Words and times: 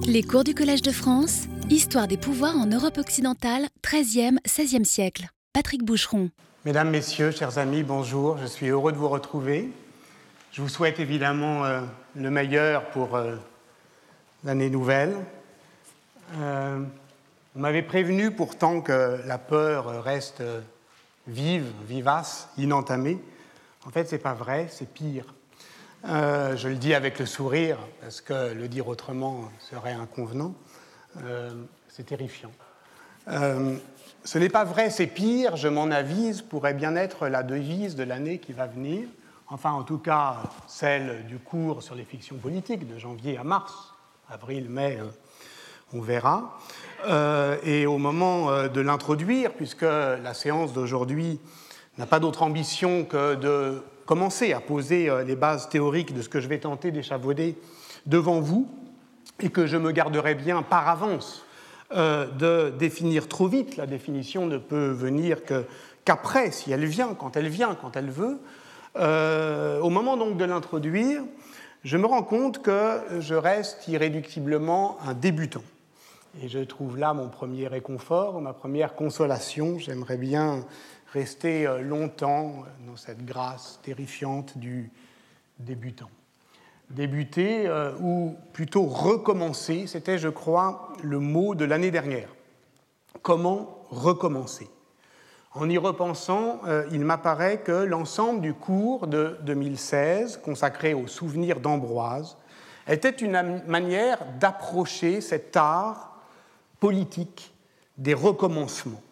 Les 0.00 0.22
cours 0.22 0.44
du 0.44 0.54
Collège 0.54 0.82
de 0.82 0.90
France, 0.90 1.42
Histoire 1.70 2.08
des 2.08 2.16
pouvoirs 2.16 2.56
en 2.56 2.66
Europe 2.66 2.98
occidentale, 2.98 3.68
13e, 3.82 4.38
16e 4.46 4.84
siècle. 4.84 5.28
Patrick 5.52 5.84
Boucheron. 5.84 6.30
Mesdames, 6.64 6.90
Messieurs, 6.90 7.30
chers 7.30 7.58
amis, 7.58 7.82
bonjour. 7.82 8.38
Je 8.38 8.46
suis 8.46 8.68
heureux 8.68 8.92
de 8.92 8.96
vous 8.96 9.08
retrouver. 9.08 9.70
Je 10.52 10.62
vous 10.62 10.68
souhaite 10.68 10.98
évidemment 10.98 11.64
euh, 11.64 11.80
le 12.16 12.30
meilleur 12.30 12.86
pour 12.90 13.16
euh, 13.16 13.36
l'année 14.44 14.70
nouvelle. 14.70 15.14
Euh, 16.38 16.80
on 17.54 17.60
m'avait 17.60 17.82
prévenu 17.82 18.30
pourtant 18.30 18.80
que 18.80 19.20
la 19.26 19.38
peur 19.38 20.02
reste 20.02 20.42
vive, 21.26 21.66
vivace, 21.86 22.48
inentamée. 22.56 23.18
En 23.86 23.90
fait, 23.90 24.08
c'est 24.08 24.18
pas 24.18 24.34
vrai, 24.34 24.68
c'est 24.70 24.92
pire. 24.92 25.26
Euh, 26.04 26.56
je 26.56 26.68
le 26.68 26.74
dis 26.74 26.94
avec 26.94 27.20
le 27.20 27.26
sourire, 27.26 27.78
parce 28.00 28.20
que 28.20 28.52
le 28.52 28.66
dire 28.66 28.88
autrement 28.88 29.48
serait 29.60 29.92
inconvenant. 29.92 30.54
Euh, 31.22 31.50
c'est 31.88 32.06
terrifiant. 32.06 32.50
Euh, 33.28 33.76
ce 34.24 34.38
n'est 34.38 34.48
pas 34.48 34.64
vrai, 34.64 34.90
c'est 34.90 35.06
pire, 35.06 35.56
je 35.56 35.68
m'en 35.68 35.90
avise, 35.92 36.42
pourrait 36.42 36.74
bien 36.74 36.96
être 36.96 37.28
la 37.28 37.44
devise 37.44 37.94
de 37.94 38.02
l'année 38.02 38.38
qui 38.38 38.52
va 38.52 38.66
venir. 38.66 39.06
Enfin, 39.48 39.70
en 39.70 39.84
tout 39.84 39.98
cas, 39.98 40.38
celle 40.66 41.24
du 41.26 41.38
cours 41.38 41.82
sur 41.84 41.94
les 41.94 42.04
fictions 42.04 42.36
politiques 42.36 42.92
de 42.92 42.98
janvier 42.98 43.38
à 43.38 43.44
mars. 43.44 43.94
Avril, 44.28 44.68
mai, 44.68 44.98
on 45.92 46.00
verra. 46.00 46.58
et 47.64 47.86
au 47.86 47.98
moment 47.98 48.66
de 48.66 48.80
l'introduire, 48.80 49.52
puisque 49.52 49.82
la 49.82 50.32
séance 50.32 50.72
d'aujourd'hui 50.72 51.38
n'a 51.98 52.06
pas 52.06 52.18
d'autre 52.18 52.42
ambition 52.42 53.04
que 53.04 53.34
de 53.34 53.82
commencer 54.12 54.52
à 54.52 54.60
poser 54.60 55.08
euh, 55.08 55.24
les 55.24 55.36
bases 55.36 55.70
théoriques 55.70 56.12
de 56.12 56.20
ce 56.20 56.28
que 56.28 56.38
je 56.38 56.46
vais 56.46 56.58
tenter 56.58 56.90
d'échafauder 56.90 57.56
devant 58.04 58.40
vous, 58.40 58.68
et 59.40 59.48
que 59.48 59.66
je 59.66 59.78
me 59.78 59.90
garderai 59.90 60.34
bien 60.34 60.60
par 60.60 60.86
avance 60.86 61.46
euh, 61.94 62.26
de 62.26 62.76
définir 62.76 63.26
trop 63.26 63.48
vite. 63.48 63.78
La 63.78 63.86
définition 63.86 64.44
ne 64.44 64.58
peut 64.58 64.90
venir 64.90 65.38
qu'après, 66.04 66.50
si 66.50 66.72
elle 66.72 66.84
vient, 66.84 67.14
quand 67.14 67.38
elle 67.38 67.48
vient, 67.48 67.74
quand 67.74 67.96
elle 67.96 68.10
veut. 68.10 68.38
Euh, 68.96 69.80
au 69.80 69.88
moment 69.88 70.18
donc 70.18 70.36
de 70.36 70.44
l'introduire, 70.44 71.22
je 71.82 71.96
me 71.96 72.04
rends 72.04 72.22
compte 72.22 72.60
que 72.60 73.00
je 73.18 73.34
reste 73.34 73.88
irréductiblement 73.88 74.98
un 75.06 75.14
débutant. 75.14 75.64
Et 76.42 76.50
je 76.50 76.58
trouve 76.58 76.98
là 76.98 77.14
mon 77.14 77.30
premier 77.30 77.66
réconfort, 77.66 78.42
ma 78.42 78.52
première 78.52 78.94
consolation. 78.94 79.78
J'aimerais 79.78 80.18
bien 80.18 80.66
rester 81.12 81.66
euh, 81.66 81.82
longtemps 81.82 82.64
dans 82.86 82.96
cette 82.96 83.24
grâce 83.24 83.78
terrifiante 83.82 84.56
du 84.56 84.90
débutant. 85.58 86.10
Débuter, 86.90 87.66
euh, 87.66 87.92
ou 88.00 88.36
plutôt 88.52 88.84
recommencer, 88.84 89.86
c'était, 89.86 90.18
je 90.18 90.28
crois, 90.28 90.92
le 91.02 91.18
mot 91.18 91.54
de 91.54 91.64
l'année 91.64 91.90
dernière. 91.90 92.28
Comment 93.22 93.86
recommencer? 93.90 94.68
En 95.54 95.68
y 95.68 95.76
repensant, 95.76 96.60
euh, 96.66 96.86
il 96.92 97.00
m'apparaît 97.00 97.60
que 97.60 97.72
l'ensemble 97.72 98.40
du 98.40 98.54
cours 98.54 99.06
de 99.06 99.38
2016, 99.42 100.38
consacré 100.38 100.94
au 100.94 101.06
souvenir 101.06 101.60
d'Ambroise, 101.60 102.38
était 102.88 103.10
une 103.10 103.62
manière 103.66 104.24
d'approcher 104.40 105.20
cet 105.20 105.56
art 105.56 106.16
politique 106.80 107.54
des 107.98 108.14
recommencements 108.14 109.02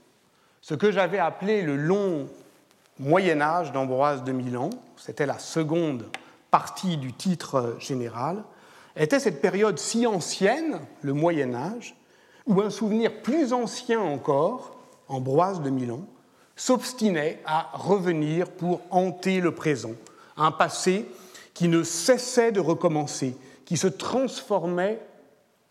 ce 0.70 0.76
que 0.76 0.92
j'avais 0.92 1.18
appelé 1.18 1.62
le 1.62 1.74
long 1.74 2.28
Moyen 3.00 3.40
Âge 3.40 3.72
d'Ambroise 3.72 4.22
de 4.22 4.30
Milan, 4.30 4.70
c'était 4.96 5.26
la 5.26 5.40
seconde 5.40 6.04
partie 6.52 6.96
du 6.96 7.12
titre 7.12 7.74
général, 7.80 8.44
était 8.94 9.18
cette 9.18 9.40
période 9.40 9.80
si 9.80 10.06
ancienne, 10.06 10.78
le 11.02 11.12
Moyen 11.12 11.54
Âge, 11.56 11.96
où 12.46 12.60
un 12.60 12.70
souvenir 12.70 13.20
plus 13.20 13.52
ancien 13.52 13.98
encore, 13.98 14.76
Ambroise 15.08 15.60
de 15.60 15.70
Milan, 15.70 16.02
s'obstinait 16.54 17.42
à 17.46 17.70
revenir 17.72 18.48
pour 18.48 18.80
hanter 18.90 19.40
le 19.40 19.52
présent, 19.52 19.94
un 20.36 20.52
passé 20.52 21.04
qui 21.52 21.66
ne 21.66 21.82
cessait 21.82 22.52
de 22.52 22.60
recommencer, 22.60 23.36
qui 23.64 23.76
se 23.76 23.88
transformait 23.88 25.00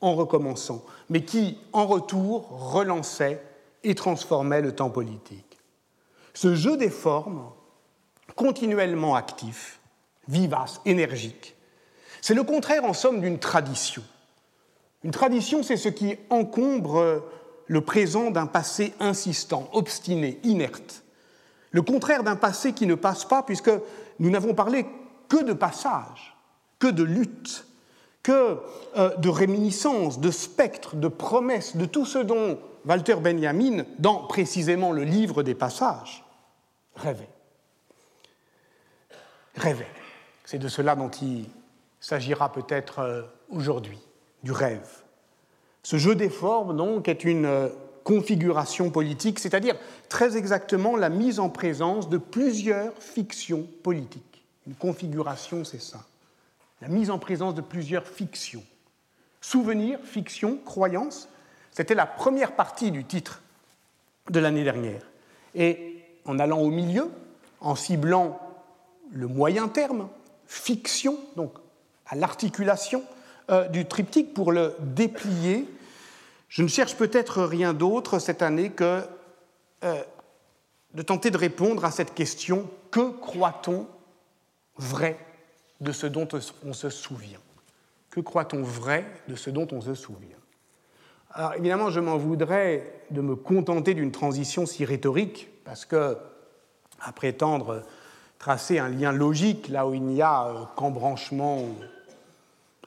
en 0.02 0.14
recommençant, 0.14 0.84
mais 1.10 1.24
qui, 1.24 1.58
en 1.72 1.88
retour, 1.88 2.50
relançait 2.74 3.42
et 3.84 3.96
transformait 3.96 4.62
le 4.62 4.74
temps 4.74 4.90
politique. 4.90 5.58
Ce 6.34 6.56
jeu 6.56 6.78
des 6.78 6.90
formes, 6.90 7.52
continuellement 8.36 9.16
actif, 9.16 9.80
vivace, 10.28 10.82
énergique, 10.86 11.56
c'est 12.22 12.34
le 12.34 12.44
contraire 12.44 12.86
en 12.86 12.94
somme 12.94 13.22
d'une 13.22 13.40
tradition. 13.40 14.04
Une 15.04 15.12
tradition, 15.12 15.64
c'est 15.64 15.78
ce 15.78 15.90
qui 15.90 16.18
encombre 16.30 17.24
le 17.68 17.82
présent 17.82 18.32
d'un 18.32 18.48
passé 18.48 18.94
insistant, 19.00 19.70
obstiné, 19.74 20.40
inerte. 20.44 21.04
Le 21.72 21.82
contraire 21.82 22.24
d'un 22.24 22.36
passé 22.36 22.74
qui 22.74 22.88
ne 22.88 22.96
passe 22.96 23.26
pas, 23.26 23.44
puisque 23.44 23.72
nous 24.20 24.30
n'avons 24.30 24.54
parlé 24.54 24.86
que 25.30 25.44
de 25.44 25.54
passage, 25.54 26.36
que 26.80 26.88
de 26.88 27.04
lutte, 27.04 27.66
que 28.24 28.58
euh, 28.98 29.16
de 29.18 29.30
réminiscences, 29.30 30.20
de 30.20 30.32
spectres, 30.32 30.96
de 30.96 31.08
promesses, 31.08 31.78
de 31.78 31.86
tout 31.86 32.06
ce 32.06 32.20
dont 32.20 32.60
Walter 32.86 33.16
Benjamin, 33.16 33.84
dans 33.98 34.28
précisément 34.28 34.92
le 34.92 35.04
livre 35.04 35.44
des 35.44 35.56
passages, 35.56 36.24
rêvait. 36.96 37.30
Rêvait. 39.56 39.88
C'est 40.46 40.60
de 40.60 40.68
cela 40.68 40.96
dont 40.96 41.10
il 41.10 41.46
s'agira 42.00 42.52
peut-être 42.52 43.00
euh, 43.00 43.22
aujourd'hui, 43.50 44.00
du 44.44 44.52
rêve. 44.52 45.04
Ce 45.84 45.98
jeu 45.98 46.16
des 46.16 46.30
formes, 46.30 46.76
donc, 46.76 47.08
est 47.08 47.24
une 47.24 47.46
euh, 47.46 47.70
configuration 48.04 48.90
politique, 48.90 49.40
c'est-à-dire 49.40 49.76
très 50.08 50.38
exactement 50.38 50.96
la 50.96 51.10
mise 51.10 51.40
en 51.40 51.50
présence 51.50 52.10
de 52.10 52.18
plusieurs 52.18 52.94
fictions 52.98 53.68
politiques. 53.84 54.44
Une 54.66 54.76
configuration, 54.76 55.64
c'est 55.64 55.82
ça. 55.82 56.06
La 56.82 56.88
mise 56.88 57.10
en 57.10 57.20
présence 57.20 57.56
de 57.56 57.62
plusieurs 57.62 58.08
fictions. 58.08 58.64
Souvenir, 59.42 60.00
fiction, 60.04 60.58
croyance, 60.66 61.30
c'était 61.72 61.96
la 61.96 62.06
première 62.06 62.56
partie 62.56 62.92
du 62.92 63.06
titre 63.06 63.42
de 64.30 64.40
l'année 64.40 64.64
dernière. 64.64 65.02
Et 65.56 66.04
en 66.26 66.40
allant 66.40 66.60
au 66.60 66.70
milieu, 66.70 67.10
en 67.62 67.76
ciblant 67.76 68.40
le 69.12 69.28
moyen 69.28 69.68
terme, 69.68 70.10
fiction, 70.46 71.18
donc 71.36 71.54
à 72.06 72.16
l'articulation 72.16 73.04
euh, 73.50 73.68
du 73.68 73.86
triptyque 73.86 74.34
pour 74.34 74.52
le 74.52 74.76
déplier, 74.80 75.68
je 76.48 76.64
ne 76.64 76.68
cherche 76.68 76.96
peut-être 76.96 77.44
rien 77.44 77.74
d'autre 77.74 78.20
cette 78.20 78.42
année 78.42 78.72
que 78.72 79.02
euh, 79.84 80.04
de 80.94 81.02
tenter 81.02 81.30
de 81.30 81.38
répondre 81.38 81.86
à 81.86 81.92
cette 81.92 82.14
question 82.16 82.70
que 82.92 83.12
croit-on 83.12 83.88
vrai 84.78 85.20
de 85.82 85.92
ce 85.92 86.08
dont 86.08 86.28
on 86.66 86.74
se 86.74 86.90
souvient? 86.90 87.40
Que 88.10 88.20
croit-on 88.20 88.64
vrai 88.64 89.06
de 89.28 89.36
ce 89.36 89.52
dont 89.52 89.68
on 89.72 89.82
se 89.82 89.94
souvient? 89.94 90.39
Alors 91.32 91.54
évidemment, 91.56 91.90
je 91.92 92.00
m'en 92.00 92.18
voudrais 92.18 92.92
de 93.12 93.22
me 93.22 93.36
contenter 93.36 93.94
d'une 93.94 94.12
transition 94.12 94.66
si 94.66 94.84
rhétorique, 94.84 95.50
parce 95.64 95.86
que, 95.86 96.18
à 97.02 97.12
prétendre 97.12 97.84
tracer 98.40 98.80
un 98.80 98.90
lien 98.90 99.12
logique 99.12 99.68
là 99.68 99.86
où 99.86 99.94
il 99.94 100.02
n'y 100.02 100.22
a 100.22 100.48
euh, 100.48 100.54
qu'embranchement 100.76 101.66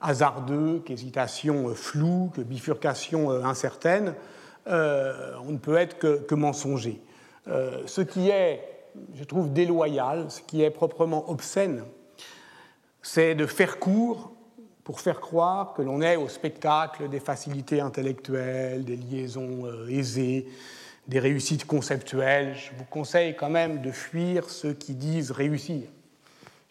hasardeux, 0.00 0.82
qu'hésitation 0.84 1.68
euh, 1.68 1.74
floue, 1.74 2.30
que 2.34 2.40
bifurcation 2.40 3.30
euh, 3.30 3.44
incertaine, 3.44 4.14
on 4.66 5.50
ne 5.50 5.58
peut 5.58 5.76
être 5.76 5.98
que, 5.98 6.18
que 6.18 6.36
mensonger. 6.36 7.02
ce 7.48 8.00
qui 8.00 8.28
est, 8.28 8.62
je 9.16 9.24
trouve, 9.24 9.52
déloyal, 9.52 10.30
ce 10.30 10.40
qui 10.40 10.62
est 10.62 10.70
proprement 10.70 11.28
obscène, 11.28 11.82
c'est 13.02 13.34
de 13.34 13.44
faire 13.44 13.80
court 13.80 14.32
pour 14.84 15.00
faire 15.00 15.20
croire 15.20 15.74
que 15.74 15.82
l'on 15.82 16.02
est 16.02 16.16
au 16.16 16.28
spectacle 16.28 17.08
des 17.08 17.20
facilités 17.20 17.80
intellectuelles, 17.80 18.84
des 18.84 18.96
liaisons 18.96 19.66
euh, 19.66 19.88
aisées, 19.88 20.48
des 21.06 21.18
réussites 21.18 21.66
conceptuelles. 21.66 22.56
Je 22.56 22.76
vous 22.76 22.84
conseille 22.84 23.36
quand 23.36 23.50
même 23.50 23.80
de 23.80 23.90
fuir 23.92 24.50
ceux 24.50 24.72
qui 24.72 24.94
disent 24.94 25.30
réussir. 25.30 25.82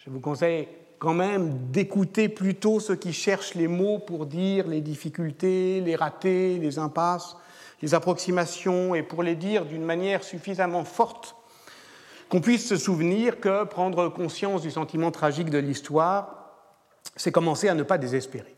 Je 0.05 0.09
vous 0.09 0.19
conseille 0.19 0.67
quand 0.99 1.13
même 1.13 1.71
d'écouter 1.71 2.29
plutôt 2.29 2.79
ceux 2.79 2.95
qui 2.95 3.13
cherchent 3.13 3.55
les 3.55 3.67
mots 3.67 3.99
pour 3.99 4.25
dire 4.25 4.67
les 4.67 4.81
difficultés, 4.81 5.81
les 5.81 5.95
ratés, 5.95 6.57
les 6.59 6.79
impasses, 6.79 7.35
les 7.81 7.93
approximations, 7.95 8.93
et 8.93 9.01
pour 9.01 9.23
les 9.23 9.35
dire 9.35 9.65
d'une 9.65 9.83
manière 9.83 10.23
suffisamment 10.23 10.83
forte 10.83 11.35
qu'on 12.29 12.39
puisse 12.39 12.67
se 12.67 12.77
souvenir 12.77 13.39
que 13.39 13.65
prendre 13.65 14.07
conscience 14.09 14.61
du 14.61 14.71
sentiment 14.71 15.11
tragique 15.11 15.49
de 15.49 15.57
l'histoire, 15.57 16.40
c'est 17.15 17.31
commencer 17.31 17.69
à 17.69 17.73
ne 17.73 17.83
pas 17.83 17.97
désespérer. 17.97 18.55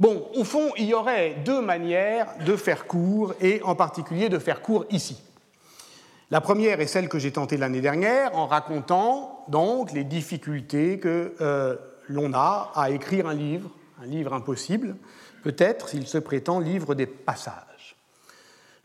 Bon, 0.00 0.26
au 0.34 0.44
fond, 0.44 0.72
il 0.76 0.86
y 0.86 0.94
aurait 0.94 1.36
deux 1.44 1.60
manières 1.60 2.26
de 2.44 2.56
faire 2.56 2.86
court, 2.86 3.34
et 3.40 3.62
en 3.62 3.74
particulier 3.74 4.28
de 4.28 4.38
faire 4.38 4.62
court 4.62 4.84
ici. 4.90 5.22
La 6.30 6.40
première 6.40 6.80
est 6.80 6.86
celle 6.86 7.08
que 7.08 7.18
j'ai 7.18 7.30
tentée 7.30 7.56
l'année 7.56 7.82
dernière, 7.82 8.34
en 8.36 8.46
racontant 8.46 9.44
donc 9.48 9.92
les 9.92 10.04
difficultés 10.04 10.98
que 10.98 11.34
euh, 11.40 11.76
l'on 12.08 12.32
a 12.32 12.72
à 12.74 12.90
écrire 12.90 13.28
un 13.28 13.34
livre, 13.34 13.70
un 14.02 14.06
livre 14.06 14.32
impossible, 14.32 14.96
peut-être 15.42 15.90
s'il 15.90 16.06
se 16.06 16.18
prétend 16.18 16.58
livre 16.58 16.94
des 16.94 17.06
passages. 17.06 17.96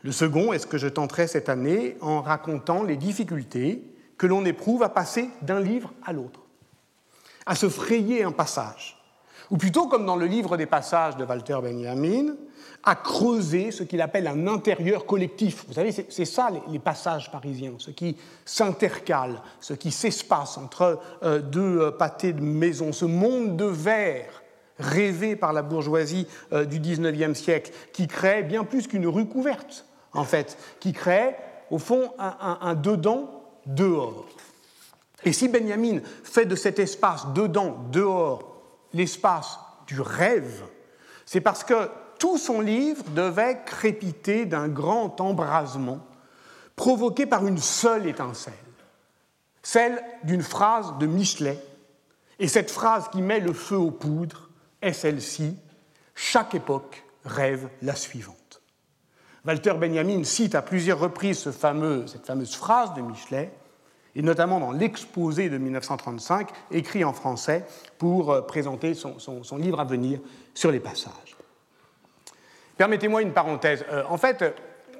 Le 0.02 0.12
second 0.12 0.52
est 0.52 0.58
ce 0.58 0.66
que 0.66 0.78
je 0.78 0.88
tenterai 0.88 1.26
cette 1.26 1.48
année 1.48 1.96
en 2.00 2.20
racontant 2.20 2.82
les 2.82 2.96
difficultés 2.96 3.82
que 4.16 4.26
l'on 4.26 4.44
éprouve 4.44 4.82
à 4.82 4.88
passer 4.88 5.30
d'un 5.42 5.60
livre 5.60 5.92
à 6.04 6.12
l'autre, 6.12 6.40
à 7.48 7.54
se 7.54 7.68
frayer 7.68 8.22
un 8.22 8.30
passage, 8.30 8.96
ou 9.50 9.56
plutôt 9.56 9.88
comme 9.88 10.04
dans 10.04 10.16
le 10.16 10.26
livre 10.26 10.58
des 10.58 10.66
passages 10.66 11.16
de 11.16 11.24
Walter 11.24 11.58
Benjamin, 11.62 12.36
à 12.84 12.94
creuser 12.94 13.70
ce 13.70 13.82
qu'il 13.82 14.02
appelle 14.02 14.26
un 14.26 14.46
intérieur 14.46 15.06
collectif. 15.06 15.64
Vous 15.66 15.72
savez, 15.72 15.90
c'est 15.90 16.24
ça 16.26 16.50
les, 16.70 16.78
passages 16.78 17.32
parisiens, 17.32 17.72
ce 17.78 17.90
qui 17.90 18.16
s'intercale, 18.44 19.42
ce 19.60 19.72
qui 19.72 19.90
s'espace 19.90 20.58
entre 20.58 21.00
euh, 21.22 21.40
deux 21.40 21.80
euh, 21.80 21.90
pâtés 21.90 22.34
de 22.34 22.42
maison, 22.42 22.92
ce 22.92 23.06
monde 23.06 23.56
de 23.56 23.64
verre 23.64 24.42
rêvé 24.78 25.34
par 25.34 25.54
la 25.54 25.62
bourgeoisie 25.62 26.26
euh, 26.52 26.66
du 26.66 26.78
XIXe 26.78 27.36
siècle, 27.36 27.72
qui 27.94 28.06
crée 28.06 28.42
bien 28.42 28.64
plus 28.64 28.86
qu'une 28.86 29.06
rue 29.06 29.26
couverte, 29.26 29.86
en 30.12 30.24
fait, 30.24 30.58
qui 30.80 30.92
crée, 30.92 31.34
au 31.70 31.78
fond, 31.78 32.12
un, 32.18 32.74
dedans 32.74 33.42
dehors. 33.66 34.26
Et 35.24 35.32
si 35.32 35.48
Benjamin 35.48 36.00
fait 36.22 36.46
de 36.46 36.54
cet 36.54 36.78
espace 36.78 37.26
dedans, 37.34 37.84
dehors, 37.90 38.62
l'espace 38.92 39.58
du 39.86 40.00
rêve, 40.00 40.64
c'est 41.26 41.40
parce 41.40 41.64
que 41.64 41.90
tout 42.18 42.38
son 42.38 42.60
livre 42.60 43.04
devait 43.14 43.60
crépiter 43.64 44.46
d'un 44.46 44.68
grand 44.68 45.20
embrasement 45.20 46.00
provoqué 46.76 47.26
par 47.26 47.46
une 47.46 47.58
seule 47.58 48.06
étincelle, 48.06 48.54
celle 49.62 50.02
d'une 50.22 50.42
phrase 50.42 50.94
de 50.98 51.06
Michelet. 51.06 51.58
Et 52.38 52.48
cette 52.48 52.70
phrase 52.70 53.08
qui 53.10 53.20
met 53.20 53.40
le 53.40 53.52
feu 53.52 53.76
aux 53.76 53.90
poudres 53.90 54.48
est 54.80 54.92
celle-ci 54.92 55.56
Chaque 56.14 56.54
époque 56.54 57.04
rêve 57.24 57.68
la 57.82 57.96
suivante. 57.96 58.62
Walter 59.44 59.74
Benjamin 59.74 60.24
cite 60.24 60.54
à 60.54 60.62
plusieurs 60.62 60.98
reprises 60.98 61.40
cette 61.40 61.54
fameuse 61.54 62.56
phrase 62.56 62.94
de 62.94 63.00
Michelet 63.00 63.52
et 64.18 64.22
notamment 64.22 64.58
dans 64.58 64.72
l'exposé 64.72 65.48
de 65.48 65.58
1935, 65.58 66.48
écrit 66.72 67.04
en 67.04 67.12
français 67.12 67.64
pour 67.98 68.32
euh, 68.32 68.40
présenter 68.42 68.94
son, 68.94 69.16
livre 69.56 69.78
à 69.78 69.84
venir 69.84 70.18
sur 70.54 70.72
les 70.72 70.80
passages. 70.80 71.36
Permettez-moi 72.76 73.22
une 73.22 73.32
parenthèse. 73.32 73.84
Euh, 73.90 74.02
en 74.08 74.18
fait, 74.18 74.44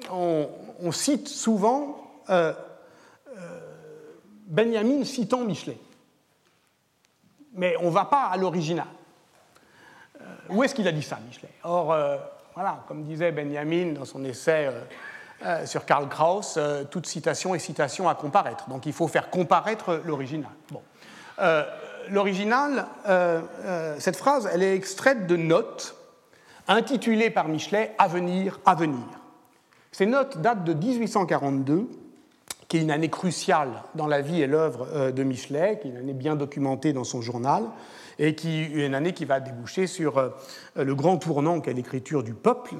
on, 0.09 0.91
cite 0.93 1.27
souvent 1.27 2.23
euh, 2.29 2.53
Benjamin 4.47 5.03
citant 5.03 5.43
Michelet, 5.43 5.77
mais 7.53 7.75
on 7.81 7.87
ne 7.87 7.93
va 7.93 8.05
pas 8.05 8.27
à 8.27 8.37
l'original. 8.37 8.87
où 10.49 10.63
est-ce 10.63 10.73
qu'il 10.73 10.87
a 10.87 10.93
dit 10.93 11.03
ça, 11.03 11.19
Michelet? 11.27 11.51
Or, 11.63 11.93
voilà, 12.55 12.83
comme 12.87 13.03
disait 13.03 13.33
Benjamin 13.33 13.91
dans 13.91 14.05
son 14.05 14.23
essai 14.23 14.69
euh, 15.45 15.65
sur 15.65 15.85
Karl 15.85 16.09
Kraus, 16.09 16.55
euh, 16.57 16.83
toute 16.83 17.05
citation 17.05 17.55
est 17.55 17.59
citation 17.59 18.09
à 18.09 18.15
comparaître. 18.15 18.67
Donc 18.67 18.85
il 18.85 18.91
faut 18.91 19.07
faire 19.07 19.29
comparaître 19.29 20.01
l'original. 20.03 20.51
Bon. 20.69 20.81
Euh, 21.39 21.63
l'original, 22.09 22.87
cette 23.99 24.17
phrase, 24.17 24.49
elle 24.51 24.63
est 24.63 24.75
extraite 24.75 25.27
de 25.27 25.37
notes 25.37 25.95
intitulées 26.67 27.29
par 27.29 27.47
Michelet 27.47 27.95
Avenir, 27.97 28.59
Avenir. 28.65 29.05
Ces 29.91 30.05
notes 30.05 30.39
datent 30.39 30.65
de 30.65 30.73
1842, 30.73 31.87
qui 32.67 32.77
est 32.77 32.81
une 32.81 32.91
année 32.91 33.09
cruciale 33.09 33.83
dans 33.95 34.07
la 34.07 34.21
vie 34.21 34.41
et 34.41 34.47
l'œuvre 34.47 35.11
de 35.11 35.23
Michelet, 35.23 35.79
qui 35.81 35.87
est 35.87 35.91
une 35.91 35.97
année 35.97 36.13
bien 36.13 36.35
documentée 36.35 36.93
dans 36.93 37.03
son 37.03 37.21
journal, 37.21 37.63
et 38.17 38.35
qui 38.35 38.59
est 38.59 38.85
une 38.85 38.95
année 38.95 39.13
qui 39.13 39.25
va 39.25 39.39
déboucher 39.39 39.87
sur 39.87 40.31
le 40.75 40.95
grand 40.95 41.17
tournant 41.17 41.61
qu'est 41.61 41.73
l'écriture 41.73 42.23
du 42.23 42.33
peuple. 42.33 42.75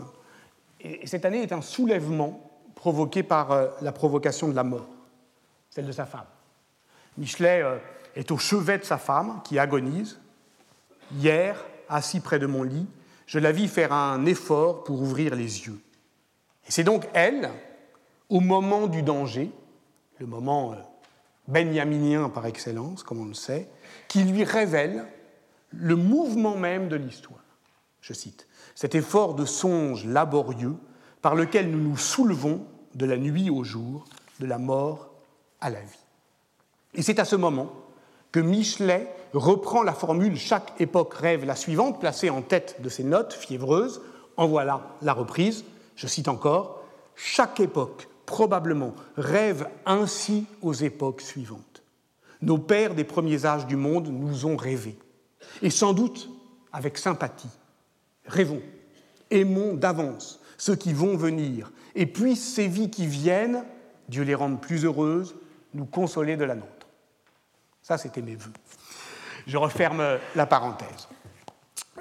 Et 0.82 1.06
cette 1.06 1.26
année 1.26 1.42
est 1.42 1.54
un 1.54 1.62
soulèvement 1.62 2.49
provoquée 2.80 3.24
par 3.24 3.52
euh, 3.52 3.68
la 3.82 3.92
provocation 3.92 4.48
de 4.48 4.56
la 4.56 4.64
mort, 4.64 4.88
celle 5.70 5.86
de 5.86 5.92
sa 5.92 6.06
femme. 6.06 6.26
Michelet 7.18 7.62
euh, 7.62 7.78
est 8.16 8.32
au 8.32 8.38
chevet 8.38 8.78
de 8.78 8.86
sa 8.86 8.98
femme 8.98 9.42
qui 9.44 9.60
agonise. 9.60 10.18
Hier, 11.12 11.62
assis 11.90 12.22
près 12.22 12.40
de 12.40 12.46
mon 12.46 12.64
lit, 12.64 12.88
je 13.26 13.38
la 13.38 13.52
vis 13.52 13.68
faire 13.68 13.92
un 13.92 14.26
effort 14.26 14.86
pour 14.86 15.02
ouvrir 15.02 15.36
les 15.36 15.68
yeux. 15.68 15.78
Et 16.68 16.72
c'est 16.72 16.86
donc 16.86 17.10
elle, 17.14 17.50
au 18.30 18.40
moment 18.40 18.88
du 18.88 19.04
danger, 19.04 19.52
le 20.18 20.26
moment 20.26 20.72
euh, 20.72 20.76
benjaminien 21.50 22.30
par 22.30 22.46
excellence, 22.46 23.04
comme 23.04 23.20
on 23.20 23.26
le 23.26 23.34
sait, 23.34 23.68
qui 24.08 24.24
lui 24.24 24.46
révèle 24.46 25.06
le 25.72 25.98
mouvement 25.98 26.56
même 26.56 26.88
de 26.88 26.96
l'histoire. 26.96 27.44
Je 28.00 28.14
cite, 28.14 28.48
cet 28.74 28.96
effort 28.96 29.36
de 29.36 29.44
songe 29.44 30.06
laborieux 30.06 30.78
par 31.22 31.36
lequel 31.36 31.70
nous 31.70 31.80
nous 31.80 31.98
soulevons 31.98 32.66
de 32.96 33.06
la 33.06 33.18
nuit 33.18 33.50
au 33.50 33.64
jour, 33.64 34.06
de 34.40 34.46
la 34.46 34.58
mort 34.58 35.10
à 35.62 35.70
la 35.70 35.82
vie. 35.82 36.06
Et 36.94 37.02
c'est 37.02 37.20
à 37.20 37.26
ce 37.26 37.36
moment 37.36 37.72
que 38.32 38.40
Michelet 38.40 39.08
reprend 39.34 39.84
la 39.84 39.94
formule 39.94 40.38
Chaque 40.38 40.80
époque 40.80 41.14
rêve 41.14 41.46
la 41.46 41.56
suivante, 41.56 42.00
placée 42.00 42.30
en 42.30 42.42
tête 42.42 42.82
de 42.82 42.90
ses 42.90 43.04
notes 43.04 43.34
fiévreuses. 43.34 44.02
En 44.38 44.48
voilà 44.48 44.82
la 45.02 45.14
reprise. 45.14 45.66
Je 45.96 46.08
cite 46.08 46.28
encore 46.28 46.84
Chaque 47.16 47.60
époque, 47.60 48.08
probablement, 48.26 48.94
rêve 49.18 49.68
ainsi 49.86 50.46
aux 50.62 50.74
époques 50.74 51.22
suivantes. 51.22 51.84
Nos 52.42 52.58
pères 52.58 52.96
des 52.96 53.04
premiers 53.04 53.46
âges 53.46 53.68
du 53.68 53.76
monde 53.76 54.08
nous 54.08 54.46
ont 54.46 54.56
rêvé, 54.56 54.98
et 55.62 55.70
sans 55.70 55.92
doute 55.92 56.30
avec 56.72 56.98
sympathie. 56.98 57.50
Rêvons, 58.26 58.62
aimons 59.30 59.74
d'avance 59.74 60.39
ceux 60.60 60.76
qui 60.76 60.94
vont 60.94 61.16
venir, 61.16 61.72
et 61.96 62.06
puissent 62.06 62.54
ces 62.54 62.68
vies 62.68 62.92
qui 62.92 63.08
viennent, 63.08 63.64
Dieu 64.10 64.24
les 64.24 64.36
rende 64.36 64.62
plus 64.62 64.86
heureuses, 64.86 65.36
nous 65.74 65.86
consoler 65.86 66.36
de 66.36 66.44
la 66.44 66.54
nôtre. 66.54 66.88
Ça, 67.82 67.98
c'était 67.98 68.22
mes 68.22 68.36
voeux. 68.36 68.52
Je 69.48 69.58
referme 69.58 70.04
la 70.36 70.46
parenthèse. 70.46 71.08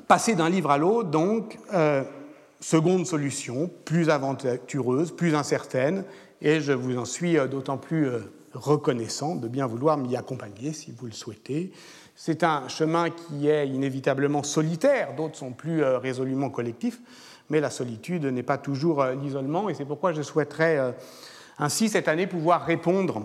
Passer 0.08 0.34
d'un 0.34 0.48
livre 0.48 0.72
à 0.72 0.78
l'autre, 0.78 1.08
donc, 1.08 1.56
euh, 1.72 2.02
seconde 2.60 3.06
solution, 3.06 3.70
plus 3.84 4.10
aventureuse, 4.10 5.14
plus 5.14 5.36
incertaine, 5.36 6.04
et 6.42 6.60
je 6.60 6.72
vous 6.72 6.98
en 6.98 7.04
suis 7.04 7.38
euh, 7.38 7.46
d'autant 7.46 7.78
plus 7.78 8.08
euh, 8.08 8.20
reconnaissant 8.54 9.36
de 9.36 9.46
bien 9.46 9.66
vouloir 9.66 9.98
m'y 9.98 10.16
accompagner 10.16 10.72
si 10.72 10.90
vous 10.90 11.06
le 11.06 11.12
souhaitez. 11.12 11.72
C'est 12.16 12.42
un 12.42 12.66
chemin 12.66 13.10
qui 13.10 13.48
est 13.48 13.68
inévitablement 13.68 14.42
solitaire, 14.42 15.14
d'autres 15.14 15.36
sont 15.36 15.52
plus 15.52 15.84
résolument 15.84 16.50
collectifs, 16.50 17.00
mais 17.50 17.60
la 17.60 17.70
solitude 17.70 18.24
n'est 18.26 18.42
pas 18.42 18.58
toujours 18.58 19.02
euh, 19.02 19.14
l'isolement, 19.14 19.68
et 19.68 19.74
c'est 19.74 19.84
pourquoi 19.84 20.12
je 20.12 20.22
souhaiterais 20.22 20.78
euh, 20.78 20.92
ainsi 21.58 21.88
cette 21.88 22.08
année 22.08 22.26
pouvoir 22.26 22.64
répondre 22.64 23.22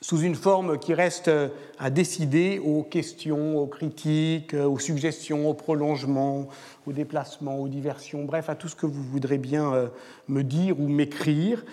sous 0.00 0.20
une 0.20 0.36
forme 0.36 0.78
qui 0.78 0.94
reste 0.94 1.26
euh, 1.26 1.48
à 1.78 1.90
décider 1.90 2.60
aux 2.64 2.84
questions, 2.84 3.58
aux 3.58 3.66
critiques, 3.66 4.54
aux 4.54 4.78
suggestions, 4.78 5.48
aux 5.48 5.54
prolongements, 5.54 6.48
aux 6.86 6.92
déplacements, 6.92 7.58
aux 7.58 7.68
diversions, 7.68 8.24
bref, 8.24 8.48
à 8.48 8.54
tout 8.54 8.68
ce 8.68 8.76
que 8.76 8.86
vous 8.86 9.02
voudrez 9.02 9.38
bien 9.38 9.90
me 10.26 10.42
dire 10.42 10.80
ou 10.80 10.88
m'écrire. 10.88 11.64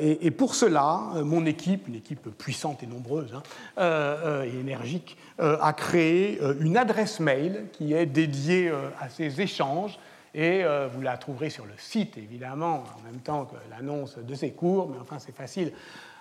Et 0.00 0.30
pour 0.32 0.56
cela, 0.56 1.00
mon 1.22 1.46
équipe, 1.46 1.86
une 1.86 1.94
équipe 1.94 2.28
puissante 2.38 2.82
et 2.82 2.86
nombreuse 2.86 3.34
hein, 3.76 4.42
et 4.44 4.58
énergique, 4.58 5.16
a 5.38 5.72
créé 5.74 6.40
une 6.58 6.76
adresse 6.76 7.20
mail 7.20 7.66
qui 7.72 7.92
est 7.92 8.06
dédiée 8.06 8.72
à 9.00 9.08
ces 9.10 9.40
échanges 9.40 10.00
et 10.34 10.64
euh, 10.64 10.88
vous 10.92 11.02
la 11.02 11.16
trouverez 11.16 11.50
sur 11.50 11.66
le 11.66 11.74
site, 11.76 12.16
évidemment, 12.16 12.84
en 12.96 13.04
même 13.04 13.20
temps 13.20 13.46
que 13.46 13.56
l'annonce 13.70 14.18
de 14.18 14.34
ces 14.34 14.52
cours, 14.52 14.88
mais 14.88 14.98
enfin 15.00 15.18
c'est 15.18 15.34
facile 15.34 15.72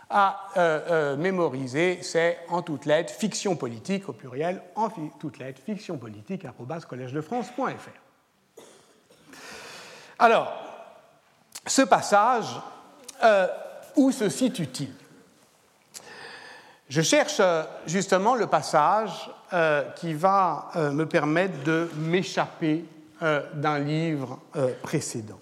à 0.10 0.48
euh, 0.58 0.80
euh, 0.90 1.16
mémoriser. 1.16 2.00
C'est 2.02 2.40
en 2.50 2.64
toutes 2.64 2.86
lettres, 2.86 3.14
fiction 3.14 3.56
politique 3.56 4.10
au 4.10 4.14
pluriel, 4.14 4.62
en 4.76 4.90
toutes 5.20 5.38
lettres, 5.38 5.62
fiction 5.64 5.98
politique, 5.98 6.46
collège-de-france.fr. 6.88 8.64
Alors, 10.18 10.52
ce 11.66 11.84
passage, 11.84 12.60
où 13.96 14.12
se 14.12 14.28
situe-t-il? 14.28 14.92
Je 16.90 17.02
cherche 17.02 17.40
justement 17.86 18.36
le 18.36 18.48
passage 18.48 19.30
qui 19.96 20.14
va 20.14 20.72
me 20.76 21.06
permettre 21.06 21.64
de 21.64 21.90
m'échapper 21.96 22.84
d'un 23.22 23.80
livre 23.80 24.40
euh, 24.56 24.72
précédent. 24.82 25.40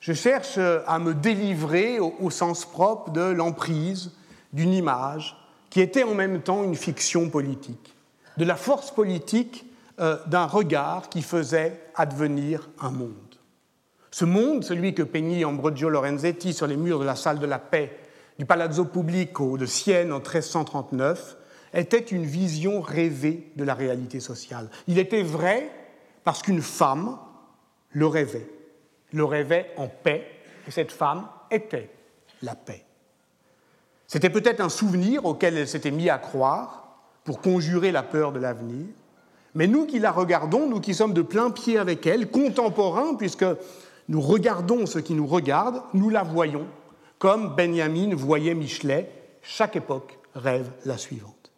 Je 0.00 0.12
cherche 0.12 0.54
euh, 0.58 0.80
à 0.86 0.98
me 0.98 1.14
délivrer 1.14 2.00
au, 2.00 2.30
sens 2.30 2.64
propre 2.64 3.10
de 3.10 3.20
l'emprise 3.20 4.12
d'une 4.52 4.72
image 4.72 5.36
qui 5.70 5.80
était 5.80 6.04
en 6.04 6.14
même 6.14 6.40
temps 6.40 6.64
une 6.64 6.76
fiction 6.76 7.28
politique, 7.28 7.94
de 8.36 8.44
la 8.44 8.56
force 8.56 8.90
politique 8.90 9.66
d'un 10.26 10.46
regard 10.46 11.08
qui 11.08 11.22
faisait 11.22 11.82
advenir 11.96 12.70
un 12.80 12.92
monde. 12.92 13.28
Ce 14.10 14.24
monde, 14.24 14.64
celui 14.64 14.94
que 14.94 15.02
peignit 15.02 15.44
Ambrogio 15.44 15.88
Lorenzetti 15.88 16.54
sur 16.54 16.66
les 16.66 16.76
murs 16.76 17.00
de 17.00 17.04
la 17.04 17.16
salle 17.16 17.40
de 17.40 17.46
la 17.46 17.58
paix 17.58 17.98
du 18.38 18.46
Palazzo 18.46 18.84
Pubblico 18.84 19.58
de 19.58 19.66
Sienne 19.66 20.12
en 20.12 20.20
1339, 20.20 21.36
était 21.74 21.98
une 21.98 22.24
vision 22.24 22.80
rêvée 22.80 23.52
de 23.56 23.64
la 23.64 23.74
réalité 23.74 24.20
sociale. 24.20 24.70
Il 24.86 24.98
était 24.98 25.22
vrai 25.22 25.70
parce 26.28 26.42
qu'une 26.42 26.60
femme 26.60 27.16
le 27.92 28.06
rêvait, 28.06 28.46
le 29.14 29.24
rêvait 29.24 29.72
en 29.78 29.88
paix, 29.88 30.26
et 30.66 30.70
cette 30.70 30.92
femme 30.92 31.26
était 31.50 31.88
la 32.42 32.54
paix. 32.54 32.84
C'était 34.06 34.28
peut-être 34.28 34.60
un 34.60 34.68
souvenir 34.68 35.24
auquel 35.24 35.56
elle 35.56 35.66
s'était 35.66 35.90
mise 35.90 36.10
à 36.10 36.18
croire 36.18 36.98
pour 37.24 37.40
conjurer 37.40 37.92
la 37.92 38.02
peur 38.02 38.32
de 38.32 38.38
l'avenir, 38.38 38.88
mais 39.54 39.66
nous 39.66 39.86
qui 39.86 40.00
la 40.00 40.10
regardons, 40.10 40.68
nous 40.68 40.80
qui 40.80 40.92
sommes 40.92 41.14
de 41.14 41.22
plein 41.22 41.48
pied 41.48 41.78
avec 41.78 42.06
elle, 42.06 42.30
contemporains, 42.30 43.14
puisque 43.14 43.46
nous 44.08 44.20
regardons 44.20 44.84
ce 44.84 44.98
qui 44.98 45.14
nous 45.14 45.26
regarde, 45.26 45.80
nous 45.94 46.10
la 46.10 46.24
voyons, 46.24 46.66
comme 47.18 47.56
Benjamin 47.56 48.14
voyait 48.14 48.52
Michelet, 48.52 49.10
chaque 49.40 49.76
époque 49.76 50.18
rêve 50.34 50.70
la 50.84 50.98
suivante. 50.98 51.52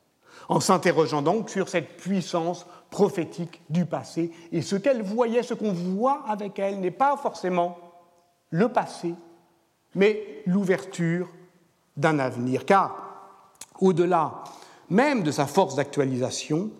En 0.48 0.60
s'interrogeant 0.60 1.22
donc 1.22 1.50
sur 1.50 1.68
cette 1.68 1.96
puissance 1.96 2.66
prophétique 2.90 3.62
du 3.70 3.86
passé, 3.86 4.32
et 4.52 4.62
ce 4.62 4.76
qu'elle 4.76 5.02
voyait, 5.02 5.42
ce 5.42 5.54
qu'on 5.54 5.72
voit 5.72 6.24
avec 6.28 6.58
elle, 6.58 6.80
n'est 6.80 6.90
pas 6.90 7.16
forcément 7.16 7.78
le 8.50 8.68
passé, 8.68 9.14
mais 9.94 10.42
l'ouverture 10.46 11.28
d'un 11.96 12.18
avenir. 12.18 12.64
Car, 12.64 12.96
au-delà 13.80 14.42
même 14.88 15.22
de 15.22 15.30
sa 15.30 15.46
force 15.46 15.76
d'actualisation, 15.76 16.70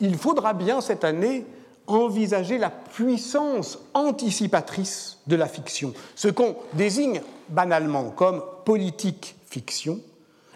il 0.00 0.16
faudra 0.18 0.52
bien 0.52 0.80
cette 0.80 1.04
année 1.04 1.46
envisager 1.86 2.58
la 2.58 2.70
puissance 2.70 3.78
anticipatrice 3.94 5.18
de 5.26 5.36
la 5.36 5.46
fiction. 5.46 5.92
Ce 6.14 6.28
qu'on 6.28 6.56
désigne 6.74 7.20
banalement 7.48 8.10
comme 8.10 8.42
politique 8.64 9.36
fiction 9.46 10.00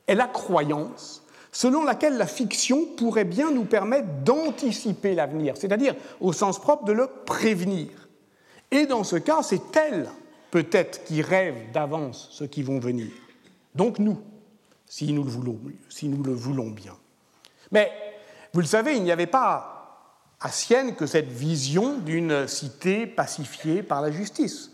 est 0.06 0.14
la 0.14 0.26
croyance 0.26 1.22
selon 1.58 1.82
laquelle 1.82 2.16
la 2.16 2.28
fiction 2.28 2.86
pourrait 2.96 3.24
bien 3.24 3.50
nous 3.50 3.64
permettre 3.64 4.06
d'anticiper 4.22 5.16
l'avenir, 5.16 5.56
c'est-à-dire 5.56 5.96
au 6.20 6.32
sens 6.32 6.60
propre 6.60 6.84
de 6.84 6.92
le 6.92 7.08
prévenir. 7.26 7.88
Et 8.70 8.86
dans 8.86 9.02
ce 9.02 9.16
cas, 9.16 9.42
c'est 9.42 9.74
elle 9.74 10.08
peut-être 10.52 11.02
qui 11.02 11.20
rêve 11.20 11.72
d'avance 11.72 12.28
ce 12.30 12.44
qui 12.44 12.62
vont 12.62 12.78
venir. 12.78 13.08
Donc 13.74 13.98
nous, 13.98 14.20
si 14.86 15.12
nous 15.12 15.24
le 15.24 15.30
voulons, 15.30 15.58
si 15.88 16.06
nous 16.06 16.22
le 16.22 16.32
voulons 16.32 16.70
bien. 16.70 16.94
Mais 17.72 17.90
vous 18.54 18.60
le 18.60 18.66
savez, 18.66 18.94
il 18.94 19.02
n'y 19.02 19.10
avait 19.10 19.26
pas 19.26 20.14
à 20.40 20.52
Sienne 20.52 20.94
que 20.94 21.06
cette 21.06 21.32
vision 21.32 21.98
d'une 21.98 22.46
cité 22.46 23.04
pacifiée 23.04 23.82
par 23.82 24.00
la 24.00 24.12
justice. 24.12 24.70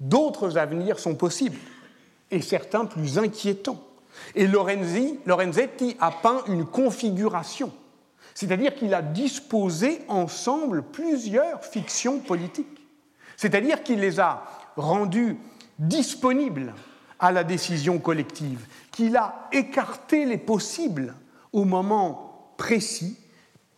D'autres 0.00 0.58
avenirs 0.58 0.98
sont 0.98 1.14
possibles, 1.14 1.60
et 2.32 2.42
certains 2.42 2.84
plus 2.84 3.16
inquiétants. 3.16 3.85
Et 4.34 4.46
Lorenzetti 4.46 5.96
a 6.00 6.10
peint 6.10 6.42
une 6.48 6.64
configuration, 6.64 7.72
c'est-à-dire 8.34 8.74
qu'il 8.74 8.94
a 8.94 9.02
disposé 9.02 10.00
ensemble 10.08 10.82
plusieurs 10.82 11.64
fictions 11.64 12.18
politiques, 12.18 12.86
c'est-à-dire 13.36 13.82
qu'il 13.82 14.00
les 14.00 14.20
a 14.20 14.44
rendues 14.76 15.36
disponibles 15.78 16.74
à 17.18 17.32
la 17.32 17.44
décision 17.44 17.98
collective, 17.98 18.66
qu'il 18.92 19.16
a 19.16 19.48
écarté 19.52 20.24
les 20.24 20.38
possibles 20.38 21.14
au 21.52 21.64
moment 21.64 22.52
précis 22.56 23.18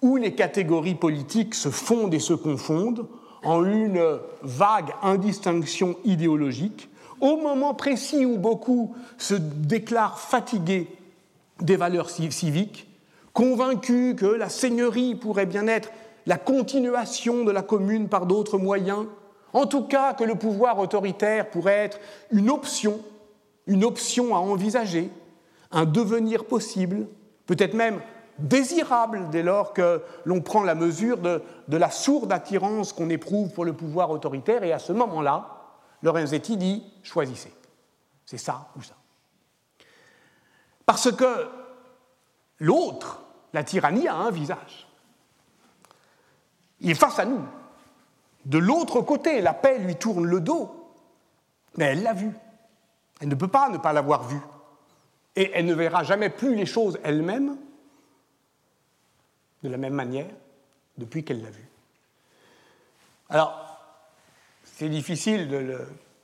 où 0.02 0.16
les 0.16 0.34
catégories 0.34 0.94
politiques 0.94 1.54
se 1.54 1.70
fondent 1.70 2.14
et 2.14 2.20
se 2.20 2.34
confondent 2.34 3.08
en 3.44 3.64
une 3.64 4.18
vague 4.42 4.92
indistinction 5.02 5.96
idéologique, 6.04 6.88
au 7.20 7.36
moment 7.36 7.74
précis 7.74 8.24
où 8.24 8.38
beaucoup 8.38 8.94
se 9.16 9.34
déclarent 9.34 10.18
fatigués 10.18 10.88
des 11.60 11.76
valeurs 11.76 12.10
civiques, 12.10 12.88
convaincus 13.32 14.16
que 14.16 14.26
la 14.26 14.48
seigneurie 14.48 15.14
pourrait 15.14 15.46
bien 15.46 15.66
être 15.66 15.90
la 16.26 16.36
continuation 16.36 17.44
de 17.44 17.50
la 17.50 17.62
commune 17.62 18.08
par 18.08 18.26
d'autres 18.26 18.58
moyens, 18.58 19.06
en 19.52 19.66
tout 19.66 19.84
cas 19.84 20.12
que 20.12 20.24
le 20.24 20.34
pouvoir 20.34 20.78
autoritaire 20.78 21.48
pourrait 21.50 21.84
être 21.84 22.00
une 22.30 22.50
option, 22.50 23.00
une 23.66 23.84
option 23.84 24.34
à 24.34 24.38
envisager, 24.38 25.10
un 25.70 25.84
devenir 25.84 26.44
possible, 26.44 27.06
peut-être 27.46 27.74
même 27.74 28.00
désirable 28.38 29.28
dès 29.30 29.42
lors 29.42 29.72
que 29.72 30.02
l'on 30.24 30.40
prend 30.40 30.62
la 30.62 30.74
mesure 30.74 31.18
de, 31.18 31.42
la 31.68 31.90
sourde 31.90 32.32
attirance 32.32 32.92
qu'on 32.92 33.10
éprouve 33.10 33.50
pour 33.50 33.64
le 33.64 33.72
pouvoir 33.72 34.10
autoritaire, 34.10 34.62
et 34.64 34.72
à 34.72 34.78
ce 34.78 34.92
moment-là, 34.92 35.57
Lorenzetti 36.02 36.56
dit 36.56 36.82
choisissez. 37.02 37.52
C'est 38.24 38.38
ça 38.38 38.68
ou 38.76 38.82
ça. 38.82 38.94
Parce 40.84 41.12
que 41.12 41.48
l'autre, 42.60 43.22
la 43.52 43.64
tyrannie, 43.64 44.08
a 44.08 44.14
un 44.14 44.30
visage. 44.30 44.86
Il 46.80 46.90
est 46.90 46.94
face 46.94 47.18
à 47.18 47.24
nous. 47.24 47.44
De 48.44 48.58
l'autre 48.58 49.00
côté, 49.00 49.40
la 49.40 49.52
paix 49.52 49.78
lui 49.78 49.96
tourne 49.96 50.24
le 50.24 50.40
dos, 50.40 50.94
mais 51.76 51.86
elle 51.86 52.02
l'a 52.02 52.14
vu. 52.14 52.30
Elle 53.20 53.28
ne 53.28 53.34
peut 53.34 53.48
pas 53.48 53.68
ne 53.68 53.78
pas 53.78 53.92
l'avoir 53.92 54.24
vu. 54.24 54.38
Et 55.36 55.50
elle 55.54 55.66
ne 55.66 55.74
verra 55.74 56.04
jamais 56.04 56.30
plus 56.30 56.54
les 56.54 56.66
choses 56.66 56.98
elle-même 57.02 57.56
de 59.62 59.68
la 59.68 59.76
même 59.76 59.94
manière 59.94 60.30
depuis 60.96 61.24
qu'elle 61.24 61.42
l'a 61.42 61.50
vu. 61.50 61.68
Alors, 63.28 63.67
c'est 64.78 64.88
difficile 64.88 65.48
de 65.48 65.76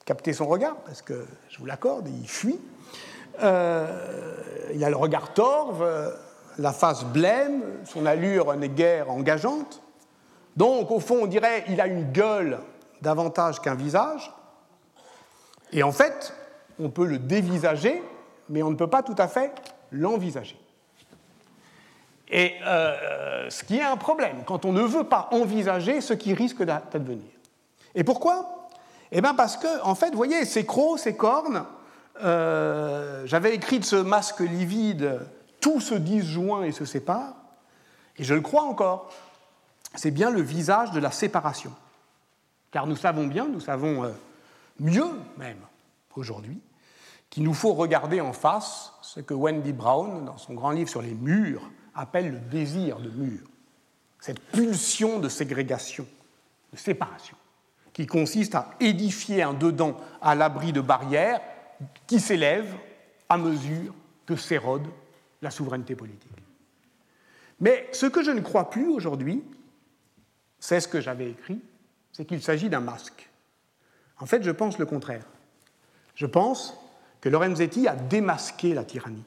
capter 0.04 0.32
son 0.32 0.46
regard, 0.46 0.76
parce 0.87 1.02
que, 1.02 1.26
je 1.49 1.58
vous 1.58 1.66
l'accorde, 1.66 2.08
il 2.08 2.28
fuit. 2.28 2.61
Euh, 3.42 4.70
il 4.73 4.84
a 4.84 4.90
le 4.90 4.94
regard 4.94 5.34
torve, 5.34 5.84
la 6.58 6.73
face 6.73 7.04
blême, 7.04 7.64
son 7.84 8.06
allure 8.06 8.54
n'est 8.54 8.68
guère 8.68 9.11
engageante. 9.11 9.82
Donc, 10.56 10.92
au 10.92 11.00
fond, 11.00 11.23
on 11.23 11.26
dirait 11.26 11.64
il 11.66 11.80
a 11.80 11.88
une 11.88 12.12
gueule 12.12 12.61
davantage 13.02 13.61
qu'un 13.61 13.75
visage. 13.75 14.32
Et 15.73 15.82
en 15.82 15.90
fait, 15.90 16.32
on 16.78 16.90
peut 16.90 17.06
le 17.06 17.18
dévisager, 17.18 18.00
mais 18.49 18.62
on 18.62 18.70
ne 18.70 18.76
peut 18.76 18.90
pas 18.90 19.02
tout 19.02 19.16
à 19.18 19.26
fait 19.26 19.50
l'envisager. 19.90 20.61
Et 22.28 22.52
euh, 22.64 23.50
ce 23.50 23.64
qui 23.64 23.78
est 23.78 23.82
un 23.82 23.96
problème 23.96 24.44
quand 24.46 24.64
on 24.64 24.73
ne 24.73 24.82
veut 24.82 25.08
pas 25.08 25.28
envisager 25.32 26.00
ce 26.00 26.14
qui 26.14 26.34
risque 26.34 26.62
d'advenir. 26.62 27.33
Et 27.94 28.04
pourquoi? 28.04 28.68
Eh 29.12 29.20
bien 29.20 29.34
parce 29.34 29.56
que, 29.56 29.82
en 29.82 29.94
fait, 29.94 30.10
vous 30.10 30.16
voyez, 30.16 30.44
ces 30.44 30.66
crocs, 30.66 30.98
ces 30.98 31.16
cornes, 31.16 31.64
euh, 32.22 33.22
j'avais 33.26 33.54
écrit 33.54 33.78
de 33.78 33.84
ce 33.84 33.96
masque 33.96 34.40
livide, 34.40 35.20
tout 35.60 35.80
se 35.80 35.94
disjoint 35.94 36.62
et 36.62 36.72
se 36.72 36.84
sépare, 36.84 37.34
et 38.16 38.24
je 38.24 38.34
le 38.34 38.40
crois 38.40 38.62
encore, 38.62 39.10
c'est 39.94 40.10
bien 40.10 40.30
le 40.30 40.40
visage 40.40 40.90
de 40.92 41.00
la 41.00 41.10
séparation. 41.10 41.72
Car 42.70 42.86
nous 42.86 42.96
savons 42.96 43.26
bien, 43.26 43.46
nous 43.46 43.60
savons 43.60 44.04
euh, 44.04 44.10
mieux 44.80 45.10
même 45.36 45.60
aujourd'hui, 46.16 46.60
qu'il 47.30 47.44
nous 47.44 47.54
faut 47.54 47.74
regarder 47.74 48.20
en 48.20 48.32
face 48.32 48.92
ce 49.02 49.20
que 49.20 49.34
Wendy 49.34 49.72
Brown, 49.72 50.24
dans 50.24 50.38
son 50.38 50.54
grand 50.54 50.70
livre 50.70 50.88
sur 50.88 51.02
les 51.02 51.14
murs, 51.14 51.70
appelle 51.94 52.32
le 52.32 52.38
désir 52.38 52.98
de 52.98 53.10
mur, 53.10 53.46
cette 54.20 54.40
pulsion 54.40 55.18
de 55.18 55.28
ségrégation, 55.28 56.06
de 56.72 56.78
séparation, 56.78 57.36
qui 57.94 58.06
consiste 58.06 58.54
à 58.54 58.70
édifier 58.80 59.42
un 59.42 59.54
dedans 59.54 59.96
à 60.20 60.34
l'abri 60.34 60.72
de 60.72 60.82
barrières 60.82 61.40
qui 62.06 62.20
s'élèvent 62.20 62.74
à 63.28 63.38
mesure 63.38 63.94
que 64.26 64.36
s'érode 64.36 64.86
la 65.40 65.50
souveraineté 65.50 65.94
politique. 65.94 66.30
Mais 67.60 67.88
ce 67.92 68.06
que 68.06 68.22
je 68.22 68.32
ne 68.32 68.40
crois 68.40 68.68
plus 68.68 68.88
aujourd'hui, 68.88 69.42
c'est 70.58 70.80
ce 70.80 70.88
que 70.88 71.00
j'avais 71.00 71.30
écrit, 71.30 71.60
c'est 72.12 72.24
qu'il 72.24 72.42
s'agit 72.42 72.68
d'un 72.68 72.80
masque. 72.80 73.30
En 74.18 74.26
fait, 74.26 74.42
je 74.42 74.50
pense 74.50 74.78
le 74.78 74.86
contraire. 74.86 75.24
Je 76.14 76.26
pense 76.26 76.76
que 77.20 77.28
Lorenzetti 77.28 77.86
a 77.88 77.94
démasqué 77.94 78.74
la 78.74 78.84
tyrannie. 78.84 79.24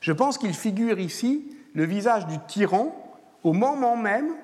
Je 0.00 0.12
pense 0.12 0.38
qu'il 0.38 0.54
figure 0.54 0.98
ici 0.98 1.56
le 1.74 1.84
visage 1.84 2.26
du 2.26 2.38
tyran 2.46 2.94
au 3.42 3.52
moment 3.52 3.96
même 3.96 4.34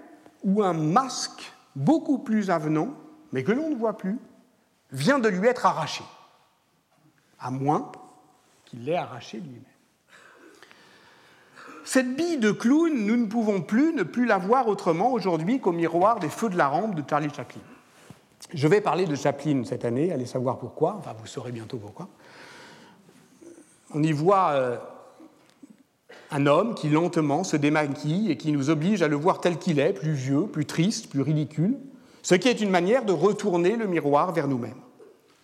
où 0.42 0.62
un 0.62 0.73
masque 0.73 1.52
beaucoup 1.75 2.19
plus 2.19 2.50
avenant, 2.50 2.95
mais 3.33 3.45
que 3.45 3.53
l'on 3.53 3.71
ne 3.71 3.77
voit 3.77 3.97
plus, 3.97 4.19
vient 4.93 5.19
de 5.19 5.29
lui 5.29 5.49
être 5.49 5.67
arraché, 5.67 6.05
à 7.41 7.51
moins 7.51 7.91
qu'il 8.65 8.85
l'ait 8.85 8.97
arraché 8.97 9.39
lui-même. 9.39 9.62
Cette 11.85 12.15
bille 12.15 12.39
de 12.39 12.53
clown, 12.53 12.93
nous 12.95 13.17
ne 13.17 13.27
pouvons 13.27 13.61
plus 13.61 13.93
ne 13.93 14.03
plus 14.03 14.25
la 14.25 14.39
voir 14.39 14.69
autrement 14.69 15.12
aujourd'hui 15.12 15.61
qu'au 15.61 15.73
miroir 15.73 16.21
des 16.21 16.29
feux 16.29 16.49
de 16.49 16.57
la 16.57 16.69
rampe 16.69 16.95
de 16.95 17.03
Charlie 17.09 17.33
Chaplin. 17.35 17.61
Je 18.53 18.69
vais 18.69 18.81
parler 18.81 19.07
de 19.07 19.15
Chaplin 19.17 19.65
cette 19.65 19.85
année, 19.85 20.12
allez 20.12 20.27
savoir 20.27 20.59
pourquoi, 20.59 20.95
enfin 20.99 21.12
vous 21.19 21.27
saurez 21.27 21.53
bientôt 21.53 21.79
pourquoi. 21.79 22.09
On 23.95 24.03
y 24.03 24.12
voit 24.12 24.51
euh, 24.51 24.77
un 26.31 26.47
homme 26.47 26.75
qui 26.75 26.89
lentement 26.89 27.45
se 27.45 27.57
démaquille 27.57 28.31
et 28.31 28.37
qui 28.37 28.53
nous 28.53 28.71
oblige 28.71 29.03
à 29.03 29.09
le 29.09 29.17
voir 29.17 29.41
tel 29.41 29.59
qu'il 29.59 29.79
est, 29.79 29.93
plus 29.93 30.12
vieux, 30.12 30.47
plus 30.47 30.67
triste, 30.67 31.11
plus 31.11 31.23
ridicule, 31.23 31.77
ce 32.23 32.35
qui 32.35 32.49
est 32.49 32.61
une 32.61 32.71
manière 32.71 33.05
de 33.05 33.12
retourner 33.12 33.76
le 33.76 33.87
miroir 33.87 34.33
vers 34.33 34.49
nous-mêmes. 34.49 34.81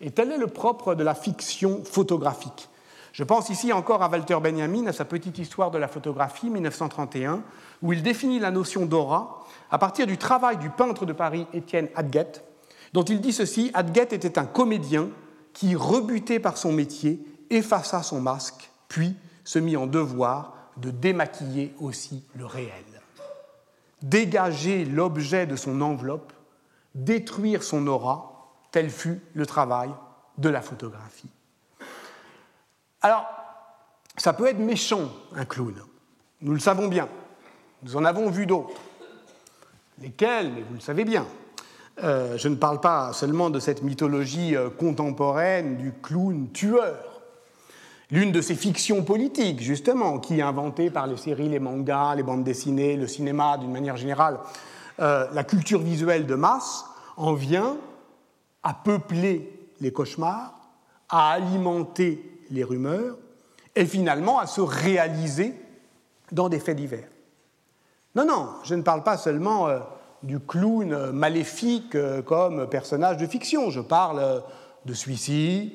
Et 0.01 0.11
tel 0.11 0.33
est 0.33 0.39
le 0.39 0.47
propre 0.47 0.95
de 0.95 1.03
la 1.03 1.15
fiction 1.15 1.83
photographique. 1.85 2.69
Je 3.13 3.25
pense 3.25 3.49
ici 3.49 3.73
encore 3.73 4.03
à 4.03 4.09
Walter 4.09 4.39
Benjamin, 4.41 4.87
à 4.87 4.93
sa 4.93 5.05
petite 5.05 5.39
histoire 5.39 5.73
de 5.73 5.79
la 5.79 5.89
photographie, 5.89 6.51
1931, 6.51 7.43
où 7.83 7.93
il 7.93 8.03
définit 8.03 8.39
la 8.39 8.53
notion 8.53 8.87
d'aura 8.87 9.45
à 9.71 9.79
partir 9.79 10.07
du 10.07 10.19
travail 10.19 10.57
du 10.59 10.71
peintre 10.71 11.05
de 11.05 11.13
Paris 11.13 11.47
Étienne 11.53 11.89
Adguet, 11.97 12.45
dont 12.93 13.03
il 13.03 13.21
dit 13.21 13.33
ceci 13.33 13.73
Adguet 13.75 14.09
était 14.13 14.39
un 14.39 14.45
comédien 14.45 15.09
qui, 15.53 15.75
rebuté 15.75 16.39
par 16.39 16.57
son 16.57 16.73
métier, 16.73 17.19
effaça 17.51 18.05
son 18.05 18.21
masque, 18.21 18.71
puis 18.87 19.17
se 19.43 19.59
mit 19.59 19.77
en 19.77 19.87
devoir 19.87 20.55
de 20.77 20.91
démaquiller 20.91 21.75
aussi 21.81 22.23
le 22.37 22.47
réel. 22.47 22.71
Dégager 24.03 24.85
l'objet 24.85 25.47
de 25.47 25.57
son 25.57 25.81
enveloppe, 25.81 26.33
détruire 26.95 27.63
son 27.63 27.87
aura, 27.87 28.53
tel 28.71 28.91
fut 28.91 29.21
le 29.35 29.47
travail 29.47 29.91
de 30.39 30.49
la 30.49 30.63
photographie. 30.63 31.31
Alors, 33.01 33.27
ça 34.17 34.33
peut 34.33 34.47
être 34.47 34.59
méchant, 34.59 35.09
un 35.35 35.45
clown. 35.45 35.75
Nous 36.41 36.53
le 36.53 36.59
savons 36.59 36.89
bien. 36.89 37.09
Nous 37.83 37.97
en 37.97 38.05
avons 38.05 38.31
vu 38.31 38.47
d'autres. 38.47 38.81
Lesquels 40.01 40.53
Mais 40.53 40.63
vous 40.63 40.75
le 40.75 40.81
savez 40.81 41.05
bien. 41.05 41.27
Euh, 42.03 42.37
je 42.39 42.49
ne 42.49 42.55
parle 42.55 42.81
pas 42.81 43.13
seulement 43.13 43.51
de 43.51 43.59
cette 43.59 43.83
mythologie 43.83 44.55
euh, 44.55 44.71
contemporaine 44.71 45.77
du 45.77 45.93
clown 45.93 46.51
tueur. 46.53 47.23
L'une 48.11 48.33
de 48.33 48.41
ces 48.41 48.55
fictions 48.55 49.05
politiques, 49.05 49.61
justement, 49.61 50.19
qui 50.19 50.39
est 50.39 50.43
inventée 50.43 50.91
par 50.91 51.07
les 51.07 51.17
séries, 51.17 51.49
les 51.49 51.59
mangas, 51.59 52.15
les 52.15 52.23
bandes 52.23 52.45
dessinées, 52.45 52.97
le 52.97 53.07
cinéma 53.07 53.59
d'une 53.59 53.73
manière 53.73 53.97
générale, 53.97 54.39
euh, 55.01 55.27
la 55.33 55.45
culture 55.45 55.81
visuelle 55.81 56.27
de 56.27 56.35
masse, 56.35 56.85
en 57.17 57.35
vient 57.35 57.77
à 58.63 58.75
peupler 58.75 59.71
les 59.81 59.93
cauchemars, 59.93 60.55
à 61.09 61.31
alimenter 61.31 62.45
les 62.51 62.65
rumeurs 62.65 63.17
et 63.75 63.87
finalement 63.87 64.39
à 64.39 64.47
se 64.47 64.61
réaliser 64.61 65.55
dans 66.33 66.49
des 66.49 66.59
faits 66.59 66.77
divers. 66.77 67.09
Non, 68.15 68.25
non, 68.27 68.49
je 68.65 68.75
ne 68.75 68.83
parle 68.83 69.03
pas 69.03 69.17
seulement 69.17 69.69
euh, 69.69 69.79
du 70.23 70.41
clown 70.41 70.93
euh, 70.93 71.13
maléfique 71.13 71.97
comme 72.25 72.69
personnage 72.69 73.17
de 73.17 73.27
fiction, 73.27 73.71
je 73.71 73.81
parle 73.81 74.43
de 74.85 74.95
celui-ci, 74.95 75.75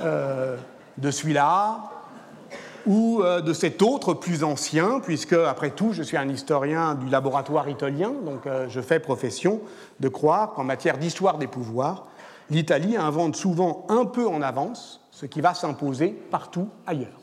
de 0.00 1.10
celui-là, 1.10 1.90
ou 2.86 3.22
de 3.22 3.52
cet 3.52 3.82
autre 3.82 4.14
plus 4.14 4.44
ancien, 4.44 5.00
puisque, 5.00 5.32
après 5.32 5.70
tout, 5.70 5.92
je 5.92 6.02
suis 6.02 6.16
un 6.16 6.28
historien 6.28 6.94
du 6.94 7.08
laboratoire 7.08 7.68
italien, 7.68 8.12
donc 8.24 8.42
je 8.68 8.80
fais 8.80 9.00
profession 9.00 9.60
de 10.00 10.08
croire 10.08 10.52
qu'en 10.52 10.64
matière 10.64 10.98
d'histoire 10.98 11.38
des 11.38 11.46
pouvoirs, 11.46 12.06
l'Italie 12.50 12.96
invente 12.96 13.36
souvent 13.36 13.86
un 13.88 14.04
peu 14.04 14.26
en 14.26 14.42
avance 14.42 15.00
ce 15.10 15.26
qui 15.26 15.40
va 15.40 15.54
s'imposer 15.54 16.08
partout 16.08 16.68
ailleurs. 16.86 17.20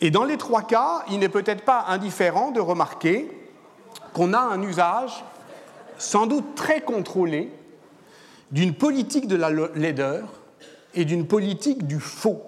Et 0.00 0.10
dans 0.10 0.24
les 0.24 0.36
trois 0.36 0.62
cas, 0.62 1.04
il 1.10 1.18
n'est 1.18 1.28
peut-être 1.28 1.64
pas 1.64 1.86
indifférent 1.88 2.50
de 2.50 2.60
remarquer 2.60 3.30
qu'on 4.12 4.32
a 4.32 4.38
un 4.38 4.62
usage 4.62 5.24
sans 5.96 6.26
doute 6.26 6.54
très 6.54 6.82
contrôlé 6.82 7.52
d'une 8.52 8.74
politique 8.74 9.26
de 9.26 9.36
la 9.36 9.50
laideur 9.50 10.28
et 10.94 11.04
d'une 11.04 11.26
politique 11.26 11.86
du 11.86 11.98
faux. 11.98 12.42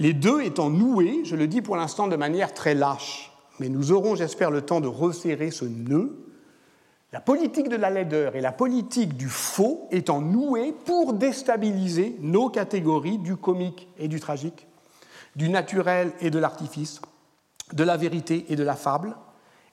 Les 0.00 0.14
deux 0.14 0.40
étant 0.40 0.70
noués, 0.70 1.20
je 1.24 1.36
le 1.36 1.46
dis 1.46 1.60
pour 1.60 1.76
l'instant 1.76 2.08
de 2.08 2.16
manière 2.16 2.54
très 2.54 2.74
lâche, 2.74 3.32
mais 3.58 3.68
nous 3.68 3.92
aurons, 3.92 4.16
j'espère, 4.16 4.50
le 4.50 4.62
temps 4.62 4.80
de 4.80 4.88
resserrer 4.88 5.50
ce 5.50 5.66
nœud. 5.66 6.24
La 7.12 7.20
politique 7.20 7.68
de 7.68 7.76
la 7.76 7.90
laideur 7.90 8.34
et 8.34 8.40
la 8.40 8.50
politique 8.50 9.14
du 9.14 9.28
faux 9.28 9.88
étant 9.90 10.22
nouées 10.22 10.72
pour 10.72 11.12
déstabiliser 11.12 12.16
nos 12.20 12.48
catégories 12.48 13.18
du 13.18 13.36
comique 13.36 13.88
et 13.98 14.08
du 14.08 14.20
tragique, 14.20 14.66
du 15.36 15.50
naturel 15.50 16.12
et 16.22 16.30
de 16.30 16.38
l'artifice, 16.38 17.02
de 17.74 17.84
la 17.84 17.98
vérité 17.98 18.46
et 18.48 18.56
de 18.56 18.64
la 18.64 18.76
fable, 18.76 19.14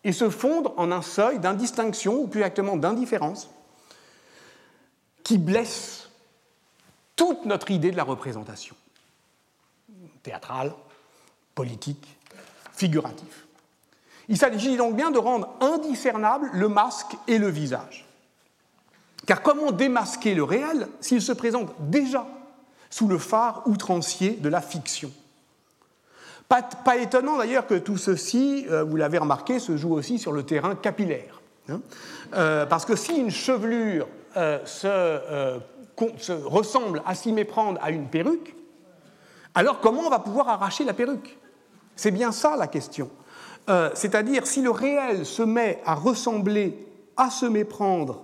et 0.04 0.12
se 0.12 0.30
fondre 0.30 0.74
en 0.76 0.92
un 0.92 1.04
seuil 1.04 1.40
d'indistinction, 1.40 2.20
ou 2.20 2.28
plus 2.28 2.42
exactement 2.42 2.76
d'indifférence, 2.76 3.50
qui 5.24 5.38
blesse 5.38 6.10
toute 7.16 7.46
notre 7.46 7.72
idée 7.72 7.92
de 7.92 7.98
la 7.98 8.04
représentation, 8.04 8.76
théâtrale, 10.28 10.74
politique, 11.56 12.06
figurative. 12.74 13.46
Il 14.28 14.38
s'agit 14.38 14.76
donc 14.76 14.96
bien 14.96 15.10
de 15.10 15.18
rendre 15.18 15.56
indiscernable 15.62 16.50
le 16.54 16.68
masque 16.68 17.16
et 17.28 17.38
le 17.38 17.48
visage. 17.48 18.06
Car 19.26 19.42
comment 19.42 19.72
démasquer 19.72 20.36
le 20.36 20.44
réel 20.44 20.88
s'il 21.00 21.22
se 21.22 21.32
présente 21.32 21.74
déjà 21.80 22.28
sous 22.90 23.08
le 23.08 23.18
phare 23.18 23.64
outrancier 23.66 24.32
de 24.32 24.50
la 24.50 24.62
fiction? 24.62 25.12
Pas, 26.50 26.98
étonnant 26.98 27.38
d'ailleurs 27.38 27.68
que 27.68 27.76
tout 27.76 27.98
ceci, 27.98 28.66
euh, 28.70 28.84
vous 28.84 28.96
l'avez 28.96 29.18
remarqué, 29.18 29.60
se 29.60 29.76
joue 29.76 29.94
aussi 29.94 30.18
sur 30.18 30.32
le 30.32 30.44
terrain 30.44 30.76
capillaire. 30.76 31.42
Hein. 31.70 31.82
Euh, 32.36 32.66
parce 32.66 32.86
que 32.86 32.96
si 32.96 33.18
une 33.18 33.32
chevelure 33.32 34.08
euh, 34.38 34.60
se, 34.66 36.38
ressemble 36.46 37.02
à 37.06 37.16
s'y 37.16 37.34
méprendre 37.34 37.80
à 37.82 37.92
une 37.92 38.08
perruque, 38.08 38.56
alors 39.58 39.80
comment 39.80 40.02
on 40.02 40.10
va 40.12 40.20
pouvoir 40.20 40.50
arracher 40.50 40.84
la 40.84 40.94
perruque? 40.94 41.36
C'est 41.96 42.12
bien 42.12 42.32
ça 42.32 42.56
la 42.56 42.68
question. 42.68 43.10
Euh, 43.70 43.90
c'est-à-dire 43.96 44.46
si 44.46 44.62
le 44.62 44.70
réel 44.70 45.26
se 45.26 45.42
met 45.42 45.82
à 45.84 45.96
ressembler, 45.96 46.88
à 47.18 47.32
se 47.32 47.48
méprendre 47.48 48.24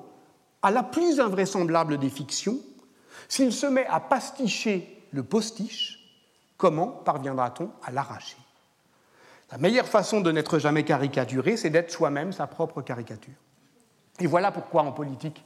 à 0.61 0.69
la 0.69 0.83
plus 0.83 1.19
invraisemblable 1.19 1.97
des 1.97 2.11
fictions, 2.11 2.59
s'il 3.27 3.51
se 3.51 3.65
met 3.65 3.87
à 3.87 3.99
pasticher 3.99 5.03
le 5.09 5.23
postiche, 5.23 6.21
comment 6.55 6.85
parviendra-t-on 6.87 7.71
à 7.83 7.89
l'arracher? 7.89 8.37
La 9.51 9.57
meilleure 9.57 9.87
façon 9.87 10.21
de 10.21 10.31
n'être 10.31 10.59
jamais 10.59 10.85
caricaturé, 10.85 11.57
c'est 11.57 11.71
d'être 11.71 11.89
soi-même 11.89 12.31
sa 12.31 12.45
propre 12.45 12.83
caricature. 12.83 13.33
Et 14.19 14.27
voilà 14.27 14.51
pourquoi 14.51 14.83
en 14.83 14.91
politique, 14.91 15.43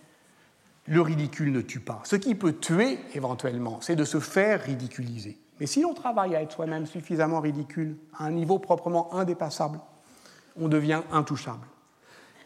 le 0.86 1.00
ridicule 1.00 1.54
ne 1.54 1.62
tue 1.62 1.80
pas. 1.80 2.02
Ce 2.04 2.18
qui 2.18 2.36
peut 2.36 2.58
tuer, 2.60 3.00
éventuellement, 3.14 3.80
c'est 3.80 3.96
de 3.96 4.04
se 4.04 4.20
faire 4.20 4.64
ridiculiser. 4.64 5.38
Mais 5.60 5.66
si 5.66 5.82
l'on 5.82 5.94
travaille 5.94 6.36
à 6.36 6.42
être 6.42 6.52
soi-même 6.52 6.86
suffisamment 6.86 7.40
ridicule, 7.40 7.98
à 8.18 8.26
un 8.26 8.32
niveau 8.32 8.60
proprement 8.60 9.14
indépassable, 9.14 9.80
on 10.60 10.68
devient 10.68 11.02
intouchable. 11.12 11.66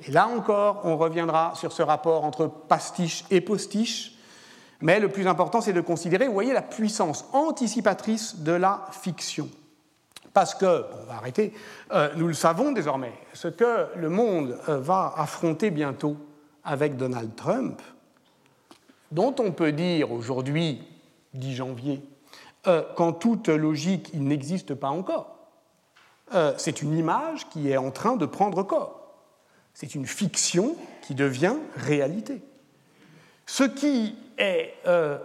Et 0.08 0.12
là 0.12 0.28
encore, 0.28 0.82
on 0.84 0.98
reviendra 0.98 1.54
sur 1.56 1.72
ce 1.72 1.82
rapport 1.82 2.24
entre 2.24 2.48
pastiche 2.48 3.26
et 3.30 3.42
postiche, 3.42 4.18
mais 4.82 5.00
le 5.00 5.10
plus 5.10 5.28
important, 5.28 5.62
c'est 5.62 5.74
de 5.74 5.82
considérer, 5.82 6.28
vous 6.28 6.34
voyez, 6.34 6.54
la 6.54 6.64
puissance 6.64 7.26
anticipatrice 7.34 8.40
de 8.40 8.52
la 8.52 8.88
fiction. 8.92 9.48
Parce 10.34 10.56
que, 10.56 10.86
on 11.04 11.06
va 11.08 11.18
arrêter, 11.18 11.54
euh, 11.92 12.10
nous 12.16 12.28
le 12.28 12.34
savons 12.34 12.72
désormais, 12.72 13.14
ce 13.34 13.48
que 13.48 13.88
le 13.96 14.10
monde 14.10 14.58
euh, 14.70 14.80
va 14.80 15.14
affronter 15.18 15.70
bientôt 15.70 16.16
avec 16.64 16.96
Donald 16.96 17.36
Trump, 17.36 17.82
dont 19.12 19.36
on 19.40 19.52
peut 19.52 19.74
dire 19.74 20.12
aujourd'hui, 20.12 20.82
10 21.34 21.56
janvier, 21.56 22.02
euh, 22.68 22.84
qu'en 22.96 23.12
toute 23.12 23.48
logique, 23.48 24.12
il 24.14 24.24
n'existe 24.24 24.76
pas 24.76 24.90
encore. 24.90 25.36
Euh, 26.36 26.54
c'est 26.58 26.84
une 26.84 26.96
image 26.96 27.50
qui 27.50 27.72
est 27.72 27.78
en 27.78 27.90
train 27.90 28.16
de 28.16 28.26
prendre 28.28 28.62
corps. 28.62 29.16
C'est 29.74 29.96
une 29.96 30.06
fiction 30.06 30.76
qui 31.02 31.16
devient 31.16 31.56
réalité. 31.76 32.42
Ce 33.48 33.64
qui 33.64 34.16
est 34.38 34.76
euh, 34.86 35.18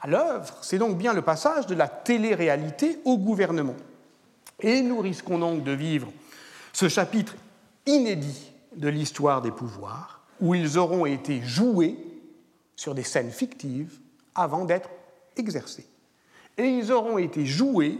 à 0.00 0.08
l'œuvre, 0.08 0.58
c'est 0.62 0.78
donc 0.78 0.98
bien 0.98 1.12
le 1.12 1.22
passage 1.22 1.66
de 1.68 1.74
la 1.76 1.86
télé-réalité 1.86 2.98
au 3.04 3.16
gouvernement. 3.16 3.76
Et 4.58 4.82
nous 4.82 4.98
risquons 4.98 5.38
donc 5.38 5.62
de 5.62 5.72
vivre 5.72 6.08
ce 6.72 6.88
chapitre 6.88 7.36
inédit 7.86 8.52
de 8.74 8.88
l'histoire 8.88 9.40
des 9.40 9.52
pouvoirs, 9.52 10.22
où 10.40 10.56
ils 10.56 10.78
auront 10.78 11.06
été 11.06 11.42
joués 11.42 11.96
sur 12.74 12.94
des 12.96 13.04
scènes 13.04 13.30
fictives 13.30 14.00
avant 14.34 14.64
d'être 14.64 14.90
exercés 15.36 15.86
et 16.58 16.64
ils 16.64 16.92
auront 16.92 17.18
été 17.18 17.46
joués, 17.46 17.98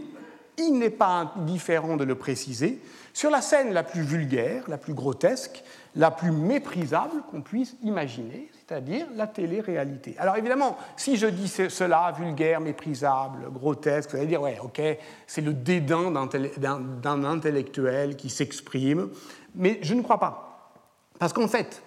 il 0.57 0.77
n'est 0.77 0.89
pas 0.89 1.33
indifférent 1.35 1.97
de 1.97 2.03
le 2.03 2.15
préciser, 2.15 2.79
sur 3.13 3.29
la 3.29 3.41
scène 3.41 3.73
la 3.73 3.83
plus 3.83 4.01
vulgaire, 4.01 4.63
la 4.67 4.77
plus 4.77 4.93
grotesque, 4.93 5.63
la 5.95 6.09
plus 6.09 6.31
méprisable 6.31 7.21
qu'on 7.29 7.41
puisse 7.41 7.75
imaginer, 7.83 8.49
c'est-à-dire 8.53 9.05
la 9.15 9.27
télé-réalité. 9.27 10.15
Alors 10.17 10.35
évidemment, 10.35 10.77
si 10.97 11.17
je 11.17 11.27
dis 11.27 11.47
cela, 11.47 12.11
vulgaire, 12.17 12.59
méprisable, 12.59 13.51
grotesque, 13.51 14.11
vous 14.11 14.17
allez 14.17 14.27
dire, 14.27 14.41
ouais, 14.41 14.57
ok, 14.63 14.81
c'est 15.27 15.41
le 15.41 15.53
dédain 15.53 16.11
d'un 16.11 17.23
intellectuel 17.23 18.15
qui 18.15 18.29
s'exprime, 18.29 19.09
mais 19.53 19.79
je 19.83 19.93
ne 19.93 20.01
crois 20.01 20.19
pas. 20.19 20.71
Parce 21.19 21.33
qu'en 21.33 21.47
fait, 21.47 21.83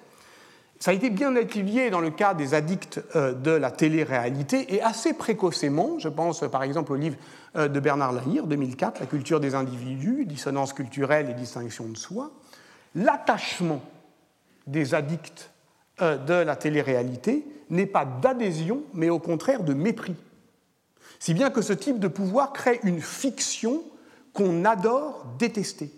ça 0.79 0.91
a 0.91 0.95
été 0.95 1.11
bien 1.11 1.35
étudié 1.37 1.91
dans 1.91 2.01
le 2.01 2.11
cas 2.11 2.35
des 2.35 2.55
addicts 2.55 3.01
euh, 3.15 3.33
de 3.33 3.51
la 3.51 3.71
télé-réalité 3.71 4.75
et 4.75 4.83
assez 4.83 5.15
précocement, 5.15 5.99
je 5.99 6.09
pense 6.09 6.45
par 6.51 6.63
exemple 6.63 6.93
au 6.93 6.97
livre 6.97 7.17
euh, 7.57 7.69
de 7.69 7.81
Bernard 7.81 8.13
Lahire, 8.13 8.47
2004, 8.47 9.01
La 9.01 9.07
culture 9.07 9.41
des 9.41 9.55
individus, 9.55 10.27
dissonance 10.27 10.73
culturelle 10.73 11.31
et 11.31 11.35
distinction 11.35 11.89
de 11.89 11.97
soi, 11.97 12.31
l'attachement 12.95 13.81
des 14.67 14.95
addicts 14.95 15.51
euh, 16.03 16.19
de 16.19 16.35
la 16.35 16.57
télé-réalité 16.57 17.47
n'est 17.71 17.87
pas 17.87 18.05
d'adhésion, 18.05 18.83
mais 18.93 19.09
au 19.09 19.19
contraire 19.19 19.63
de 19.63 19.73
mépris. 19.73 20.17
Si 21.19 21.33
bien 21.33 21.51
que 21.51 21.63
ce 21.63 21.73
type 21.73 21.99
de 21.99 22.09
pouvoir 22.09 22.53
crée 22.53 22.81
une 22.83 23.01
fiction 23.01 23.83
qu'on 24.35 24.67
adore 24.67 25.25
détester. 25.39 25.91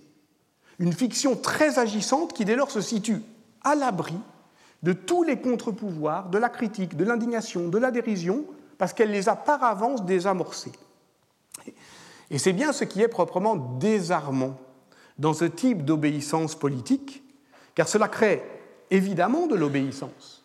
Une 0.79 0.93
fiction 0.93 1.35
très 1.35 1.81
agissante 1.81 2.33
qui 2.33 2.45
dès 2.45 2.55
lors 2.55 2.71
se 2.71 2.81
situe 2.81 3.21
à 3.65 3.75
l'abri 3.75 4.15
de 4.83 4.93
tous 4.93 5.23
les 5.23 5.41
contre-pouvoirs, 5.41 6.29
de 6.29 6.39
la 6.39 6.49
critique, 6.49 6.97
de 6.97 7.05
l'indignation, 7.05 7.69
de 7.69 7.79
la 7.79 7.91
dérision, 7.91 8.45
parce 8.79 8.93
qu'elle 8.93 9.11
les 9.11 9.29
a 9.29 9.37
par 9.37 9.63
avance 9.65 10.05
désamorcés. 10.05 10.73
Et 12.31 12.39
c'est 12.39 12.53
bien 12.53 12.73
ce 12.73 12.85
qui 12.85 13.03
est 13.03 13.09
proprement 13.09 13.57
désarmant 13.57 14.57
dans 15.19 15.35
ce 15.35 15.45
type 15.45 15.85
d'obéissance 15.85 16.55
politique, 16.55 17.23
car 17.75 17.89
cela 17.89 18.09
crée 18.09 18.43
évidemment 18.91 19.47
de 19.47 19.57
l'obéissance, 19.57 20.45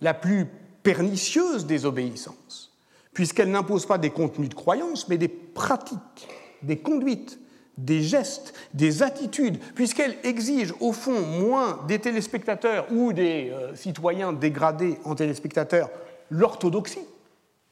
la 0.00 0.14
plus 0.14 0.46
pernicieuse 0.82 1.66
des 1.66 1.86
obéissances, 1.86 2.76
puisqu'elle 3.12 3.50
n'impose 3.50 3.86
pas 3.86 3.98
des 3.98 4.10
contenus 4.10 4.48
de 4.48 4.54
croyance, 4.54 5.08
mais 5.08 5.18
des 5.18 5.28
pratiques, 5.28 6.28
des 6.62 6.78
conduites, 6.78 7.38
des 7.78 8.02
gestes, 8.02 8.54
des 8.74 9.02
attitudes, 9.02 9.58
puisqu'elle 9.74 10.16
exige 10.24 10.74
au 10.80 10.92
fond 10.92 11.20
moins 11.20 11.80
des 11.88 11.98
téléspectateurs 11.98 12.86
ou 12.92 13.12
des 13.12 13.50
euh, 13.50 13.74
citoyens 13.74 14.32
dégradés 14.32 14.98
en 15.04 15.14
téléspectateurs 15.14 15.90
l'orthodoxie. 16.30 17.06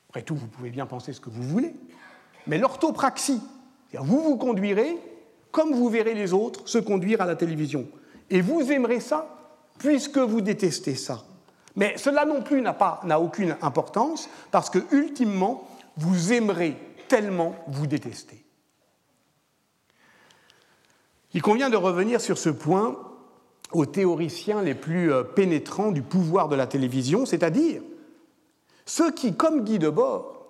Après 0.09 0.23
tout, 0.23 0.35
vous 0.35 0.47
pouvez 0.47 0.71
bien 0.71 0.87
penser 0.87 1.13
ce 1.13 1.21
que 1.21 1.31
vous 1.31 1.43
voulez, 1.43 1.75
mais 2.47 2.59
l'orthopraxie, 2.59 3.41
vous 3.95 4.23
vous 4.23 4.37
conduirez 4.37 4.97
comme 5.51 5.73
vous 5.73 5.89
verrez 5.89 6.15
les 6.15 6.33
autres 6.33 6.69
se 6.69 6.79
conduire 6.79 7.21
à 7.21 7.27
la 7.27 7.37
télévision. 7.37 7.87
Et 8.29 8.41
vous 8.41 8.71
aimerez 8.71 9.01
ça 9.01 9.27
puisque 9.79 10.19
vous 10.19 10.41
détestez 10.41 10.95
ça. 10.95 11.25
Mais 11.77 11.97
cela 11.97 12.25
non 12.25 12.43
plus 12.43 12.63
n'a 12.63 13.21
aucune 13.21 13.57
importance 13.63 14.29
parce 14.51 14.71
que, 14.71 14.79
ultimement, 14.93 15.69
vous 15.97 16.33
aimerez 16.33 16.77
tellement 17.09 17.55
vous 17.69 17.87
détester. 17.87 18.45
Il 21.33 21.43
convient 21.43 21.71
de 21.71 21.77
revenir 21.77 22.21
sur 22.21 22.39
ce 22.39 22.49
point 22.49 22.99
aux 23.73 23.87
théoriciens 23.87 24.63
les 24.63 24.75
plus 24.75 25.13
euh, 25.13 25.23
pénétrants 25.23 25.93
du 25.93 26.03
pouvoir 26.03 26.49
de 26.49 26.57
la 26.57 26.67
télévision, 26.67 27.25
c'est-à-dire 27.25 27.83
ceux 28.85 29.13
qui, 29.13 29.35
comme 29.35 29.63
Guy 29.63 29.79
Debord, 29.79 30.45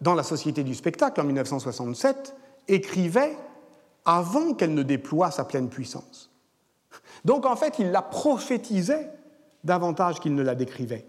dans 0.00 0.14
La 0.14 0.22
Société 0.22 0.62
du 0.62 0.74
spectacle 0.74 1.20
en 1.20 1.24
1967, 1.24 2.36
écrivaient 2.68 3.36
avant 4.04 4.54
qu'elle 4.54 4.74
ne 4.74 4.82
déploie 4.82 5.30
sa 5.30 5.44
pleine 5.44 5.68
puissance. 5.68 6.30
Donc 7.24 7.44
en 7.44 7.56
fait, 7.56 7.78
il 7.78 7.90
la 7.90 8.02
prophétisait 8.02 9.10
davantage 9.64 10.20
qu'il 10.20 10.34
ne 10.34 10.42
la 10.42 10.54
décrivait. 10.54 11.06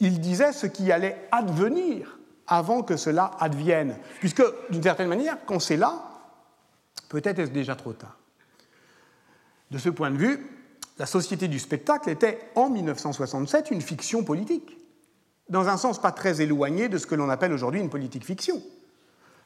Il 0.00 0.20
disait 0.20 0.52
ce 0.52 0.66
qui 0.66 0.90
allait 0.90 1.28
advenir 1.30 2.18
avant 2.46 2.82
que 2.82 2.96
cela 2.96 3.32
advienne, 3.38 3.96
puisque 4.20 4.42
d'une 4.70 4.82
certaine 4.82 5.08
manière, 5.08 5.38
quand 5.46 5.60
c'est 5.60 5.76
là, 5.76 6.11
peut-être 7.12 7.38
est-ce 7.38 7.50
déjà 7.50 7.76
trop 7.76 7.92
tard. 7.92 8.16
De 9.70 9.76
ce 9.76 9.90
point 9.90 10.10
de 10.10 10.16
vue, 10.16 10.46
la 10.98 11.04
société 11.04 11.46
du 11.46 11.58
spectacle 11.58 12.08
était 12.08 12.38
en 12.54 12.70
1967 12.70 13.70
une 13.70 13.82
fiction 13.82 14.24
politique, 14.24 14.78
dans 15.50 15.68
un 15.68 15.76
sens 15.76 16.00
pas 16.00 16.10
très 16.10 16.40
éloigné 16.40 16.88
de 16.88 16.96
ce 16.96 17.06
que 17.06 17.14
l'on 17.14 17.28
appelle 17.28 17.52
aujourd'hui 17.52 17.80
une 17.80 17.90
politique 17.90 18.24
fiction. 18.24 18.62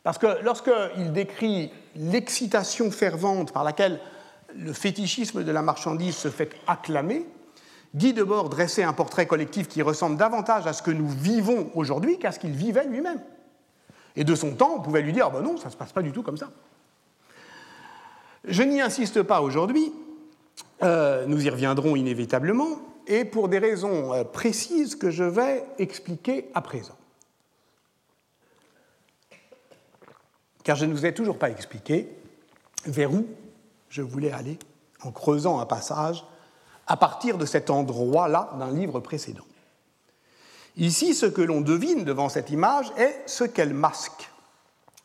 Parce 0.05 0.18
que 0.18 0.42
lorsqu'il 0.44 1.12
décrit 1.12 1.72
l'excitation 1.96 2.92
fervente 2.92 3.52
par 3.52 3.64
laquelle 3.64 4.00
le 4.55 4.72
fétichisme 4.72 5.42
de 5.42 5.50
la 5.50 5.62
marchandise 5.62 6.14
se 6.14 6.29
fait 6.29 6.55
acclamer, 6.68 7.26
Guy 7.96 8.12
Debord 8.12 8.48
dressait 8.48 8.85
un 8.85 8.92
portrait 8.92 9.26
collectif 9.26 9.66
qui 9.66 9.83
ressemble 9.83 10.16
davantage 10.16 10.68
à 10.68 10.72
ce 10.72 10.83
que 10.83 10.92
nous 10.92 11.09
vivons 11.09 11.72
aujourd'hui 11.74 12.20
qu'à 12.20 12.31
ce 12.31 12.38
qu'il 12.38 12.52
vivait 12.52 12.87
lui-même. 12.87 13.20
Et 14.14 14.22
de 14.22 14.35
son 14.37 14.55
temps, 14.55 14.74
on 14.76 14.81
pouvait 14.81 15.02
lui 15.02 15.12
dire, 15.12 15.26
ah 15.26 15.31
ben 15.31 15.42
non, 15.42 15.57
ça 15.57 15.66
ne 15.66 15.72
se 15.72 15.76
passe 15.76 15.92
pas 15.92 16.02
du 16.02 16.12
tout 16.12 16.22
comme 16.22 16.37
ça. 16.37 16.50
Je 18.46 18.62
n'y 18.62 18.80
insiste 18.80 19.22
pas 19.22 19.40
aujourd'hui, 19.42 19.92
euh, 20.82 21.26
nous 21.26 21.44
y 21.44 21.50
reviendrons 21.50 21.96
inévitablement, 21.96 22.80
et 23.06 23.24
pour 23.24 23.48
des 23.48 23.59
raisons 23.59 24.14
euh, 24.14 24.24
précises 24.24 24.96
que 24.96 25.11
je 25.11 25.24
vais 25.24 25.64
expliquer 25.78 26.48
à 26.54 26.61
présent. 26.61 26.96
car 30.66 30.74
je 30.74 30.85
ne 30.85 30.92
vous 30.92 31.06
ai 31.06 31.14
toujours 31.14 31.38
pas 31.38 31.48
expliqué 31.48 32.09
vers 32.87 33.14
où 33.14 33.24
je 33.88 34.02
voulais 34.02 34.32
aller 34.32 34.59
en 35.04 35.12
creusant 35.12 35.61
un 35.61 35.64
passage 35.64 36.26
à 36.88 36.96
partir 36.96 37.38
de 37.38 37.46
cet 37.46 37.70
endroit-là 37.70 38.50
d'un 38.59 38.72
livre 38.72 38.98
précédent. 38.98 39.46
Ici, 40.76 41.14
ce 41.14 41.26
que 41.26 41.40
l'on 41.40 41.61
devine 41.61 42.02
devant 42.02 42.28
cette 42.28 42.50
image 42.50 42.90
est 42.96 43.22
ce 43.26 43.44
qu'elle 43.44 43.74
masque, 43.74 44.28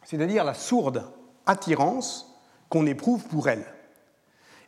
c'est-à-dire 0.04 0.44
la 0.46 0.56
sourde 0.56 1.06
attirance 1.46 2.31
qu'on 2.72 2.88
éprouve 2.88 3.24
pour 3.26 3.50
elle. 3.50 3.66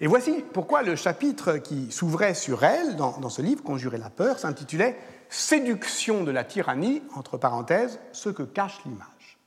Et 0.02 0.08
voici 0.08 0.44
pourquoi 0.54 0.84
le 0.84 0.98
chapitre 0.98 1.54
qui 1.54 1.90
s'ouvrait 1.92 2.34
sur 2.34 2.64
elle 2.66 2.98
dans, 2.98 3.30
ce 3.30 3.42
livre, 3.42 3.64
Conjurer 3.64 3.98
la 3.98 4.10
peur, 4.10 4.38
s'intitulait 4.38 5.00
Séduction 5.30 6.24
de 6.24 6.30
la 6.30 6.44
tyrannie, 6.44 7.02
entre 7.16 7.38
parenthèses, 7.38 8.00
ce 8.12 8.30
que 8.30 8.44
cache 8.44 8.80
l'image. 8.86 9.40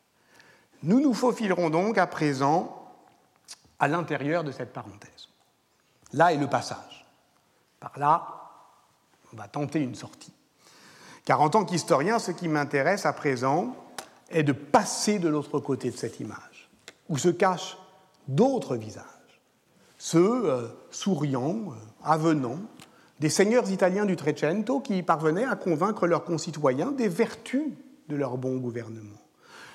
Nous 0.83 1.01
nous 1.01 1.13
faufilerons 1.13 1.71
donc 1.71 1.99
à 1.99 2.07
présent 2.07 2.91
à 3.79 3.87
l'intérieur 3.87 4.43
de 4.43 4.51
cette 4.51 4.73
parenthèse. 4.73 5.29
Là 6.15 6.33
est 6.33 6.39
le 6.39 6.49
passage. 6.49 7.07
Par 7.79 7.99
là, 7.99 8.27
on 9.35 9.37
va 9.37 9.49
tenter 9.49 9.81
une 9.81 9.95
sortie. 9.95 10.33
Car 11.27 11.43
en 11.43 11.51
tant 11.51 11.65
qu'historien, 11.65 12.19
ce 12.19 12.31
qui 12.31 12.49
m'intéresse 12.49 13.05
à 13.05 13.13
présent 13.13 13.77
est 14.31 14.45
de 14.45 14.53
passer 14.53 15.19
de 15.19 15.29
l'autre 15.29 15.59
côté 15.61 15.91
de 15.91 15.97
cette 15.97 16.19
image, 16.21 16.71
où 17.11 17.19
se 17.19 17.29
cachent 17.29 17.77
d'autres 18.29 18.77
visages, 18.77 19.05
ceux 19.99 20.51
euh, 20.51 20.69
souriants, 20.91 21.71
euh, 21.71 21.75
avenants, 22.05 22.61
des 23.21 23.31
seigneurs 23.31 23.71
italiens 23.71 24.05
du 24.05 24.17
Trecento 24.17 24.81
qui 24.81 25.03
parvenaient 25.03 25.47
à 25.47 25.57
convaincre 25.57 26.07
leurs 26.07 26.25
concitoyens 26.25 26.93
des 26.93 27.09
vertus 27.09 27.73
de 28.09 28.17
leur 28.17 28.37
bon 28.37 28.57
gouvernement. 28.57 29.17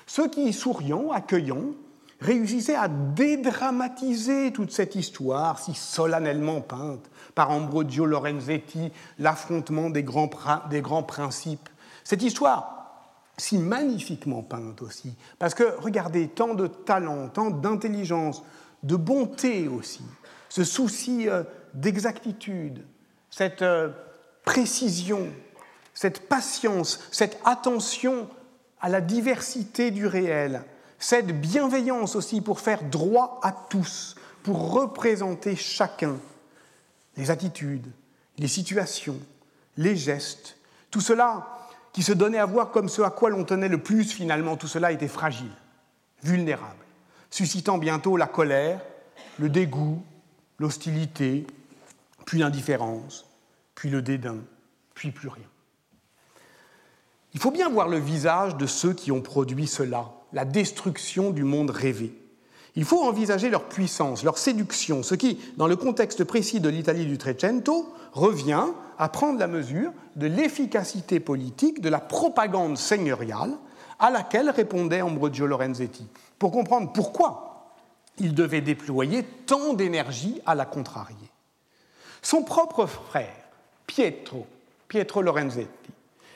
Ceux 0.06 0.28
qui, 0.28 0.52
souriant, 0.52 1.10
accueillants, 1.10 1.74
réussissaient 2.20 2.76
à 2.76 2.88
dédramatiser 2.88 4.52
toute 4.52 4.70
cette 4.70 4.94
histoire 4.94 5.58
si 5.58 5.74
solennellement 5.74 6.60
peinte 6.60 7.10
par 7.34 7.50
Ambrogio 7.50 8.06
Lorenzetti, 8.06 8.92
l'affrontement 9.18 9.90
des 9.90 10.04
grands, 10.04 10.30
des 10.70 10.82
grands 10.82 11.02
principes. 11.02 11.68
Cette 12.04 12.22
histoire 12.22 12.81
si 13.36 13.58
magnifiquement 13.58 14.42
peinte 14.42 14.82
aussi, 14.82 15.14
parce 15.38 15.54
que 15.54 15.76
regardez, 15.78 16.28
tant 16.28 16.54
de 16.54 16.66
talent, 16.66 17.28
tant 17.28 17.50
d'intelligence, 17.50 18.42
de 18.82 18.96
bonté 18.96 19.68
aussi, 19.68 20.02
ce 20.48 20.64
souci 20.64 21.28
euh, 21.28 21.42
d'exactitude, 21.74 22.84
cette 23.30 23.62
euh, 23.62 23.90
précision, 24.44 25.28
cette 25.94 26.28
patience, 26.28 27.00
cette 27.10 27.38
attention 27.44 28.28
à 28.80 28.88
la 28.88 29.00
diversité 29.00 29.90
du 29.90 30.06
réel, 30.06 30.62
cette 30.98 31.40
bienveillance 31.40 32.16
aussi 32.16 32.40
pour 32.40 32.60
faire 32.60 32.82
droit 32.84 33.40
à 33.42 33.52
tous, 33.52 34.16
pour 34.42 34.72
représenter 34.72 35.56
chacun, 35.56 36.16
les 37.16 37.30
attitudes, 37.30 37.90
les 38.38 38.48
situations, 38.48 39.18
les 39.76 39.96
gestes, 39.96 40.56
tout 40.90 41.00
cela 41.00 41.61
qui 41.92 42.02
se 42.02 42.12
donnait 42.12 42.38
à 42.38 42.46
voir 42.46 42.70
comme 42.70 42.88
ce 42.88 43.02
à 43.02 43.10
quoi 43.10 43.30
l'on 43.30 43.44
tenait 43.44 43.68
le 43.68 43.78
plus 43.78 44.10
finalement, 44.12 44.56
tout 44.56 44.66
cela 44.66 44.92
était 44.92 45.08
fragile, 45.08 45.52
vulnérable, 46.22 46.84
suscitant 47.30 47.78
bientôt 47.78 48.16
la 48.16 48.26
colère, 48.26 48.80
le 49.38 49.48
dégoût, 49.48 50.02
l'hostilité, 50.58 51.46
puis 52.24 52.38
l'indifférence, 52.38 53.26
puis 53.74 53.90
le 53.90 54.00
dédain, 54.00 54.38
puis 54.94 55.10
plus 55.10 55.28
rien. 55.28 55.44
Il 57.34 57.40
faut 57.40 57.50
bien 57.50 57.68
voir 57.68 57.88
le 57.88 57.98
visage 57.98 58.56
de 58.56 58.66
ceux 58.66 58.92
qui 58.92 59.10
ont 59.10 59.22
produit 59.22 59.66
cela, 59.66 60.12
la 60.32 60.44
destruction 60.44 61.30
du 61.30 61.44
monde 61.44 61.70
rêvé. 61.70 62.14
Il 62.74 62.84
faut 62.84 63.02
envisager 63.02 63.50
leur 63.50 63.64
puissance, 63.64 64.24
leur 64.24 64.38
séduction, 64.38 65.02
ce 65.02 65.14
qui, 65.14 65.38
dans 65.56 65.66
le 65.66 65.76
contexte 65.76 66.24
précis 66.24 66.60
de 66.60 66.70
l'Italie 66.70 67.04
du 67.04 67.18
Trecento, 67.18 67.92
revient 68.12 68.66
à 68.98 69.08
prendre 69.08 69.38
la 69.38 69.46
mesure 69.46 69.92
de 70.16 70.26
l'efficacité 70.26 71.20
politique 71.20 71.80
de 71.80 71.88
la 71.88 72.00
propagande 72.00 72.78
seigneuriale 72.78 73.52
à 73.98 74.10
laquelle 74.10 74.50
répondait 74.50 75.02
Ambrogio 75.02 75.46
Lorenzetti, 75.46 76.06
pour 76.38 76.50
comprendre 76.50 76.92
pourquoi 76.92 77.72
il 78.18 78.34
devait 78.34 78.60
déployer 78.60 79.22
tant 79.46 79.74
d'énergie 79.74 80.40
à 80.46 80.54
la 80.54 80.64
contrarier. 80.64 81.30
Son 82.22 82.42
propre 82.42 82.86
frère, 82.86 83.34
Pietro, 83.86 84.46
Pietro 84.88 85.22
Lorenzetti, 85.22 85.90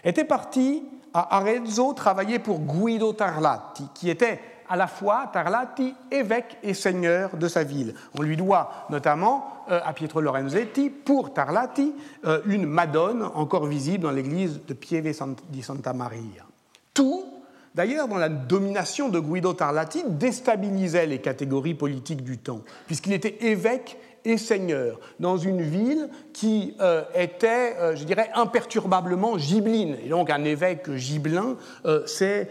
était 0.04 0.24
parti 0.24 0.82
à 1.14 1.38
Arezzo 1.38 1.92
travailler 1.94 2.38
pour 2.38 2.60
Guido 2.60 3.12
Tarlati, 3.12 3.84
qui 3.94 4.10
était 4.10 4.40
à 4.68 4.76
la 4.76 4.86
fois 4.86 5.30
Tarlati, 5.32 5.94
évêque 6.10 6.58
et 6.62 6.74
seigneur 6.74 7.36
de 7.36 7.48
sa 7.48 7.64
ville. 7.64 7.94
On 8.18 8.22
lui 8.22 8.36
doit 8.36 8.86
notamment 8.90 9.64
euh, 9.70 9.80
à 9.84 9.92
Pietro 9.92 10.20
Lorenzetti, 10.20 10.90
pour 10.90 11.32
Tarlati, 11.32 11.94
euh, 12.24 12.40
une 12.46 12.66
Madone 12.66 13.22
encore 13.34 13.66
visible 13.66 14.04
dans 14.04 14.10
l'église 14.10 14.60
de 14.66 14.74
Pieve 14.74 15.12
di 15.48 15.62
Santa 15.62 15.92
Maria. 15.92 16.44
Tout 16.94 17.24
d'ailleurs, 17.74 18.08
dans 18.08 18.16
la 18.16 18.28
domination 18.28 19.08
de 19.08 19.20
Guido 19.20 19.52
Tarlati, 19.52 20.04
déstabilisait 20.06 21.06
les 21.06 21.20
catégories 21.20 21.74
politiques 21.74 22.24
du 22.24 22.38
temps, 22.38 22.62
puisqu'il 22.86 23.12
était 23.12 23.44
évêque 23.46 23.98
et 24.26 24.38
seigneur 24.38 24.98
dans 25.20 25.36
une 25.36 25.62
ville 25.62 26.08
qui 26.32 26.74
euh, 26.80 27.04
était, 27.14 27.76
euh, 27.78 27.96
je 27.96 28.04
dirais, 28.04 28.28
imperturbablement 28.34 29.38
gibeline. 29.38 29.96
Et 30.04 30.08
donc 30.08 30.30
un 30.30 30.44
évêque 30.44 30.92
gibelin, 30.94 31.56
euh, 31.86 32.02
c'est 32.06 32.50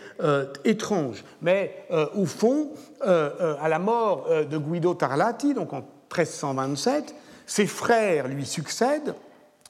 étrange. 0.63 1.23
Mais 1.41 1.85
au 2.15 2.25
fond, 2.25 2.71
à 3.01 3.69
la 3.69 3.79
mort 3.79 4.27
de 4.49 4.57
Guido 4.57 4.93
Tarlati, 4.93 5.53
donc 5.53 5.73
en 5.73 5.81
1327, 6.15 7.13
ses 7.45 7.67
frères 7.67 8.27
lui 8.27 8.45
succèdent, 8.45 9.15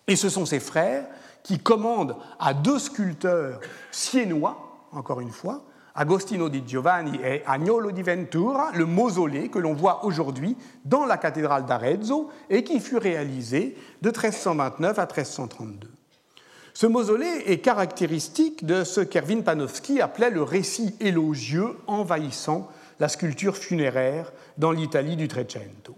et 0.08 0.16
ce 0.16 0.30
sont 0.30 0.46
ses 0.46 0.60
frères 0.60 1.06
qui 1.44 1.60
commandent 1.60 2.16
à 2.40 2.54
deux 2.54 2.80
sculpteurs 2.80 3.60
siennois, 3.92 4.88
encore 4.92 5.22
une 5.22 5.32
fois, 5.32 5.64
Agostino 5.98 6.50
di 6.50 6.66
Giovanni 6.66 7.18
et 7.24 7.44
Agnolo 7.46 7.90
di 7.90 8.04
Ventura, 8.04 8.72
le 8.74 8.86
mausolée 8.86 9.48
que 9.48 9.60
l'on 9.60 9.74
voit 9.74 10.04
aujourd'hui 10.04 10.58
dans 10.84 11.06
la 11.06 11.18
cathédrale 11.18 11.66
d'Arezzo 11.66 12.30
et 12.50 12.66
qui 12.66 12.82
fut 12.82 12.98
réalisé 12.98 13.78
de 14.02 14.10
1329 14.10 15.00
à 15.00 15.06
1332. 15.06 15.90
Ce 16.74 16.86
mausolée 16.86 17.44
est 17.46 17.60
caractéristique 17.60 18.66
de 18.66 18.84
ce 18.84 19.00
qu'Erwin 19.00 19.42
Panofsky 19.42 20.02
appelait 20.02 20.30
le 20.30 20.44
récit 20.44 20.94
élogieux 21.00 21.78
envahissant 21.88 22.70
la 23.00 23.08
sculpture 23.08 23.56
funéraire 23.56 24.34
dans 24.58 24.72
l'Italie 24.72 25.16
du 25.16 25.30
Trecento. 25.30 25.96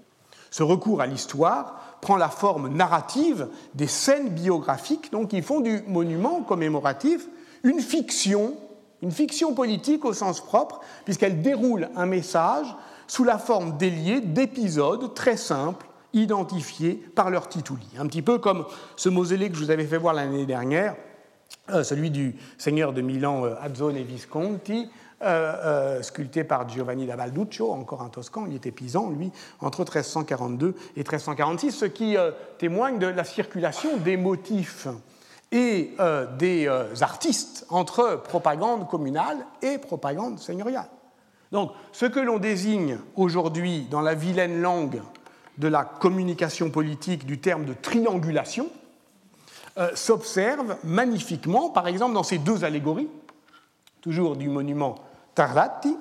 Ce 0.51 0.61
recours 0.61 1.01
à 1.01 1.07
l'histoire 1.07 1.97
prend 2.01 2.17
la 2.17 2.29
forme 2.29 2.69
narrative 2.69 3.47
des 3.73 3.87
scènes 3.87 4.29
biographiques 4.29 5.11
donc, 5.11 5.29
qui 5.29 5.41
font 5.41 5.59
du 5.59 5.81
monument 5.87 6.43
commémoratif 6.43 7.27
une 7.63 7.81
fiction 7.81 8.55
une 9.01 9.11
fiction 9.11 9.53
politique 9.53 10.05
au 10.05 10.13
sens 10.13 10.41
propre, 10.41 10.81
puisqu'elle 11.05 11.41
déroule 11.41 11.89
un 11.95 12.05
message 12.05 12.67
sous 13.07 13.23
la 13.23 13.37
forme 13.37 13.77
déliée 13.77 14.21
d'épisodes 14.21 15.13
très 15.13 15.37
simples, 15.37 15.85
identifiés 16.13 16.95
par 17.15 17.29
leur 17.29 17.47
tituli. 17.47 17.87
Un 17.97 18.07
petit 18.07 18.21
peu 18.21 18.39
comme 18.39 18.65
ce 18.95 19.09
mausolée 19.09 19.49
que 19.49 19.55
je 19.55 19.63
vous 19.63 19.71
avais 19.71 19.85
fait 19.85 19.97
voir 19.97 20.13
l'année 20.13 20.45
dernière, 20.45 20.95
euh, 21.69 21.83
celui 21.83 22.11
du 22.11 22.35
seigneur 22.57 22.93
de 22.93 23.01
Milan 23.01 23.45
euh, 23.45 23.55
Azzone 23.61 23.97
Visconti, 23.97 24.89
euh, 25.21 26.01
sculpté 26.01 26.43
par 26.43 26.69
Giovanni 26.69 27.05
da 27.05 27.15
Balduccio, 27.15 27.71
encore 27.71 28.01
un 28.01 28.09
Toscan, 28.09 28.45
il 28.47 28.55
était 28.55 28.71
pisan, 28.71 29.09
lui, 29.09 29.31
entre 29.59 29.79
1342 29.81 30.75
et 30.95 30.99
1346, 30.99 31.71
ce 31.71 31.85
qui 31.85 32.15
témoigne 32.57 32.99
de 32.99 33.07
la 33.07 33.23
circulation 33.23 33.97
des 33.97 34.15
motifs 34.15 34.87
et 35.51 35.93
euh, 35.99 36.25
des 36.37 36.67
euh, 36.67 36.93
artistes 37.01 37.65
entre 37.69 38.21
propagande 38.23 38.87
communale 38.87 39.37
et 39.61 39.77
propagande 39.77 40.39
seigneuriale. 40.39 40.89
Donc, 41.51 41.71
ce 41.93 42.05
que 42.05 42.19
l'on 42.19 42.39
désigne 42.39 42.99
aujourd'hui 43.15 43.87
dans 43.89 44.01
la 44.01 44.13
vilaine 44.13 44.61
langue 44.61 45.01
de 45.57 45.67
la 45.67 45.83
communication 45.85 46.69
politique 46.69 47.25
du 47.25 47.39
terme 47.39 47.65
de 47.65 47.73
triangulation 47.73 48.69
euh, 49.77 49.89
s'observe 49.95 50.75
magnifiquement, 50.83 51.69
par 51.69 51.87
exemple, 51.87 52.13
dans 52.13 52.23
ces 52.23 52.37
deux 52.37 52.63
allégories, 52.63 53.09
toujours 54.01 54.35
du 54.35 54.49
monument 54.49 54.95
Tarlatti. 55.35 55.95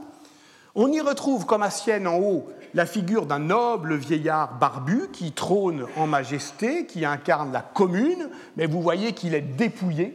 On 0.79 0.93
y 0.93 1.01
retrouve 1.01 1.47
comme 1.47 1.63
à 1.63 1.71
Sienne 1.71 2.07
en 2.07 2.19
haut 2.19 2.49
la 2.75 2.85
figure 2.85 3.25
d'un 3.25 3.39
noble 3.39 3.95
vieillard 3.95 4.59
barbu 4.59 5.09
qui 5.11 5.33
trône 5.33 5.87
en 5.97 6.07
majesté, 6.07 6.85
qui 6.85 7.07
incarne 7.07 7.51
la 7.51 7.63
commune, 7.63 8.29
mais 8.59 8.67
vous 8.67 8.83
voyez 8.83 9.13
qu'il 9.13 9.35
est 9.35 9.41
dépouillé. 9.41 10.15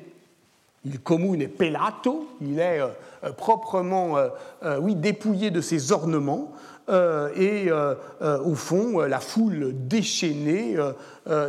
Il 0.85 0.99
commune 0.99 1.41
est 1.41 1.47
pelato, 1.47 2.29
il 2.41 2.59
est 2.59 2.79
euh, 2.79 2.89
euh, 3.23 3.31
proprement 3.31 4.17
euh, 4.17 4.29
oui, 4.79 4.93
dépouillé 4.93 5.49
de 5.49 5.61
ses 5.61 5.91
ornements, 5.91 6.51
et 7.37 7.69
au 8.21 8.55
fond, 8.55 8.99
la 8.99 9.21
foule 9.21 9.71
déchaînée 9.87 10.75
bah, 11.25 11.45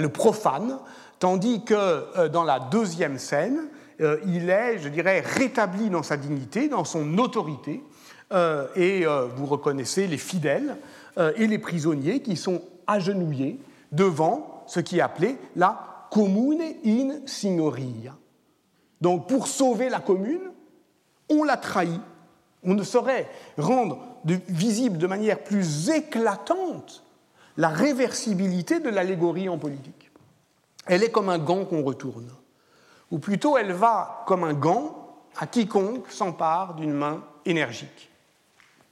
le 0.00 0.08
profane, 0.08 0.78
tandis 1.18 1.64
que 1.64 2.28
dans 2.28 2.44
la 2.44 2.60
deuxième 2.60 3.18
scène, 3.18 3.68
il 3.98 4.50
est, 4.50 4.78
je 4.78 4.88
dirais, 4.88 5.20
rétabli 5.20 5.90
dans 5.90 6.02
sa 6.02 6.16
dignité, 6.16 6.68
dans 6.68 6.84
son 6.84 7.18
autorité, 7.18 7.82
euh, 8.32 8.66
et 8.74 9.06
euh, 9.06 9.26
vous 9.26 9.46
reconnaissez 9.46 10.08
les 10.08 10.18
fidèles 10.18 10.76
euh, 11.16 11.32
et 11.36 11.46
les 11.46 11.58
prisonniers 11.58 12.20
qui 12.20 12.36
sont 12.36 12.60
agenouillés 12.86 13.60
devant 13.92 14.64
ce 14.66 14.80
qui 14.80 14.98
est 14.98 15.02
appelé 15.02 15.38
la 15.54 16.08
commune 16.10 16.62
in 16.84 17.26
signoria. 17.26 18.16
Donc 19.00 19.28
pour 19.28 19.46
sauver 19.46 19.88
la 19.88 20.00
commune, 20.00 20.50
on 21.30 21.44
l'a 21.44 21.56
trahi. 21.56 22.00
On 22.64 22.74
ne 22.74 22.82
saurait 22.82 23.28
rendre 23.58 24.00
visible 24.24 24.98
de 24.98 25.06
manière 25.06 25.38
plus 25.44 25.90
éclatante 25.90 27.04
la 27.56 27.68
réversibilité 27.68 28.80
de 28.80 28.88
l'allégorie 28.88 29.48
en 29.48 29.56
politique. 29.56 30.10
Elle 30.86 31.04
est 31.04 31.10
comme 31.10 31.28
un 31.28 31.38
gant 31.38 31.64
qu'on 31.64 31.84
retourne, 31.84 32.28
ou 33.10 33.18
plutôt 33.18 33.56
elle 33.56 33.72
va 33.72 34.24
comme 34.26 34.44
un 34.44 34.54
gant 34.54 35.16
à 35.36 35.46
quiconque 35.46 36.10
s'empare 36.10 36.74
d'une 36.74 36.92
main 36.92 37.22
énergique 37.44 38.10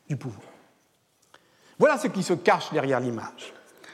du 0.09 0.16
pouvoir. 0.16 0.46
Voilà 1.79 1.98
ce 1.98 2.07
qui 2.07 2.22
se 2.22 2.35
cache 2.35 2.72
derrière 2.72 3.00
l'image. 3.00 3.53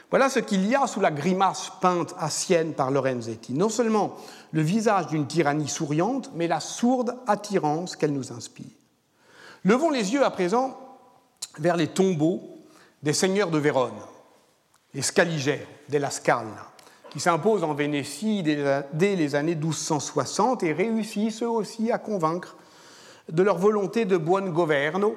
Voilà 0.09 0.29
ce 0.29 0.39
qu'il 0.39 0.65
y 0.67 0.75
a 0.75 0.87
sous 0.87 0.99
la 0.99 1.09
grimace 1.09 1.71
peinte 1.79 2.13
à 2.19 2.29
Sienne 2.29 2.73
par 2.73 2.91
Lorenzetti. 2.91 3.53
Non 3.53 3.69
seulement 3.69 4.17
le 4.51 4.61
visage 4.61 5.07
d'une 5.07 5.25
tyrannie 5.25 5.69
souriante, 5.69 6.31
mais 6.35 6.47
la 6.47 6.59
sourde 6.59 7.17
attirance 7.27 7.95
qu'elle 7.95 8.11
nous 8.11 8.33
inspire. 8.33 8.71
Levons 9.63 9.89
les 9.89 10.13
yeux 10.13 10.25
à 10.25 10.31
présent 10.31 10.77
vers 11.57 11.77
les 11.77 11.87
tombeaux 11.87 12.41
des 13.01 13.13
seigneurs 13.13 13.51
de 13.51 13.57
Vérone, 13.57 13.99
les 14.93 15.01
Scaligères 15.01 15.67
della 15.87 16.09
Scala, 16.09 16.70
qui 17.11 17.19
s'imposent 17.19 17.63
en 17.63 17.73
Vénétie 17.73 18.41
dès 18.41 19.15
les 19.15 19.35
années 19.35 19.55
1260 19.55 20.63
et 20.63 20.73
réussissent 20.73 21.43
eux 21.43 21.49
aussi 21.49 21.91
à 21.91 21.99
convaincre 21.99 22.55
de 23.31 23.43
leur 23.43 23.57
volonté 23.57 24.05
de 24.05 24.17
buon 24.17 24.49
governo 24.49 25.15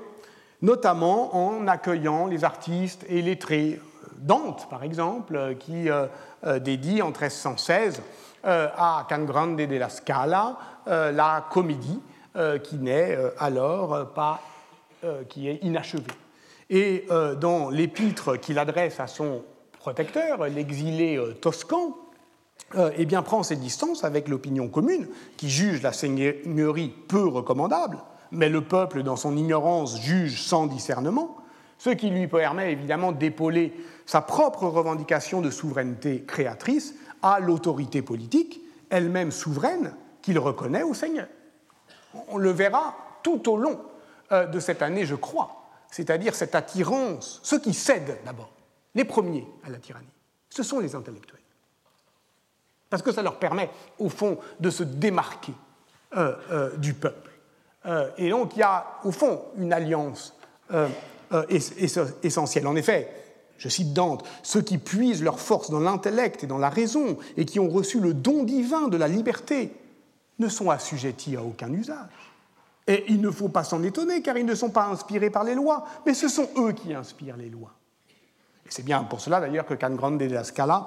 notamment 0.65 1.37
en 1.37 1.69
accueillant 1.69 2.27
les 2.27 2.43
artistes 2.43 3.05
et 3.09 3.23
lettrés. 3.23 3.81
Dante, 4.17 4.69
par 4.71 4.83
exemple, 4.83 5.57
qui 5.61 5.91
euh, 5.91 6.07
euh, 6.47 6.59
dédie 6.59 7.03
en 7.03 7.09
1316 7.09 8.01
euh, 8.47 8.69
à 8.77 9.07
Can 9.09 9.25
Grande 9.25 9.57
della 9.57 9.89
Scala 9.89 10.57
la 10.87 11.47
comédie 11.51 12.01
qui 12.63 12.77
n'est 12.77 13.17
alors 13.39 14.13
pas, 14.13 14.43
qui 15.31 15.49
est 15.49 15.61
inachevée. 15.63 16.03
Et 16.69 17.07
dans 17.41 17.71
l'épître 17.71 18.39
qu'il 18.39 18.59
adresse 18.59 19.01
à 19.01 19.07
son 19.07 19.43
protecteur, 19.85 20.47
l'exilé 20.47 21.21
toscan, 21.43 21.95
eh 22.97 23.05
bien, 23.05 23.21
prend 23.21 23.43
ses 23.43 23.57
distances 23.57 24.03
avec 24.03 24.29
l'opinion 24.29 24.69
commune, 24.69 25.09
qui 25.37 25.51
juge 25.51 25.83
la 25.83 25.93
seigneurie 25.93 26.89
peu 26.89 27.27
recommandable, 27.27 27.99
mais 28.31 28.49
le 28.49 28.63
peuple, 28.63 29.03
dans 29.03 29.17
son 29.17 29.37
ignorance, 29.37 30.01
juge 30.01 30.41
sans 30.41 30.67
discernement, 30.67 31.37
ce 31.77 31.91
qui 31.91 32.09
lui 32.09 32.27
permet 32.29 32.73
évidemment 32.73 33.13
d'épauler 33.13 33.75
sa 34.07 34.23
propre 34.23 34.69
revendication 34.69 35.43
de 35.43 35.51
souveraineté 35.51 36.25
créatrice 36.27 36.95
à 37.21 37.41
l'autorité 37.41 38.01
politique, 38.01 38.63
elle-même 38.89 39.33
souveraine, 39.33 39.95
qu'il 40.23 40.39
reconnaît 40.39 40.83
au 40.83 40.95
Seigneur. 40.95 41.27
On 42.29 42.39
le 42.39 42.51
verra 42.51 42.97
tout 43.23 43.51
au 43.51 43.59
long 43.59 43.79
euh, 44.33 44.47
de 44.47 44.61
cette 44.61 44.81
année, 44.81 45.05
je 45.05 45.15
crois, 45.15 45.67
c'est-à-dire 45.91 46.35
cette 46.35 46.55
attirance, 46.55 47.41
ceux 47.43 47.61
qui 47.61 47.75
cèdent 47.75 48.19
d'abord, 48.25 48.54
les 48.95 49.05
premiers 49.05 49.47
à 49.65 49.71
la 49.71 49.79
tyrannie, 49.79 50.07
ce 50.51 50.63
sont 50.63 50.81
les 50.81 50.95
intellectuels. 50.95 51.41
Parce 52.91 53.03
que 53.03 53.13
ça 53.13 53.23
leur 53.23 53.39
permet, 53.39 53.71
au 53.99 54.09
fond, 54.09 54.39
de 54.61 54.71
se 54.71 54.85
démarquer 54.85 55.55
euh, 56.17 56.37
euh, 56.53 56.77
du 56.77 56.95
peuple. 56.95 57.31
Euh, 57.87 58.09
et 58.17 58.31
donc 58.31 58.55
il 58.55 58.61
y 58.61 58.63
a 58.63 58.87
au 59.03 59.11
fond 59.11 59.43
une 59.59 59.73
alliance 59.73 60.35
essentielle. 62.23 62.67
En 62.67 62.77
effet, 62.77 63.11
je 63.59 63.69
cite 63.69 63.93
Dante, 63.93 64.25
ceux 64.43 64.63
qui 64.63 64.79
puisent 64.79 65.23
leur 65.23 65.41
force 65.41 65.71
dans 65.71 65.81
l'intellect 65.81 66.45
et 66.45 66.47
dans 66.47 66.59
la 66.59 66.71
raison 66.71 67.19
et 67.37 67.45
qui 67.45 67.59
ont 67.59 67.69
reçu 67.69 68.01
le 68.01 68.15
don 68.15 68.45
divin 68.45 68.89
de 68.89 68.97
la 68.97 69.09
liberté 69.09 69.73
ne 70.39 70.49
sont 70.49 70.71
assujettis 70.71 71.37
à 71.37 71.43
aucun 71.43 71.73
usage. 71.73 72.33
Et 72.87 73.05
il 73.09 73.21
ne 73.21 73.31
faut 73.31 73.49
pas 73.49 73.65
s'en 73.65 73.83
étonner 73.83 74.23
car 74.23 74.37
ils 74.37 74.47
ne 74.47 74.55
sont 74.55 74.71
pas 74.71 74.87
inspirés 74.87 75.31
par 75.31 75.45
les 75.45 75.55
lois, 75.55 75.85
mais 76.07 76.15
ce 76.15 76.29
sont 76.29 76.49
eux 76.59 76.73
qui 76.73 76.95
inspirent 76.95 77.37
les 77.37 77.49
lois. 77.49 77.73
C'est 78.69 78.85
bien 78.85 79.03
pour 79.05 79.21
cela 79.21 79.41
d'ailleurs 79.41 79.67
que 79.67 79.75
Can 79.75 79.95
Grande 79.95 80.19
de 80.19 80.27
la 80.27 80.45
Scala 80.45 80.87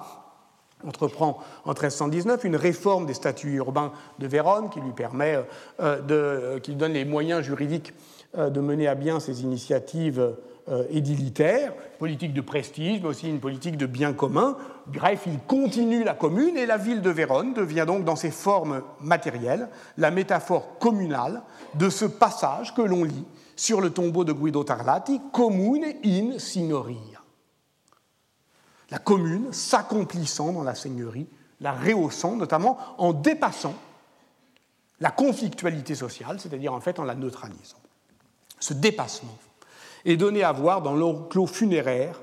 entreprend 0.86 1.40
en 1.66 1.72
1319 1.72 2.44
une 2.44 2.56
réforme 2.56 3.06
des 3.06 3.14
statuts 3.14 3.56
urbains 3.56 3.92
de 4.20 4.28
Vérone 4.28 4.70
qui 4.70 4.80
lui 4.80 4.92
permet 4.92 5.40
euh, 5.80 6.02
de, 6.02 6.60
qui 6.60 6.76
donne 6.76 6.94
les 6.94 7.06
moyens 7.06 7.44
juridiques 7.44 7.94
de 8.38 8.60
mener 8.60 8.88
à 8.88 8.94
bien 8.94 9.20
ces 9.20 9.42
initiatives 9.42 10.36
édilitaires, 10.90 11.74
politique 11.98 12.34
de 12.34 12.42
prestige, 12.42 13.02
mais 13.02 13.08
aussi 13.08 13.30
une 13.30 13.40
politique 13.40 13.78
de 13.78 13.86
bien 13.86 14.14
commun. 14.14 14.58
Bref, 14.88 15.24
il 15.26 15.40
continue 15.40 16.04
la 16.04 16.14
commune 16.14 16.58
et 16.58 16.66
la 16.66 16.78
ville 16.78 17.02
de 17.02 17.10
Vérone 17.10 17.54
devient 17.54 17.86
donc 17.88 18.04
dans 18.04 18.18
ses 18.18 18.32
formes 18.32 18.84
matérielles 19.00 19.70
la 19.98 20.12
métaphore 20.12 20.78
communale 20.78 21.42
de 21.76 21.90
ce 21.90 22.06
passage 22.06 22.76
que 22.76 22.82
l'on 22.82 23.06
lit 23.06 23.26
sur 23.58 23.82
le 23.82 23.90
tombeau 23.90 24.24
de 24.24 24.34
Guido 24.34 24.64
Tarlati, 24.64 25.20
Commune 25.34 25.86
in 26.06 26.38
signoria. 26.38 27.17
La 28.90 29.00
commune 29.00 29.52
s'accomplissant 29.52 30.54
dans 30.54 30.64
la 30.64 30.76
seigneurie, 30.76 31.28
la 31.60 31.74
rehaussant 31.74 32.36
notamment 32.36 32.78
en 32.98 33.14
dépassant 33.14 33.76
la 35.00 35.12
conflictualité 35.12 35.96
sociale, 35.96 36.40
c'est-à-dire 36.40 36.74
en 36.74 36.82
fait 36.82 37.00
en 37.00 37.04
la 37.04 37.16
neutralisant. 37.16 37.78
Ce 38.60 38.74
dépassement 38.74 39.38
est 40.06 40.18
donné 40.18 40.44
à 40.44 40.52
voir 40.52 40.82
dans 40.82 40.96
l'enclos 40.96 41.48
funéraire 41.48 42.22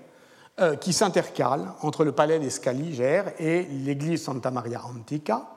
euh, 0.61 0.77
qui 0.77 0.93
s'intercale 0.93 1.73
entre 1.83 2.05
le 2.05 2.13
palais 2.13 2.39
des 2.39 2.51
Scaligères 2.51 3.33
et 3.39 3.65
l'église 3.65 4.25
Santa 4.25 4.51
Maria 4.51 4.85
Antica. 4.85 5.49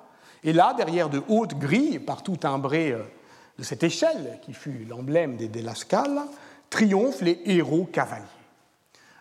Et 0.44 0.54
là, 0.54 0.74
derrière 0.76 1.10
de 1.10 1.22
hautes 1.28 1.58
grilles, 1.58 2.00
partout 2.00 2.36
timbrées 2.36 2.92
euh, 2.92 3.04
de 3.58 3.64
cette 3.64 3.84
échelle 3.84 4.40
qui 4.44 4.54
fut 4.54 4.86
l'emblème 4.90 5.38
des 5.38 5.48
Della 5.48 5.76
Scala, 5.76 6.28
triomphent 6.70 7.22
les 7.22 7.42
héros 7.46 7.86
cavaliers. 7.86 8.26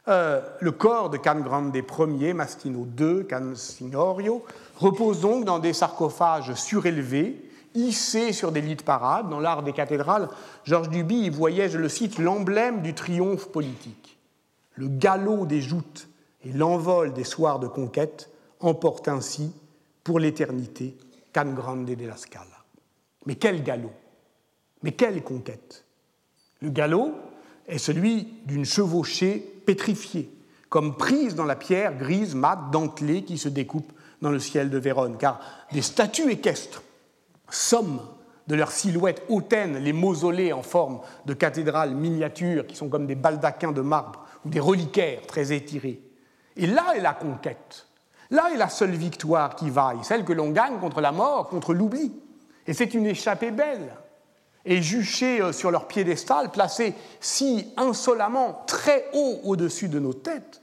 Euh, 0.09 0.40
le 0.61 0.71
corps 0.73 1.11
de 1.11 1.16
Can 1.16 1.40
Grande 1.40 1.75
Ier, 1.75 2.33
Mastino 2.33 2.87
II, 2.99 3.27
Can 3.29 3.55
Signorio, 3.55 4.45
repose 4.77 5.21
donc 5.21 5.45
dans 5.45 5.59
des 5.59 5.73
sarcophages 5.73 6.55
surélevés, 6.55 7.51
hissés 7.75 8.33
sur 8.33 8.53
des 8.53 8.61
lits 8.61 8.77
de 8.77 8.83
parade. 8.83 9.29
Dans 9.29 9.40
l'art 9.40 9.62
des 9.62 9.73
cathédrales, 9.73 10.29
Georges 10.64 10.90
Duby 10.90 11.23
y 11.23 11.31
voyait, 11.31 11.69
je 11.69 11.79
le 11.79 11.88
cite, 11.88 12.19
l'emblème 12.19 12.83
du 12.83 12.95
triomphe 12.95 13.49
politique. 13.49 14.19
Le 14.75 14.88
galop 14.88 15.47
des 15.47 15.61
joutes 15.61 16.09
et 16.45 16.53
l'envol 16.53 17.12
des 17.12 17.25
soirs 17.25 17.59
de 17.59 17.66
conquête 17.66 18.31
emportent 18.61 19.09
ainsi, 19.09 19.53
pour 20.05 20.21
l'éternité, 20.21 20.97
Can 21.35 21.53
Grande 21.55 21.85
della 21.85 22.16
Scala. 22.16 22.47
Mais 23.27 23.35
quel 23.35 23.64
galop 23.64 23.92
mais 24.83 24.92
quelle 24.92 25.23
conquête 25.23 25.85
Le 26.61 26.71
galop 26.71 27.12
est 27.66 27.79
celui 27.79 28.29
d'une 28.45 28.64
chevauchée 28.64 29.53
pétrifiée, 29.66 30.33
comme 30.68 30.96
prise 30.96 31.35
dans 31.35 31.44
la 31.44 31.57
pierre 31.57 31.96
grise, 31.96 32.35
mate, 32.35 32.70
dentelée 32.70 33.24
qui 33.24 33.37
se 33.37 33.48
découpe 33.48 33.92
dans 34.22 34.31
le 34.31 34.38
ciel 34.38 34.70
de 34.70 34.79
Vérone, 34.79 35.18
car 35.18 35.40
des 35.72 35.83
statues 35.83 36.31
équestres 36.31 36.83
somment 37.50 38.00
de 38.46 38.55
leur 38.55 38.70
silhouette 38.70 39.22
hautaine 39.29 39.79
les 39.79 39.92
mausolées 39.92 40.52
en 40.52 40.62
forme 40.62 41.00
de 41.26 41.35
cathédrales 41.35 41.94
miniatures 41.94 42.66
qui 42.66 42.76
sont 42.76 42.88
comme 42.88 43.07
des 43.07 43.14
baldaquins 43.14 43.72
de 43.72 43.81
marbre 43.81 44.24
ou 44.44 44.48
des 44.48 44.61
reliquaires 44.61 45.26
très 45.26 45.52
étirés. 45.52 46.00
Et 46.57 46.66
là 46.66 46.94
est 46.96 47.00
la 47.00 47.12
conquête. 47.12 47.87
Là 48.31 48.50
est 48.52 48.57
la 48.57 48.68
seule 48.68 48.94
victoire 48.94 49.55
qui 49.57 49.70
vaille, 49.70 49.98
celle 50.02 50.24
que 50.24 50.33
l'on 50.33 50.50
gagne 50.50 50.79
contre 50.79 51.00
la 51.00 51.12
mort, 51.12 51.48
contre 51.48 51.74
l'oubli. 51.74 52.12
Et 52.66 52.72
c'est 52.72 52.94
une 52.94 53.07
échappée 53.07 53.50
belle 53.50 53.92
et 54.66 54.83
juchés 54.83 55.40
euh, 55.40 55.52
sur 55.52 55.70
leur 55.70 55.87
piédestal, 55.87 56.50
placés 56.50 56.94
si 57.20 57.72
insolemment 57.76 58.64
très 58.66 59.09
haut 59.14 59.40
au-dessus 59.44 59.88
de 59.88 60.00
nos 60.00 60.12
têtes, 60.12 60.61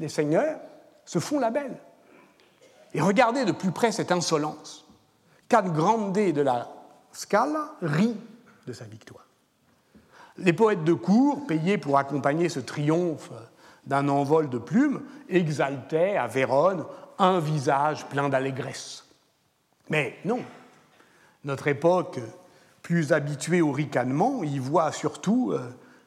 les 0.00 0.08
seigneurs 0.08 0.58
se 1.04 1.18
font 1.18 1.38
la 1.38 1.50
belle. 1.50 1.76
Et 2.94 3.00
regardez 3.00 3.44
de 3.44 3.52
plus 3.52 3.70
près 3.70 3.92
cette 3.92 4.10
insolence. 4.10 4.86
Can 5.48 5.68
Grande 5.68 6.12
de 6.12 6.40
la 6.40 6.68
Scala 7.12 7.74
rit 7.82 8.16
de 8.66 8.72
sa 8.72 8.84
victoire. 8.84 9.26
Les 10.38 10.54
poètes 10.54 10.84
de 10.84 10.94
cour, 10.94 11.46
payés 11.46 11.76
pour 11.76 11.98
accompagner 11.98 12.48
ce 12.48 12.60
triomphe 12.60 13.30
d'un 13.86 14.08
envol 14.08 14.48
de 14.48 14.58
plumes, 14.58 15.02
exaltaient 15.28 16.16
à 16.16 16.26
Vérone 16.26 16.84
un 17.18 17.38
visage 17.38 18.06
plein 18.06 18.30
d'allégresse. 18.30 19.04
Mais 19.90 20.16
non, 20.24 20.40
notre 21.44 21.68
époque 21.68 22.18
plus 22.82 23.12
habitué 23.12 23.62
au 23.62 23.72
ricanement, 23.72 24.42
il 24.42 24.60
voit 24.60 24.92
surtout 24.92 25.52
euh, 25.52 25.60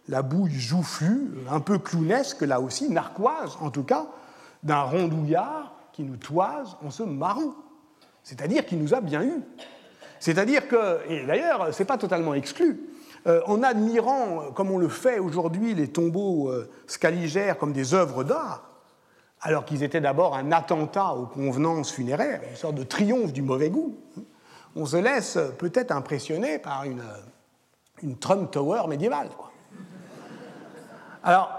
la 0.07 0.21
bouille 0.21 0.53
joufflue, 0.53 1.31
un 1.49 1.59
peu 1.59 1.79
clownesque 1.79 2.41
là 2.41 2.59
aussi, 2.59 2.89
narquoise 2.89 3.57
en 3.61 3.71
tout 3.71 3.83
cas, 3.83 4.07
d'un 4.63 4.81
rondouillard 4.81 5.73
qui 5.93 6.03
nous 6.03 6.17
toise 6.17 6.75
en 6.83 6.91
se 6.91 7.03
marrant. 7.03 7.55
C'est-à-dire 8.23 8.65
qu'il 8.65 8.79
nous 8.79 8.93
a 8.93 9.01
bien 9.01 9.23
eu. 9.23 9.41
C'est-à-dire 10.19 10.67
que, 10.67 10.99
et 11.09 11.25
d'ailleurs, 11.25 11.73
ce 11.73 11.81
n'est 11.81 11.87
pas 11.87 11.97
totalement 11.97 12.33
exclu, 12.33 12.89
euh, 13.27 13.41
en 13.47 13.63
admirant, 13.63 14.51
comme 14.53 14.71
on 14.71 14.77
le 14.77 14.89
fait 14.89 15.19
aujourd'hui, 15.19 15.73
les 15.73 15.87
tombeaux 15.87 16.49
euh, 16.49 16.69
scaligères 16.87 17.57
comme 17.57 17.73
des 17.73 17.93
œuvres 17.93 18.23
d'art, 18.23 18.69
alors 19.41 19.65
qu'ils 19.65 19.83
étaient 19.83 20.01
d'abord 20.01 20.35
un 20.35 20.51
attentat 20.51 21.13
aux 21.13 21.27
convenances 21.27 21.91
funéraires, 21.91 22.41
une 22.49 22.55
sorte 22.55 22.75
de 22.75 22.83
triomphe 22.83 23.33
du 23.33 23.41
mauvais 23.41 23.69
goût, 23.69 23.95
on 24.75 24.85
se 24.85 24.97
laisse 24.97 25.37
peut-être 25.57 25.91
impressionner 25.91 26.59
par 26.59 26.83
une, 26.83 27.03
Trump 28.19 28.51
Tower 28.51 28.87
médiévale. 28.87 29.29
Alors, 31.23 31.49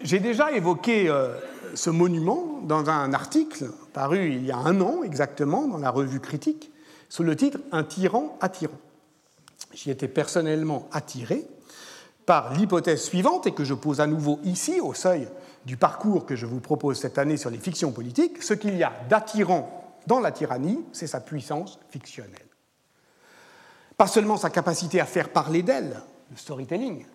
j'ai 0.00 0.18
déjà 0.18 0.52
évoqué 0.52 1.08
euh, 1.08 1.34
ce 1.74 1.88
monument 1.88 2.60
dans 2.62 2.90
un 2.90 3.14
article 3.14 3.70
paru 3.92 4.32
il 4.32 4.44
y 4.44 4.52
a 4.52 4.56
un 4.56 4.80
an 4.80 5.02
exactement 5.02 5.66
dans 5.66 5.78
la 5.78 5.90
revue 5.90 6.20
Critique, 6.20 6.72
sous 7.08 7.22
le 7.22 7.36
titre 7.36 7.58
Un 7.72 7.84
tyran 7.84 8.36
attirant. 8.40 8.78
J'y 9.72 9.90
étais 9.90 10.08
personnellement 10.08 10.88
attiré 10.92 11.46
par 12.26 12.54
l'hypothèse 12.54 13.02
suivante, 13.02 13.46
et 13.46 13.52
que 13.52 13.64
je 13.64 13.74
pose 13.74 14.00
à 14.00 14.06
nouveau 14.06 14.40
ici, 14.44 14.80
au 14.80 14.94
seuil 14.94 15.28
du 15.64 15.76
parcours 15.76 16.26
que 16.26 16.36
je 16.36 16.46
vous 16.46 16.60
propose 16.60 16.98
cette 16.98 17.18
année 17.18 17.36
sur 17.36 17.50
les 17.50 17.58
fictions 17.58 17.92
politiques, 17.92 18.42
ce 18.42 18.54
qu'il 18.54 18.76
y 18.76 18.82
a 18.82 18.92
d'attirant 19.08 19.94
dans 20.06 20.20
la 20.20 20.32
tyrannie, 20.32 20.84
c'est 20.92 21.06
sa 21.06 21.20
puissance 21.20 21.78
fictionnelle. 21.90 22.53
Pas 23.96 24.06
seulement 24.06 24.36
sa 24.36 24.50
capacité 24.50 25.00
à 25.00 25.06
faire 25.06 25.30
parler 25.30 25.62
d'elle, 25.62 26.00
le 26.30 26.36
storytelling, 26.36 27.06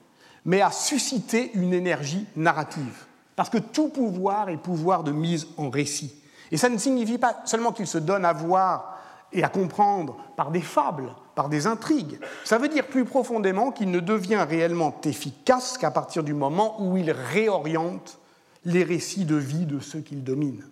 mais 0.46 0.62
à 0.62 0.72
susciter 0.72 1.52
une 1.54 1.74
énergie 1.74 2.26
narrative. 2.36 3.06
Parce 3.36 3.50
que 3.50 3.58
tout 3.58 3.90
pouvoir 3.90 4.50
est 4.50 4.58
pouvoir 4.58 5.04
de 5.04 5.12
mise 5.12 5.48
en 5.58 5.70
récit. 5.70 6.14
Et 6.52 6.58
ça 6.58 6.70
ne 6.70 6.78
signifie 6.78 7.18
pas 7.18 7.42
seulement 7.46 7.72
qu'il 7.72 7.88
se 7.88 7.98
donne 7.98 8.26
à 8.26 8.34
voir 8.34 8.98
et 9.32 9.44
à 9.44 9.50
comprendre 9.50 10.18
par 10.36 10.52
des 10.52 10.62
fables, 10.62 11.14
par 11.36 11.50
des 11.50 11.68
intrigues. 11.68 12.20
Ça 12.44 12.58
veut 12.58 12.68
dire 12.68 12.88
plus 12.88 13.06
profondément 13.06 13.72
qu'il 13.72 13.92
ne 13.92 14.00
devient 14.00 14.46
réellement 14.48 15.00
efficace 15.04 15.78
qu'à 15.78 15.92
partir 15.92 16.24
du 16.24 16.34
moment 16.34 16.82
où 16.82 16.98
il 16.98 17.12
réoriente 17.12 18.20
les 18.66 18.84
récits 18.84 19.26
de 19.26 19.36
vie 19.36 19.66
de 19.66 19.80
ceux 19.80 20.02
qu'il 20.02 20.24
domine. 20.24 20.66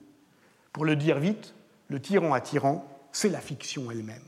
Pour 0.74 0.86
le 0.86 0.96
dire 0.96 1.20
vite, 1.20 1.54
le 1.88 2.02
tyran 2.02 2.34
à 2.34 2.42
tyran, 2.42 2.86
c'est 3.12 3.30
la 3.30 3.40
fiction 3.40 3.90
elle-même. 3.92 4.22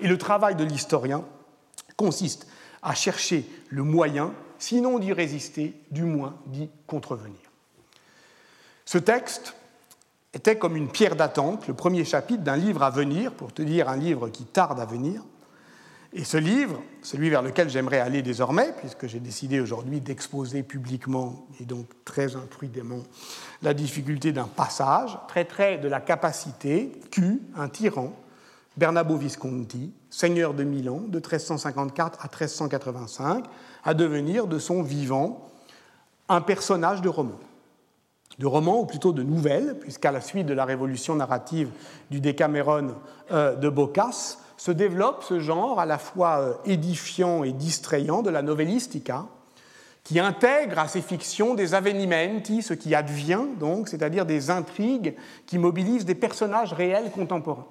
Et 0.00 0.08
le 0.08 0.18
travail 0.18 0.54
de 0.54 0.64
l'historien 0.64 1.24
consiste 1.96 2.46
à 2.82 2.94
chercher 2.94 3.44
le 3.70 3.82
moyen, 3.82 4.32
sinon 4.58 4.98
d'y 4.98 5.12
résister, 5.12 5.74
du 5.90 6.04
moins 6.04 6.36
d'y 6.46 6.70
contrevenir. 6.86 7.38
Ce 8.84 8.98
texte 8.98 9.54
était 10.32 10.58
comme 10.58 10.76
une 10.76 10.88
pierre 10.88 11.16
d'attente, 11.16 11.66
le 11.66 11.74
premier 11.74 12.04
chapitre 12.04 12.42
d'un 12.42 12.56
livre 12.56 12.82
à 12.82 12.90
venir, 12.90 13.32
pour 13.32 13.52
te 13.52 13.62
dire 13.62 13.88
un 13.88 13.96
livre 13.96 14.28
qui 14.28 14.44
tarde 14.44 14.80
à 14.80 14.86
venir. 14.86 15.22
Et 16.12 16.24
ce 16.24 16.38
livre, 16.38 16.80
celui 17.02 17.28
vers 17.28 17.42
lequel 17.42 17.68
j'aimerais 17.68 17.98
aller 17.98 18.22
désormais, 18.22 18.72
puisque 18.78 19.06
j'ai 19.06 19.20
décidé 19.20 19.60
aujourd'hui 19.60 20.00
d'exposer 20.00 20.62
publiquement 20.62 21.46
et 21.60 21.64
donc 21.64 21.86
très 22.04 22.34
imprudemment 22.34 23.02
la 23.62 23.74
difficulté 23.74 24.32
d'un 24.32 24.46
passage, 24.46 25.18
traiterait 25.28 25.78
de 25.78 25.88
la 25.88 26.00
capacité 26.00 26.92
qu'eut 27.10 27.42
un 27.56 27.68
tyran 27.68 28.14
Bernabo 28.78 29.16
Visconti, 29.16 29.92
seigneur 30.08 30.54
de 30.54 30.62
Milan 30.62 31.02
de 31.08 31.18
1354 31.18 32.20
à 32.20 32.28
1385, 32.28 33.44
à 33.82 33.92
devenir 33.92 34.46
de 34.46 34.60
son 34.60 34.84
vivant 34.84 35.48
un 36.28 36.40
personnage 36.40 37.02
de 37.02 37.08
roman. 37.08 37.40
De 38.38 38.46
roman, 38.46 38.78
ou 38.78 38.86
plutôt 38.86 39.12
de 39.12 39.24
nouvelle, 39.24 39.80
puisqu'à 39.80 40.12
la 40.12 40.20
suite 40.20 40.46
de 40.46 40.54
la 40.54 40.64
révolution 40.64 41.16
narrative 41.16 41.70
du 42.12 42.20
Décameron 42.20 42.94
euh, 43.32 43.56
de 43.56 43.68
Boccace, 43.68 44.38
se 44.56 44.70
développe 44.70 45.24
ce 45.24 45.40
genre 45.40 45.80
à 45.80 45.86
la 45.86 45.98
fois 45.98 46.38
euh, 46.38 46.54
édifiant 46.64 47.42
et 47.42 47.50
distrayant 47.50 48.22
de 48.22 48.30
la 48.30 48.42
novellistica, 48.42 49.26
qui 50.04 50.20
intègre 50.20 50.78
à 50.78 50.86
ses 50.86 51.02
fictions 51.02 51.54
des 51.54 51.74
avvenimenti, 51.74 52.62
ce 52.62 52.74
qui 52.74 52.94
advient 52.94 53.42
donc, 53.58 53.88
c'est-à-dire 53.88 54.24
des 54.24 54.50
intrigues 54.50 55.16
qui 55.46 55.58
mobilisent 55.58 56.04
des 56.04 56.14
personnages 56.14 56.72
réels 56.72 57.10
contemporains 57.10 57.66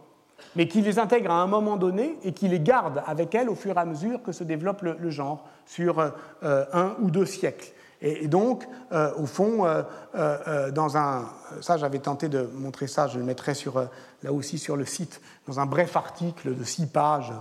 mais 0.55 0.67
qui 0.67 0.81
les 0.81 0.99
intègre 0.99 1.31
à 1.31 1.41
un 1.41 1.47
moment 1.47 1.77
donné 1.77 2.17
et 2.23 2.33
qui 2.33 2.47
les 2.47 2.59
garde 2.59 3.03
avec 3.05 3.35
elle 3.35 3.49
au 3.49 3.55
fur 3.55 3.75
et 3.77 3.79
à 3.79 3.85
mesure 3.85 4.21
que 4.23 4.31
se 4.31 4.43
développe 4.43 4.81
le, 4.81 5.09
genre 5.09 5.47
sur 5.65 5.99
euh, 5.99 6.65
un 6.73 6.95
ou 6.99 7.11
deux 7.11 7.25
siècles. 7.25 7.71
Et, 8.01 8.27
donc, 8.27 8.67
euh, 8.91 9.11
au 9.17 9.25
fond, 9.25 9.65
euh, 9.65 10.71
dans 10.71 10.97
un. 10.97 11.29
Ça, 11.61 11.77
j'avais 11.77 11.99
tenté 11.99 12.29
de 12.29 12.47
montrer 12.53 12.87
ça, 12.87 13.07
je 13.07 13.17
le 13.17 13.23
mettrai 13.23 13.55
sur, 13.55 13.79
là 14.23 14.31
aussi 14.31 14.59
sur 14.59 14.77
le 14.77 14.85
site, 14.85 15.21
dans 15.47 15.59
un 15.59 15.65
bref 15.65 15.95
article 15.95 16.55
de 16.55 16.63
six 16.63 16.87
pages 16.87 17.33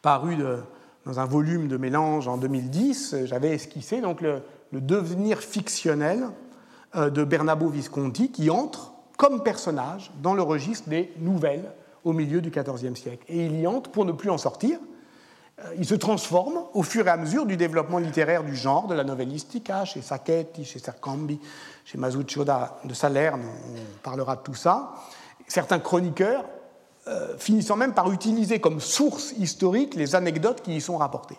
paru 0.00 0.36
dans 1.04 1.20
un 1.20 1.24
volume 1.24 1.66
de 1.66 1.76
mélange 1.76 2.28
en 2.28 2.36
2010, 2.36 3.24
j'avais 3.24 3.50
esquissé 3.50 4.00
donc 4.00 4.20
le, 4.20 4.40
devenir 4.72 5.38
fictionnel 5.38 6.28
de 6.94 7.24
Bernabo 7.24 7.68
Visconti 7.68 8.30
qui 8.30 8.50
entre 8.50 8.95
comme 9.16 9.42
personnage 9.42 10.10
dans 10.22 10.34
le 10.34 10.42
registre 10.42 10.88
des 10.88 11.12
nouvelles 11.18 11.72
au 12.04 12.12
milieu 12.12 12.40
du 12.40 12.50
XIVe 12.50 12.96
siècle. 12.96 13.24
Et 13.28 13.46
il 13.46 13.60
y 13.60 13.66
entre 13.66 13.90
pour 13.90 14.04
ne 14.04 14.12
plus 14.12 14.30
en 14.30 14.38
sortir. 14.38 14.78
Il 15.78 15.86
se 15.86 15.94
transforme 15.94 16.60
au 16.74 16.82
fur 16.82 17.06
et 17.06 17.10
à 17.10 17.16
mesure 17.16 17.46
du 17.46 17.56
développement 17.56 17.98
littéraire 17.98 18.44
du 18.44 18.54
genre, 18.54 18.86
de 18.86 18.94
la 18.94 19.04
novellistica, 19.04 19.86
chez 19.86 20.02
Sacchetti, 20.02 20.64
chez 20.64 20.78
Sercambi, 20.78 21.40
chez 21.84 21.96
Masuccio 21.96 22.44
de 22.44 22.94
Salerne, 22.94 23.42
on 23.42 23.98
parlera 24.02 24.36
de 24.36 24.42
tout 24.42 24.54
ça. 24.54 24.92
Certains 25.48 25.78
chroniqueurs 25.78 26.44
euh, 27.08 27.38
finissant 27.38 27.76
même 27.76 27.94
par 27.94 28.10
utiliser 28.10 28.58
comme 28.58 28.80
source 28.80 29.32
historique 29.38 29.94
les 29.94 30.16
anecdotes 30.16 30.60
qui 30.60 30.76
y 30.76 30.80
sont 30.80 30.96
rapportées. 30.96 31.38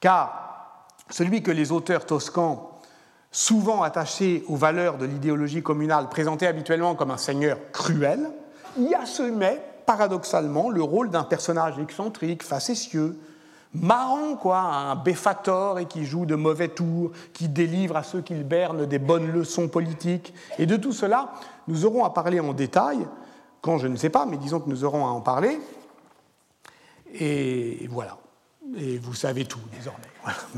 Car 0.00 0.86
celui 1.08 1.42
que 1.42 1.50
les 1.50 1.72
auteurs 1.72 2.04
toscans, 2.04 2.75
souvent 3.36 3.82
attachés 3.82 4.44
aux 4.48 4.56
valeurs 4.56 4.96
de 4.96 5.04
l'idéologie 5.04 5.62
communale, 5.62 6.08
présentaient 6.08 6.46
habituellement 6.46 6.94
comme 6.94 7.10
un 7.10 7.18
seigneur 7.18 7.58
cruel, 7.70 8.30
y 8.78 8.94
assumait 8.94 9.60
paradoxalement 9.84 10.70
le 10.70 10.82
rôle 10.82 11.10
d'un 11.10 11.22
personnage 11.22 11.78
excentrique, 11.78 12.42
facétieux, 12.42 13.14
marrant, 13.74 14.36
quoi, 14.36 14.60
un 14.60 14.96
béfator 14.96 15.78
et 15.78 15.84
qui 15.84 16.06
joue 16.06 16.24
de 16.24 16.34
mauvais 16.34 16.68
tours, 16.68 17.12
qui 17.34 17.50
délivre 17.50 17.98
à 17.98 18.04
ceux 18.04 18.22
qu'il 18.22 18.42
berne 18.42 18.86
des 18.86 18.98
bonnes 18.98 19.30
leçons 19.30 19.68
politiques. 19.68 20.32
Et 20.58 20.64
de 20.64 20.78
tout 20.78 20.92
cela, 20.92 21.34
nous 21.68 21.84
aurons 21.84 22.06
à 22.06 22.10
parler 22.14 22.40
en 22.40 22.54
détail 22.54 23.06
quand 23.60 23.76
je 23.76 23.86
ne 23.86 23.96
sais 23.96 24.08
pas, 24.08 24.24
mais 24.24 24.38
disons 24.38 24.60
que 24.60 24.70
nous 24.70 24.82
aurons 24.82 25.04
à 25.04 25.10
en 25.10 25.20
parler. 25.20 25.60
Et 27.12 27.86
voilà. 27.90 28.16
Et 28.78 28.96
vous 28.96 29.12
savez 29.12 29.44
tout 29.44 29.60
désormais. 29.76 30.08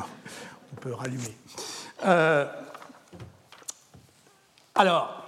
On 0.73 0.81
peut 0.81 0.95
rallumer. 0.95 1.37
Euh, 2.07 2.47
alors, 4.79 5.25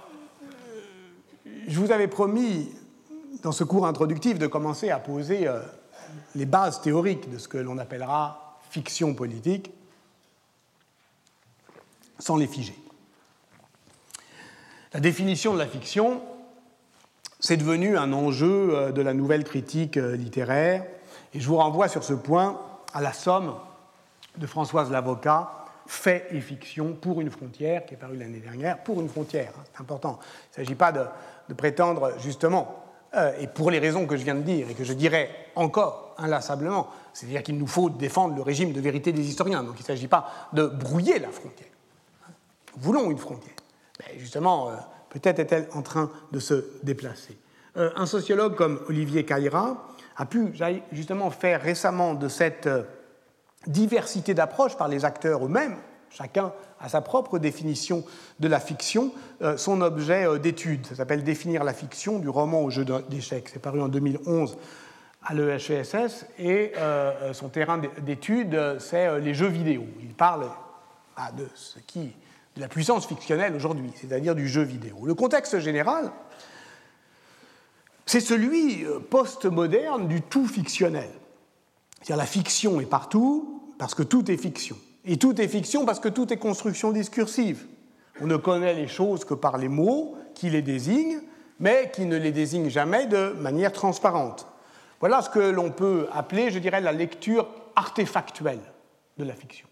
je 1.67 1.77
vous 1.77 1.91
avais 1.91 2.07
promis 2.07 2.71
dans 3.43 3.51
ce 3.51 3.65
cours 3.65 3.85
introductif 3.85 4.39
de 4.39 4.47
commencer 4.47 4.89
à 4.91 4.97
poser 4.97 5.45
euh, 5.45 5.59
les 6.35 6.45
bases 6.45 6.81
théoriques 6.81 7.29
de 7.29 7.37
ce 7.37 7.49
que 7.49 7.57
l'on 7.57 7.77
appellera 7.77 8.57
fiction 8.69 9.13
politique 9.13 9.71
sans 12.17 12.37
les 12.37 12.47
figer. 12.47 12.77
La 14.93 15.01
définition 15.01 15.53
de 15.53 15.59
la 15.59 15.67
fiction, 15.67 16.21
c'est 17.41 17.57
devenu 17.57 17.97
un 17.97 18.13
enjeu 18.13 18.69
euh, 18.73 18.91
de 18.93 19.01
la 19.01 19.13
nouvelle 19.13 19.43
critique 19.43 19.97
euh, 19.97 20.15
littéraire. 20.15 20.85
Et 21.33 21.41
je 21.41 21.47
vous 21.49 21.57
renvoie 21.57 21.89
sur 21.89 22.05
ce 22.05 22.13
point 22.13 22.57
à 22.93 23.01
la 23.01 23.11
somme 23.11 23.55
de 24.37 24.47
Françoise 24.47 24.91
Lavocat, 24.91 25.60
Fait 25.91 26.27
et 26.31 26.39
fiction 26.39 26.93
pour 26.93 27.19
une 27.19 27.29
frontière, 27.29 27.85
qui 27.85 27.95
est 27.95 27.97
parue 27.97 28.15
l'année 28.15 28.39
dernière, 28.39 28.81
pour 28.81 29.01
une 29.01 29.09
frontière, 29.09 29.51
hein, 29.57 29.63
c'est 29.73 29.81
important. 29.81 30.19
Il 30.21 30.61
ne 30.61 30.65
s'agit 30.65 30.75
pas 30.75 30.91
de, 30.91 31.53
prétendre 31.53 32.13
justement, 32.19 32.85
euh, 33.15 33.33
et 33.39 33.47
pour 33.47 33.71
les 33.71 33.79
raisons 33.79 34.07
que 34.07 34.15
je 34.15 34.23
viens 34.23 34.35
de 34.35 34.41
dire, 34.41 34.69
et 34.69 34.73
que 34.73 34.85
je 34.85 34.93
dirais 34.93 35.29
encore 35.55 36.15
inlassablement, 36.17 36.87
c'est-à-dire 37.13 37.43
qu'il 37.43 37.57
nous 37.57 37.67
faut 37.67 37.89
défendre 37.89 38.35
le 38.35 38.41
régime 38.41 38.71
de 38.71 38.79
vérité 38.79 39.11
des 39.11 39.27
historiens, 39.27 39.63
donc 39.63 39.75
il 39.77 39.81
ne 39.81 39.87
s'agit 39.87 40.07
pas 40.07 40.49
de 40.53 40.65
brouiller 40.65 41.19
la 41.19 41.29
frontière. 41.29 41.67
Nous 42.75 42.81
voulons 42.81 43.11
une 43.11 43.17
frontière. 43.17 43.55
Mais 43.99 44.17
justement, 44.17 44.71
Peut-être 45.11 45.39
est-elle 45.39 45.67
en 45.73 45.81
train 45.81 46.09
de 46.31 46.39
se 46.39 46.65
déplacer. 46.83 47.37
Euh, 47.75 47.91
un 47.97 48.05
sociologue 48.05 48.55
comme 48.55 48.79
Olivier 48.87 49.25
Caïra 49.25 49.89
a 50.15 50.25
pu 50.25 50.53
justement 50.93 51.29
faire 51.29 51.61
récemment 51.61 52.13
de 52.13 52.29
cette 52.29 52.67
euh, 52.67 52.83
diversité 53.67 54.33
d'approches 54.33 54.77
par 54.77 54.87
les 54.87 55.05
acteurs 55.05 55.45
eux-mêmes, 55.45 55.77
chacun 56.09 56.51
a 56.79 56.89
sa 56.89 57.01
propre 57.01 57.39
définition 57.39 58.03
de 58.39 58.47
la 58.47 58.59
fiction, 58.59 59.11
euh, 59.41 59.57
son 59.57 59.81
objet 59.81 60.39
d'étude. 60.39 60.85
Ça 60.87 60.95
s'appelle 60.95 61.23
Définir 61.23 61.63
la 61.63 61.73
fiction 61.73 62.19
du 62.19 62.29
roman 62.29 62.63
au 62.63 62.69
jeu 62.69 62.85
d'échecs. 63.09 63.49
C'est 63.51 63.61
paru 63.61 63.81
en 63.81 63.87
2011 63.87 64.57
à 65.23 65.35
l'EHESS 65.35 66.25
et 66.39 66.73
son 67.33 67.49
terrain 67.49 67.79
d'étude, 68.01 68.77
c'est 68.79 69.19
les 69.19 69.35
jeux 69.35 69.49
vidéo. 69.49 69.85
Il 70.01 70.15
parle 70.15 70.49
ah, 71.15 71.31
de 71.31 71.47
ce 71.53 71.77
qui 71.77 72.11
de 72.55 72.61
la 72.61 72.67
puissance 72.67 73.07
fictionnelle 73.07 73.55
aujourd'hui, 73.55 73.91
c'est-à-dire 73.95 74.35
du 74.35 74.47
jeu 74.47 74.63
vidéo. 74.63 75.05
Le 75.05 75.13
contexte 75.13 75.59
général, 75.59 76.11
c'est 78.05 78.19
celui 78.19 78.85
euh, 78.85 78.99
post-moderne 78.99 80.07
du 80.07 80.21
tout 80.21 80.47
fictionnel. 80.47 81.09
C'est-à-dire 82.01 82.17
la 82.17 82.25
fiction 82.25 82.81
est 82.81 82.85
partout 82.85 83.73
parce 83.77 83.95
que 83.95 84.03
tout 84.03 84.29
est 84.29 84.37
fiction. 84.37 84.77
Et 85.05 85.17
tout 85.17 85.39
est 85.41 85.47
fiction 85.47 85.85
parce 85.85 85.99
que 85.99 86.09
tout 86.09 86.31
est 86.31 86.37
construction 86.37 86.91
discursive. 86.91 87.65
On 88.21 88.27
ne 88.27 88.37
connaît 88.37 88.73
les 88.73 88.87
choses 88.87 89.25
que 89.25 89.33
par 89.33 89.57
les 89.57 89.69
mots 89.69 90.15
qui 90.35 90.49
les 90.49 90.61
désignent, 90.61 91.21
mais 91.59 91.91
qui 91.93 92.05
ne 92.05 92.17
les 92.17 92.31
désignent 92.31 92.69
jamais 92.69 93.07
de 93.07 93.35
manière 93.39 93.71
transparente. 93.71 94.47
Voilà 94.99 95.21
ce 95.21 95.29
que 95.29 95.39
l'on 95.39 95.71
peut 95.71 96.07
appeler, 96.11 96.51
je 96.51 96.59
dirais, 96.59 96.81
la 96.81 96.91
lecture 96.91 97.47
artefactuelle 97.75 98.61
de 99.17 99.23
la 99.23 99.33
fiction. 99.33 99.67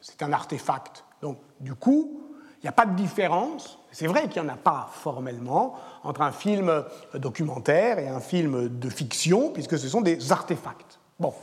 C'est 0.00 0.22
un 0.22 0.32
artefact 0.32 1.04
donc, 1.22 1.38
du 1.60 1.74
coup, 1.74 2.22
il 2.58 2.64
n'y 2.64 2.68
a 2.68 2.72
pas 2.72 2.86
de 2.86 2.94
différence, 2.94 3.78
c'est 3.92 4.06
vrai 4.06 4.28
qu'il 4.28 4.42
n'y 4.42 4.48
en 4.48 4.52
a 4.52 4.56
pas 4.56 4.88
formellement, 4.92 5.76
entre 6.02 6.22
un 6.22 6.32
film 6.32 6.84
documentaire 7.14 7.98
et 7.98 8.08
un 8.08 8.20
film 8.20 8.68
de 8.78 8.88
fiction, 8.88 9.50
puisque 9.50 9.78
ce 9.78 9.88
sont 9.88 10.00
des 10.00 10.32
artefacts. 10.32 10.98
Bon. 11.18 11.34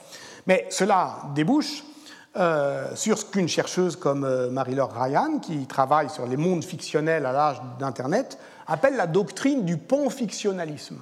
Mais 0.47 0.67
cela 0.69 1.23
débouche 1.34 1.84
euh, 2.38 2.95
sur 2.95 3.17
ce 3.17 3.26
qu'une 3.26 3.47
chercheuse 3.47 3.95
comme 3.95 4.23
euh, 4.23 4.49
Marie-Laure 4.49 4.93
Ryan, 4.93 5.39
qui 5.39 5.65
travaille 5.67 6.09
sur 6.09 6.26
les 6.26 6.38
mondes 6.38 6.63
fictionnels 6.63 7.26
à 7.26 7.32
l'âge 7.32 7.61
d'Internet, 7.80 8.38
appelle 8.67 8.95
la 8.95 9.07
doctrine 9.07 9.63
du 9.63 9.78
panfictionnalisme. 9.78 11.01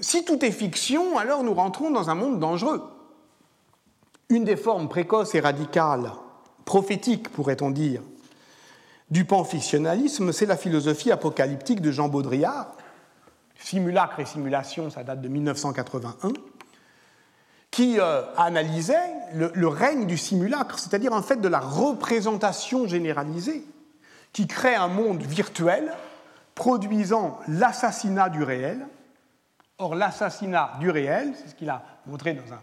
Si 0.00 0.24
tout 0.24 0.44
est 0.44 0.50
fiction, 0.50 1.18
alors 1.18 1.44
nous 1.44 1.54
rentrons 1.54 1.90
dans 1.90 2.10
un 2.10 2.14
monde 2.14 2.40
dangereux. 2.40 2.82
Une 4.28 4.44
des 4.44 4.56
formes 4.56 4.88
précoces 4.88 5.34
et 5.34 5.40
radicales, 5.40 6.12
prophétiques 6.64 7.28
pourrait-on 7.28 7.70
dire, 7.70 8.00
du 9.10 9.24
panfictionnalisme, 9.24 10.32
c'est 10.32 10.46
la 10.46 10.56
philosophie 10.56 11.12
apocalyptique 11.12 11.82
de 11.82 11.90
Jean 11.90 12.08
Baudrillard. 12.08 12.76
Simulacre 13.62 14.20
et 14.20 14.24
simulation, 14.24 14.90
ça 14.90 15.04
date 15.04 15.20
de 15.20 15.28
1981, 15.28 16.32
qui 17.70 17.98
euh, 17.98 18.22
analysait 18.36 19.10
le, 19.34 19.50
le 19.54 19.68
règne 19.68 20.06
du 20.06 20.18
simulacre, 20.18 20.78
c'est-à-dire 20.78 21.12
en 21.12 21.22
fait 21.22 21.40
de 21.40 21.48
la 21.48 21.60
représentation 21.60 22.86
généralisée, 22.86 23.64
qui 24.32 24.46
crée 24.46 24.74
un 24.74 24.88
monde 24.88 25.22
virtuel 25.22 25.92
produisant 26.54 27.38
l'assassinat 27.48 28.28
du 28.28 28.42
réel. 28.42 28.86
Or, 29.78 29.94
l'assassinat 29.94 30.74
du 30.80 30.90
réel, 30.90 31.32
c'est 31.34 31.48
ce 31.48 31.54
qu'il 31.54 31.70
a 31.70 31.82
montré 32.06 32.34
dans 32.34 32.52
un 32.52 32.60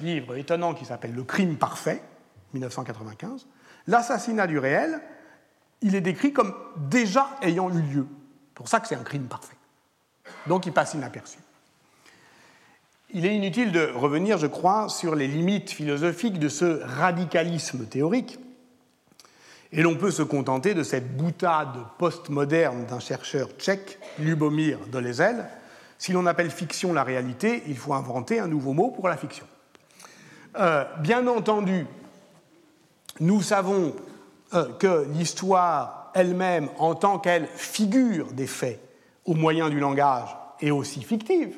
livre 0.00 0.36
étonnant 0.36 0.74
qui 0.74 0.84
s'appelle 0.84 1.14
Le 1.14 1.24
crime 1.24 1.56
parfait, 1.56 2.02
1995, 2.54 3.46
l'assassinat 3.86 4.46
du 4.46 4.58
réel, 4.58 5.00
il 5.82 5.94
est 5.94 6.00
décrit 6.00 6.32
comme 6.32 6.54
déjà 6.76 7.28
ayant 7.42 7.70
eu 7.70 7.82
lieu. 7.82 8.06
C'est 8.48 8.54
pour 8.54 8.68
ça 8.68 8.80
que 8.80 8.88
c'est 8.88 8.96
un 8.96 9.02
crime 9.02 9.26
parfait. 9.26 9.53
Donc 10.46 10.66
il 10.66 10.72
passe 10.72 10.94
inaperçu. 10.94 11.38
Il 13.12 13.26
est 13.26 13.34
inutile 13.34 13.70
de 13.70 13.92
revenir, 13.94 14.38
je 14.38 14.48
crois, 14.48 14.88
sur 14.88 15.14
les 15.14 15.28
limites 15.28 15.70
philosophiques 15.70 16.40
de 16.40 16.48
ce 16.48 16.82
radicalisme 16.82 17.86
théorique. 17.86 18.40
Et 19.70 19.82
l'on 19.82 19.96
peut 19.96 20.10
se 20.10 20.22
contenter 20.22 20.74
de 20.74 20.82
cette 20.82 21.16
boutade 21.16 21.76
postmoderne 21.98 22.86
d'un 22.86 22.98
chercheur 22.98 23.48
tchèque, 23.58 23.98
Lubomir 24.18 24.78
Dolezel. 24.88 25.48
Si 25.98 26.12
l'on 26.12 26.26
appelle 26.26 26.50
fiction 26.50 26.92
la 26.92 27.04
réalité, 27.04 27.62
il 27.68 27.76
faut 27.76 27.94
inventer 27.94 28.40
un 28.40 28.48
nouveau 28.48 28.72
mot 28.72 28.90
pour 28.90 29.08
la 29.08 29.16
fiction. 29.16 29.46
Euh, 30.58 30.84
bien 30.98 31.26
entendu, 31.26 31.86
nous 33.20 33.42
savons 33.42 33.94
euh, 34.54 34.72
que 34.78 35.06
l'histoire 35.12 36.10
elle-même, 36.14 36.68
en 36.78 36.94
tant 36.94 37.18
qu'elle 37.18 37.46
figure 37.46 38.32
des 38.32 38.46
faits 38.46 38.80
au 39.24 39.34
moyen 39.34 39.70
du 39.70 39.80
langage, 39.80 40.36
est 40.60 40.70
aussi 40.70 41.02
fictive 41.02 41.56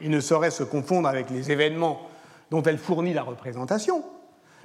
et 0.00 0.08
ne 0.08 0.20
saurait 0.20 0.50
se 0.50 0.62
confondre 0.62 1.08
avec 1.08 1.30
les 1.30 1.50
événements 1.50 2.08
dont 2.50 2.62
elle 2.62 2.78
fournit 2.78 3.14
la 3.14 3.22
représentation. 3.22 4.04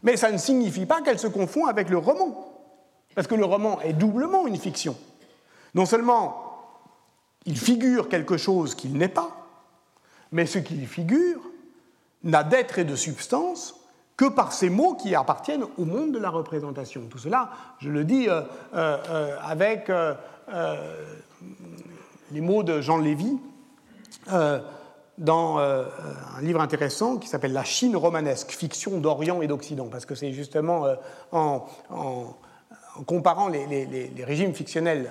Mais 0.03 0.17
ça 0.17 0.31
ne 0.31 0.37
signifie 0.37 0.85
pas 0.85 1.01
qu'elle 1.01 1.19
se 1.19 1.27
confond 1.27 1.65
avec 1.65 1.89
le 1.89 1.97
roman, 1.97 2.53
parce 3.15 3.27
que 3.27 3.35
le 3.35 3.45
roman 3.45 3.79
est 3.81 3.93
doublement 3.93 4.47
une 4.47 4.57
fiction. 4.57 4.95
Non 5.73 5.85
seulement 5.85 6.43
il 7.45 7.57
figure 7.57 8.09
quelque 8.09 8.37
chose 8.37 8.75
qu'il 8.75 8.97
n'est 8.97 9.07
pas, 9.07 9.31
mais 10.31 10.45
ce 10.45 10.59
qu'il 10.59 10.85
figure 10.85 11.39
n'a 12.23 12.43
d'être 12.43 12.79
et 12.79 12.83
de 12.83 12.95
substance 12.95 13.75
que 14.17 14.25
par 14.25 14.51
ces 14.51 14.69
mots 14.69 14.95
qui 14.95 15.15
appartiennent 15.15 15.65
au 15.77 15.85
monde 15.85 16.11
de 16.11 16.19
la 16.19 16.29
représentation. 16.29 17.03
Tout 17.09 17.19
cela, 17.19 17.51
je 17.79 17.89
le 17.89 18.03
dis 18.03 18.27
euh, 18.27 18.41
euh, 18.73 18.97
euh, 19.09 19.37
avec 19.41 19.91
les 22.31 22.41
mots 22.41 22.63
de 22.63 22.81
Jean 22.81 22.97
Lévy, 22.97 23.37
dans 25.17 25.57
un 25.57 26.41
livre 26.41 26.61
intéressant 26.61 27.17
qui 27.17 27.27
s'appelle 27.27 27.53
La 27.53 27.63
Chine 27.63 27.95
romanesque, 27.95 28.51
fiction 28.51 28.99
d'Orient 28.99 29.41
et 29.41 29.47
d'Occident, 29.47 29.87
parce 29.87 30.05
que 30.05 30.15
c'est 30.15 30.31
justement 30.31 30.85
en, 31.31 31.65
comparant 33.05 33.47
les, 33.47 34.11
régimes 34.23 34.53
fictionnels 34.53 35.09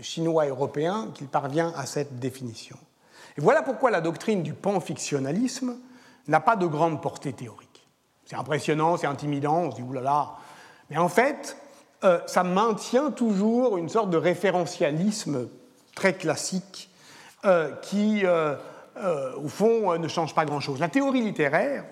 chinois 0.00 0.46
et 0.46 0.50
européens 0.50 1.08
qu'il 1.14 1.28
parvient 1.28 1.72
à 1.76 1.86
cette 1.86 2.18
définition. 2.18 2.76
Et 3.36 3.40
voilà 3.40 3.62
pourquoi 3.62 3.90
la 3.90 4.00
doctrine 4.00 4.42
du 4.42 4.54
panfictionnalisme 4.54 5.76
n'a 6.28 6.40
pas 6.40 6.56
de 6.56 6.66
grande 6.66 7.00
portée 7.00 7.32
théorique. 7.32 7.86
C'est 8.24 8.36
impressionnant, 8.36 8.96
c'est 8.96 9.06
intimidant, 9.06 9.56
on 9.56 9.70
se 9.70 9.76
dit 9.76 9.82
oulala. 9.82 10.34
Mais 10.88 10.98
en 10.98 11.08
fait, 11.08 11.56
euh, 12.04 12.20
ça 12.26 12.44
maintient 12.44 13.10
toujours 13.10 13.76
une 13.76 13.88
sorte 13.88 14.10
de 14.10 14.16
référentialisme 14.16 15.48
très 15.94 16.14
classique 16.14 16.90
euh, 17.44 17.72
qui, 17.82 18.22
euh, 18.24 18.56
au 19.36 19.48
fond, 19.48 19.98
ne 19.98 20.08
change 20.08 20.34
pas 20.34 20.44
grand-chose. 20.44 20.80
La 20.80 20.88
théorie 20.88 21.22
littéraire 21.22 21.84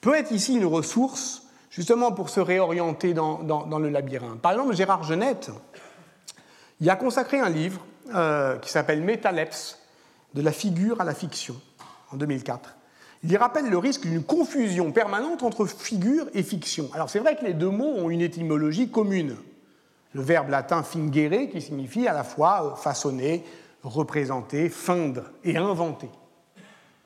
peut 0.00 0.14
être 0.14 0.32
ici 0.32 0.56
une 0.56 0.66
ressource 0.66 1.42
justement 1.70 2.12
pour 2.12 2.30
se 2.30 2.40
réorienter 2.40 3.14
dans, 3.14 3.42
dans 3.42 3.78
le 3.78 3.88
labyrinthe. 3.88 4.40
Par 4.40 4.52
exemple, 4.52 4.74
Gérard 4.74 5.04
Genette, 5.04 5.50
il 6.80 6.88
a 6.90 6.96
consacré 6.96 7.40
un 7.40 7.48
livre 7.48 7.80
qui 8.62 8.70
s'appelle 8.70 9.02
Métalepse, 9.02 9.78
de 10.34 10.42
la 10.42 10.52
figure 10.52 11.00
à 11.00 11.04
la 11.04 11.14
fiction, 11.14 11.56
en 12.12 12.16
2004. 12.16 12.76
Il 13.24 13.32
y 13.32 13.36
rappelle 13.36 13.68
le 13.68 13.78
risque 13.78 14.02
d'une 14.02 14.22
confusion 14.22 14.92
permanente 14.92 15.42
entre 15.42 15.66
figure 15.66 16.26
et 16.34 16.42
fiction. 16.42 16.88
Alors 16.94 17.10
c'est 17.10 17.18
vrai 17.18 17.36
que 17.36 17.44
les 17.44 17.54
deux 17.54 17.70
mots 17.70 17.94
ont 17.96 18.10
une 18.10 18.20
étymologie 18.20 18.90
commune. 18.90 19.36
Le 20.14 20.22
verbe 20.22 20.50
latin 20.50 20.82
fingere 20.82 21.48
qui 21.50 21.60
signifie 21.60 22.08
à 22.08 22.12
la 22.12 22.24
fois 22.24 22.76
façonner, 22.76 23.44
représenter, 23.82 24.68
feindre 24.68 25.24
et 25.44 25.56
inventer. 25.56 26.10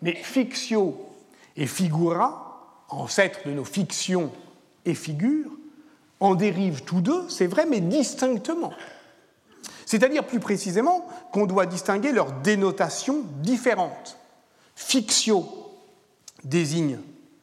Mais 0.03 0.15
fictio 0.15 1.09
et 1.57 1.67
figura, 1.67 2.85
ancêtres 2.89 3.41
de 3.47 3.53
nos 3.53 3.65
fictions 3.65 4.33
et 4.85 4.95
figures, 4.95 5.51
en 6.21 6.35
dérivent 6.35 6.83
tous 6.83 7.01
deux, 7.01 7.29
c'est 7.29 7.47
vrai, 7.47 7.67
mais 7.67 7.81
distinctement. 7.81 8.73
C'est-à-dire 9.87 10.25
plus 10.25 10.41
précisément 10.41 11.07
qu'on 11.33 11.47
doit 11.47 11.67
distinguer 11.67 12.13
leurs 12.13 12.33
dénotations 12.33 13.25
différentes. 13.41 14.17
Fictio 14.77 15.47
désigne 16.45 16.99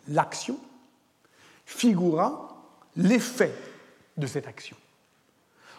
l'action, 0.07 0.57
figura 1.65 2.63
l'effet 2.95 3.53
de 4.17 4.27
cette 4.27 4.47
action. 4.47 4.75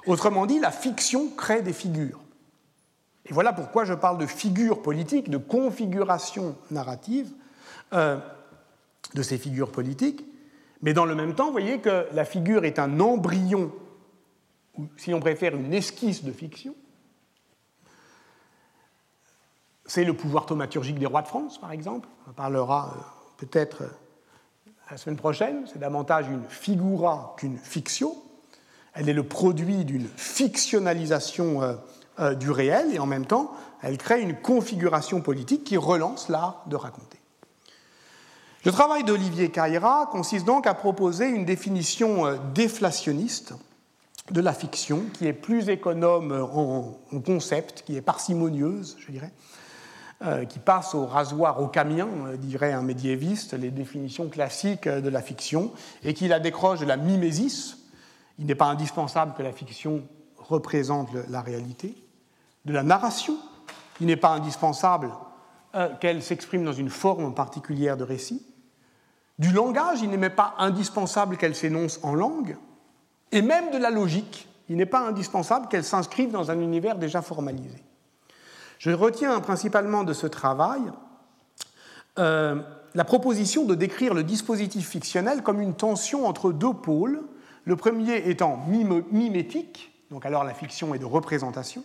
Autrement 0.06 0.46
dit, 0.46 0.58
la 0.58 0.70
fiction 0.70 1.28
crée 1.36 1.62
des 1.62 1.72
figures. 1.72 2.20
Et 3.26 3.32
voilà 3.32 3.52
pourquoi 3.52 3.84
je 3.84 3.94
parle 3.94 4.18
de 4.18 4.26
figures 4.26 4.82
politiques, 4.82 5.28
de 5.30 5.36
configuration 5.36 6.56
narrative 6.70 7.30
euh, 7.92 8.18
de 9.14 9.22
ces 9.22 9.38
figures 9.38 9.70
politiques. 9.70 10.24
Mais 10.82 10.94
dans 10.94 11.04
le 11.04 11.14
même 11.14 11.34
temps, 11.34 11.46
vous 11.46 11.52
voyez 11.52 11.80
que 11.80 12.06
la 12.12 12.24
figure 12.24 12.64
est 12.64 12.78
un 12.78 13.00
embryon 13.00 13.70
ou 14.76 14.88
si 14.96 15.12
on 15.12 15.20
préfère 15.20 15.54
une 15.54 15.74
esquisse 15.74 16.24
de 16.24 16.32
fiction, 16.32 16.74
c'est 19.84 20.04
le 20.04 20.14
pouvoir 20.14 20.46
thaumaturgique 20.46 20.98
des 20.98 21.06
rois 21.06 21.22
de 21.22 21.28
France, 21.28 21.60
par 21.60 21.72
exemple. 21.72 22.08
On 22.26 22.30
en 22.30 22.32
parlera 22.32 22.94
euh, 22.94 23.00
peut-être 23.38 23.82
euh, 23.82 23.88
la 24.90 24.96
semaine 24.96 25.16
prochaine. 25.16 25.66
C'est 25.66 25.80
davantage 25.80 26.28
une 26.28 26.44
figura 26.44 27.34
qu'une 27.36 27.58
fictio. 27.58 28.14
Elle 28.94 29.08
est 29.08 29.14
le 29.14 29.22
produit 29.22 29.84
d'une 29.84 30.08
fictionnalisation 30.16 31.78
euh, 32.18 32.34
du 32.34 32.50
réel 32.50 32.88
et 32.92 32.98
en 32.98 33.06
même 33.06 33.26
temps, 33.26 33.52
elle 33.82 33.98
crée 33.98 34.20
une 34.20 34.36
configuration 34.36 35.20
politique 35.20 35.64
qui 35.64 35.76
relance 35.76 36.28
l'art 36.28 36.64
de 36.66 36.76
raconter. 36.76 37.18
Le 38.64 38.72
travail 38.72 39.04
d'Olivier 39.04 39.50
Caïra 39.50 40.08
consiste 40.12 40.44
donc 40.44 40.66
à 40.66 40.74
proposer 40.74 41.26
une 41.26 41.46
définition 41.46 42.38
déflationniste 42.52 43.54
de 44.30 44.40
la 44.40 44.52
fiction, 44.52 45.04
qui 45.14 45.26
est 45.26 45.32
plus 45.32 45.68
économe 45.68 46.32
en, 46.32 47.20
concept, 47.20 47.82
qui 47.84 47.96
est 47.96 48.02
parcimonieuse, 48.02 48.96
je 48.98 49.10
dirais, 49.10 49.32
euh, 50.22 50.44
qui 50.44 50.58
passe 50.58 50.94
au 50.94 51.06
rasoir 51.06 51.62
au 51.62 51.68
camion, 51.68 52.08
euh, 52.26 52.36
dirait 52.36 52.72
un 52.72 52.82
médiéviste, 52.82 53.54
les 53.54 53.70
définitions 53.70 54.28
classiques 54.28 54.88
de 54.88 55.08
la 55.08 55.22
fiction, 55.22 55.72
et 56.04 56.14
qui 56.14 56.28
la 56.28 56.40
décroche 56.40 56.80
de 56.80 56.84
la 56.84 56.96
mimésis. 56.96 57.78
Il 58.40 58.46
n'est 58.46 58.56
pas 58.56 58.66
indispensable 58.66 59.34
que 59.34 59.42
la 59.42 59.52
fiction 59.52 60.02
représente 60.38 61.10
la 61.28 61.42
réalité, 61.42 61.94
de 62.64 62.72
la 62.72 62.82
narration. 62.82 63.36
Il 64.00 64.06
n'est 64.06 64.16
pas 64.16 64.30
indispensable 64.30 65.10
euh, 65.76 65.88
qu'elle 66.00 66.22
s'exprime 66.22 66.64
dans 66.64 66.72
une 66.72 66.90
forme 66.90 67.34
particulière 67.34 67.96
de 67.96 68.04
récit. 68.04 68.44
Du 69.38 69.52
langage, 69.52 70.00
il 70.02 70.10
n'est 70.10 70.30
pas 70.30 70.54
indispensable 70.58 71.36
qu'elle 71.36 71.54
s'énonce 71.54 72.00
en 72.02 72.14
langue 72.14 72.56
et 73.30 73.42
même 73.42 73.70
de 73.70 73.78
la 73.78 73.90
logique. 73.90 74.48
Il 74.68 74.76
n'est 74.76 74.86
pas 74.86 75.06
indispensable 75.06 75.68
qu'elle 75.68 75.84
s'inscrive 75.84 76.30
dans 76.30 76.50
un 76.50 76.60
univers 76.60 76.96
déjà 76.96 77.22
formalisé. 77.22 77.82
Je 78.78 78.90
retiens 78.90 79.38
principalement 79.40 80.04
de 80.04 80.12
ce 80.12 80.26
travail 80.26 80.80
euh, 82.18 82.60
la 82.94 83.04
proposition 83.04 83.64
de 83.64 83.74
décrire 83.74 84.14
le 84.14 84.24
dispositif 84.24 84.88
fictionnel 84.88 85.42
comme 85.42 85.60
une 85.60 85.74
tension 85.74 86.26
entre 86.26 86.52
deux 86.52 86.74
pôles, 86.74 87.22
le 87.70 87.76
premier 87.76 88.28
étant 88.28 88.66
mimétique, 88.66 89.92
donc 90.10 90.26
alors 90.26 90.42
la 90.42 90.54
fiction 90.54 90.92
est 90.92 90.98
de 90.98 91.04
représentation, 91.04 91.84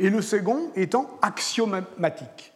et 0.00 0.10
le 0.10 0.20
second 0.20 0.72
étant 0.74 1.08
axiomatique. 1.22 2.52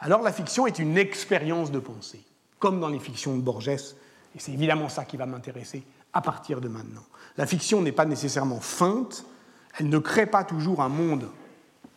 Alors 0.00 0.22
la 0.22 0.32
fiction 0.32 0.66
est 0.66 0.78
une 0.78 0.96
expérience 0.96 1.70
de 1.70 1.78
pensée, 1.78 2.24
comme 2.58 2.80
dans 2.80 2.88
les 2.88 2.98
fictions 2.98 3.36
de 3.36 3.42
Borges, 3.42 3.68
et 3.68 4.38
c'est 4.38 4.52
évidemment 4.52 4.88
ça 4.88 5.04
qui 5.04 5.18
va 5.18 5.26
m'intéresser 5.26 5.82
à 6.14 6.22
partir 6.22 6.62
de 6.62 6.68
maintenant. 6.68 7.04
La 7.36 7.46
fiction 7.46 7.82
n'est 7.82 7.92
pas 7.92 8.06
nécessairement 8.06 8.60
feinte, 8.60 9.26
elle 9.78 9.90
ne 9.90 9.98
crée 9.98 10.24
pas 10.24 10.44
toujours 10.44 10.80
un 10.80 10.88
monde 10.88 11.28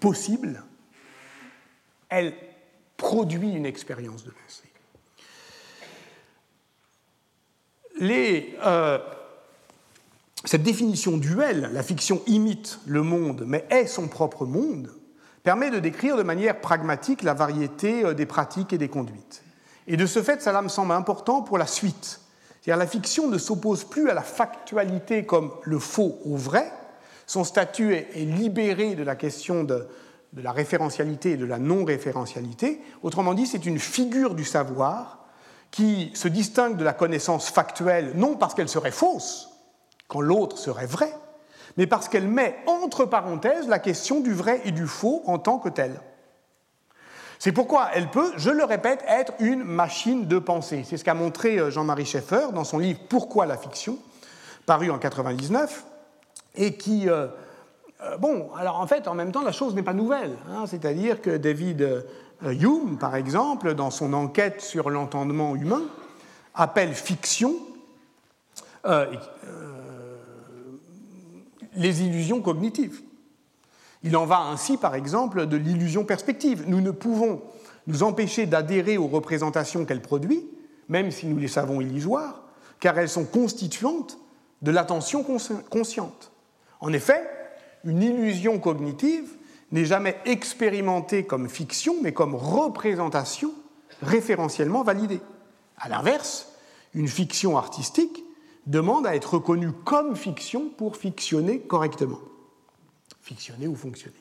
possible, 0.01 0.61
elle 2.09 2.33
produit 2.97 3.53
une 3.53 3.65
expérience 3.65 4.25
de 4.25 4.31
pensée. 4.31 4.63
Euh, 8.01 8.99
cette 10.45 10.63
définition 10.63 11.17
duelle, 11.17 11.69
la 11.73 11.83
fiction 11.83 12.21
imite 12.27 12.79
le 12.85 13.01
monde 13.01 13.43
mais 13.45 13.65
est 13.69 13.87
son 13.87 14.07
propre 14.07 14.45
monde, 14.45 14.91
permet 15.43 15.71
de 15.71 15.79
décrire 15.79 16.17
de 16.17 16.23
manière 16.23 16.61
pragmatique 16.61 17.23
la 17.23 17.33
variété 17.33 18.03
euh, 18.03 18.13
des 18.13 18.25
pratiques 18.25 18.73
et 18.73 18.77
des 18.77 18.89
conduites. 18.89 19.43
Et 19.87 19.97
de 19.97 20.05
ce 20.05 20.23
fait, 20.23 20.41
cela 20.41 20.61
me 20.61 20.69
semble 20.69 20.93
important 20.93 21.41
pour 21.41 21.57
la 21.57 21.67
suite 21.67 22.21
c'est-à-dire 22.65 22.79
la 22.79 22.87
fiction 22.87 23.29
ne 23.29 23.37
s'oppose 23.37 23.83
plus 23.83 24.09
à 24.09 24.15
la 24.15 24.23
factualité 24.23 25.23
comme 25.23 25.51
le 25.61 25.77
faux 25.77 26.17
au 26.25 26.35
vrai. 26.35 26.71
Son 27.27 27.43
statut 27.43 27.93
est, 27.93 28.25
libéré 28.25 28.95
de 28.95 29.03
la 29.03 29.15
question 29.15 29.63
de, 29.63 29.87
la 30.35 30.51
référentialité 30.51 31.33
et 31.33 31.37
de 31.37 31.45
la 31.45 31.59
non-référentialité. 31.59 32.81
Autrement 33.03 33.35
dit, 33.35 33.45
c'est 33.45 33.67
une 33.67 33.77
figure 33.77 34.33
du 34.33 34.43
savoir 34.43 35.27
qui 35.69 36.09
se 36.15 36.27
distingue 36.27 36.75
de 36.75 36.83
la 36.83 36.93
connaissance 36.93 37.49
factuelle, 37.49 38.13
non 38.15 38.35
parce 38.35 38.55
qu'elle 38.55 38.67
serait 38.67 38.89
fausse, 38.89 39.49
quand 40.07 40.21
l'autre 40.21 40.57
serait 40.57 40.85
vrai, 40.85 41.11
mais 41.77 41.87
parce 41.87 42.07
qu'elle 42.07 42.27
met 42.27 42.55
entre 42.67 43.05
parenthèses 43.05 43.67
la 43.67 43.79
question 43.79 44.21
du 44.21 44.33
vrai 44.33 44.61
et 44.65 44.71
du 44.71 44.87
faux 44.87 45.23
en 45.25 45.37
tant 45.37 45.57
que 45.57 45.69
telle. 45.69 45.99
C'est 47.39 47.51
pourquoi 47.51 47.89
elle 47.93 48.09
peut, 48.09 48.31
je 48.37 48.49
le 48.49 48.63
répète, 48.63 49.03
être 49.07 49.33
une 49.39 49.63
machine 49.63 50.25
de 50.25 50.39
pensée. 50.39 50.83
C'est 50.87 50.97
ce 50.97 51.03
qu'a 51.03 51.13
montré 51.13 51.59
euh, 51.59 51.69
Jean-Marie 51.69 52.05
Schaeffer 52.05 52.47
dans 52.53 52.63
son 52.63 52.79
livre 52.79 52.99
Pourquoi 53.09 53.45
la 53.45 53.57
fiction, 53.57 53.97
paru 54.65 54.89
en 54.89 54.97
99, 54.97 55.85
et 56.55 56.75
qui... 56.75 57.09
Euh, 57.09 57.27
euh, 58.01 58.17
bon, 58.17 58.49
alors 58.57 58.79
en 58.79 58.87
fait, 58.87 59.07
en 59.07 59.13
même 59.13 59.31
temps, 59.31 59.43
la 59.43 59.51
chose 59.51 59.75
n'est 59.75 59.83
pas 59.83 59.93
nouvelle. 59.93 60.37
Hein. 60.49 60.65
C'est-à-dire 60.65 61.21
que 61.21 61.37
David 61.37 62.05
Hume, 62.41 62.97
par 62.99 63.15
exemple, 63.15 63.73
dans 63.73 63.91
son 63.91 64.13
enquête 64.13 64.61
sur 64.61 64.89
l'entendement 64.89 65.55
humain, 65.55 65.83
appelle 66.53 66.93
fiction 66.93 67.53
les 71.75 72.03
illusions 72.03 72.41
cognitives. 72.41 73.01
Il 74.03 74.15
en 74.17 74.25
va 74.25 74.39
ainsi, 74.39 74.77
par 74.77 74.95
exemple, 74.95 75.47
de 75.47 75.57
l'illusion 75.57 76.03
perspective. 76.03 76.65
Nous 76.67 76.81
ne 76.81 76.91
pouvons 76.91 77.41
nous 77.87 78.03
empêcher 78.03 78.45
d'adhérer 78.45 78.97
aux 78.97 79.07
représentations 79.07 79.85
qu'elle 79.85 80.01
produit, 80.01 80.43
même 80.89 81.11
si 81.11 81.25
nous 81.25 81.37
les 81.37 81.47
savons 81.47 81.81
illusoires, 81.81 82.43
car 82.79 82.97
elles 82.99 83.09
sont 83.09 83.25
constituantes 83.25 84.19
de 84.61 84.71
l'attention 84.71 85.23
consciente. 85.69 86.31
En 86.81 86.93
effet, 86.93 87.23
une 87.83 88.01
illusion 88.01 88.59
cognitive 88.59 89.29
n'est 89.71 89.85
jamais 89.85 90.17
expérimentée 90.25 91.25
comme 91.25 91.49
fiction, 91.49 91.95
mais 92.01 92.13
comme 92.13 92.35
représentation 92.35 93.53
référentiellement 94.01 94.83
validée. 94.83 95.21
A 95.77 95.89
l'inverse, 95.89 96.53
une 96.93 97.07
fiction 97.07 97.57
artistique 97.57 98.24
demande 98.67 99.07
à 99.07 99.15
être 99.15 99.35
reconnue 99.35 99.71
comme 99.83 100.15
fiction 100.15 100.69
pour 100.69 100.97
fictionner 100.97 101.59
correctement 101.59 102.19
fictionner 103.25 103.67
ou 103.67 103.75
fonctionner. 103.75 104.15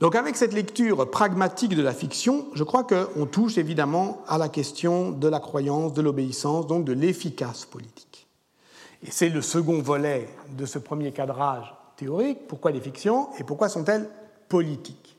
Donc 0.00 0.16
avec 0.16 0.36
cette 0.36 0.54
lecture 0.54 1.10
pragmatique 1.10 1.76
de 1.76 1.82
la 1.82 1.92
fiction, 1.92 2.48
je 2.54 2.64
crois 2.64 2.84
qu'on 2.84 3.26
touche 3.26 3.58
évidemment 3.58 4.22
à 4.26 4.38
la 4.38 4.48
question 4.48 5.10
de 5.10 5.28
la 5.28 5.38
croyance, 5.38 5.92
de 5.92 6.02
l'obéissance, 6.02 6.66
donc 6.66 6.84
de 6.84 6.92
l'efficace 6.92 7.64
politique. 7.64 8.26
Et 9.02 9.10
c'est 9.10 9.28
le 9.28 9.42
second 9.42 9.80
volet 9.80 10.28
de 10.56 10.66
ce 10.66 10.78
premier 10.78 11.12
cadrage 11.12 11.72
théorique. 11.96 12.48
Pourquoi 12.48 12.72
les 12.72 12.80
fictions 12.80 13.28
et 13.38 13.44
pourquoi 13.44 13.68
sont-elles 13.68 14.08
politiques? 14.48 15.16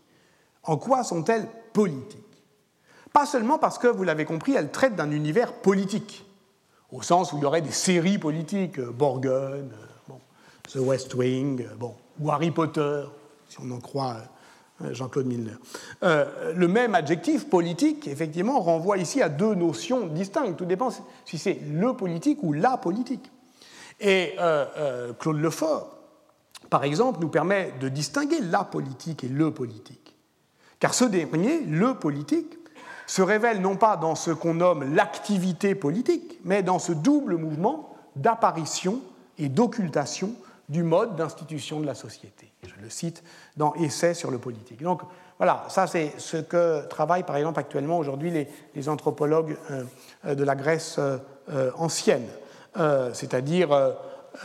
En 0.64 0.78
quoi 0.78 1.04
sont-elles 1.04 1.48
politiques? 1.72 2.22
Pas 3.14 3.28
seulement 3.28 3.60
parce 3.60 3.78
que, 3.78 3.88
vous 3.88 4.04
l'avez 4.04 4.26
compris, 4.26 4.56
elles 4.56 4.72
traitent 4.72 4.96
d'un 4.96 5.12
univers 5.12 5.54
politique, 5.54 6.25
au 6.92 7.02
sens 7.02 7.34
où 7.34 7.38
il 7.38 7.44
y 7.44 7.46
aurait 7.46 7.62
des 7.62 7.72
séries 7.72 8.18
politiques, 8.18 8.80
euh, 8.80 8.92
Borgen, 8.92 9.72
euh, 10.10 10.14
The 10.72 10.78
West 10.78 11.14
Wing, 11.16 11.62
euh, 11.62 11.76
bon, 11.76 11.96
ou 12.20 12.32
Harry 12.32 12.52
Potter, 12.52 13.04
si 13.50 13.58
on 13.62 13.72
en 13.72 13.80
croit 13.80 14.18
Jean-Claude 14.92 15.26
Milner. 15.26 15.56
le 16.02 16.68
même 16.68 16.96
adjectif 16.96 17.50
politique, 17.50 18.10
effectivement, 18.10 18.60
renvoie 18.60 18.98
ici 18.98 19.22
à 19.22 19.30
deux 19.30 19.56
notions 19.56 20.08
distinctes. 20.08 20.58
Tout 20.58 20.66
dépend 20.66 20.90
si 21.24 21.38
c'est 21.38 21.62
le 21.72 21.94
politique 21.94 22.40
ou 22.44 22.52
la 22.52 22.76
politique. 22.76 23.32
Et 24.02 24.36
Claude 25.20 25.40
Lefort, 25.40 25.98
par 26.70 26.84
exemple, 26.84 27.20
nous 27.22 27.30
permet 27.30 27.74
de 27.80 27.88
distinguer 27.88 28.42
la 28.42 28.66
politique 28.66 29.24
et 29.24 29.30
le 29.30 29.52
politique. 29.52 30.14
Car 30.80 30.94
ce 30.94 31.06
dernier, 31.06 31.62
le 31.62 31.94
politique, 31.94 32.58
se 33.08 33.22
révèle 33.22 33.62
non 33.62 33.76
pas 33.76 33.98
dans 33.98 34.16
ce 34.16 34.32
qu'on 34.32 34.56
nomme 34.56 34.96
l'activité 34.96 35.76
politique, 35.76 36.40
mais 36.44 36.64
dans 36.64 36.80
ce 36.80 36.92
double 36.92 37.38
mouvement 37.38 37.96
d'apparition 38.16 39.02
et 39.38 39.50
d'occultation 39.50 40.32
du 40.70 40.84
mode 40.84 41.16
d'institution 41.16 41.80
de 41.80 41.86
la 41.86 41.96
société. 41.96 42.52
Je 42.64 42.82
le 42.82 42.90
cite 42.90 43.24
dans 43.58 43.74
Essai 43.76 44.14
sur 44.14 44.32
le 44.32 44.40
politique. 44.40 44.82
Donc 44.82 45.02
voilà, 45.38 45.66
ça 45.68 45.86
c'est 45.86 46.14
ce 46.18 46.38
que 46.38 46.88
travaillent 46.88 47.24
par 47.24 47.36
exemple 47.36 47.60
actuellement 47.60 48.00
aujourd'hui 48.00 48.48
les, 48.74 48.90
anthropologues 48.90 49.58
euh, 49.70 50.34
de 50.34 50.44
la 50.44 50.56
Grèce 50.56 50.98
euh, 50.98 51.72
ancienne, 51.78 52.26
euh, 52.78 53.12
c'est-à-dire 53.14 53.72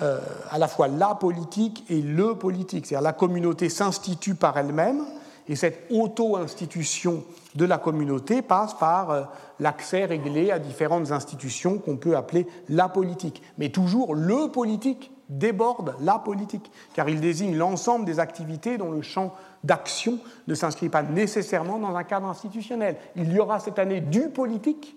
euh, 0.03 0.21
à 0.51 0.59
la 0.59 0.69
fois 0.69 0.87
la 0.87 1.15
politique 1.15 1.85
et 1.89 2.03
le 2.03 2.35
politique. 2.35 2.87
C'est-à-dire 2.87 3.03
la 3.03 3.13
communauté 3.13 3.69
s'institue 3.69 4.35
par 4.35 4.57
elle-même 4.57 5.03
et 5.49 5.57
cette 5.57 5.87
auto-institution 5.91 7.25
de 7.55 7.64
la 7.64 7.78
communauté 7.78 8.42
passe 8.42 8.74
par 8.74 9.11
euh, 9.11 9.22
l'accès 9.59 10.05
réglé 10.05 10.51
à 10.51 10.59
différentes 10.59 11.12
institutions 11.12 11.78
qu'on 11.78 11.96
peut 11.96 12.16
appeler 12.16 12.46
la 12.68 12.88
politique. 12.88 13.42
Mais 13.59 13.70
toujours 13.70 14.14
le 14.14 14.51
politique 14.51 15.11
déborde 15.28 15.94
la 16.01 16.18
politique, 16.18 16.70
car 16.92 17.09
il 17.09 17.20
désigne 17.20 17.57
l'ensemble 17.57 18.05
des 18.05 18.18
activités 18.18 18.78
dont 18.78 18.90
le 18.90 19.03
champ 19.03 19.34
d'action 19.62 20.18
ne 20.48 20.55
s'inscrit 20.55 20.88
pas 20.88 21.03
nécessairement 21.03 21.78
dans 21.78 21.94
un 21.94 22.05
cadre 22.05 22.26
institutionnel. 22.26 22.96
Il 23.16 23.32
y 23.32 23.38
aura 23.38 23.61
cette 23.61 23.78
année 23.78 24.01
du 24.01 24.28
politique 24.28 24.96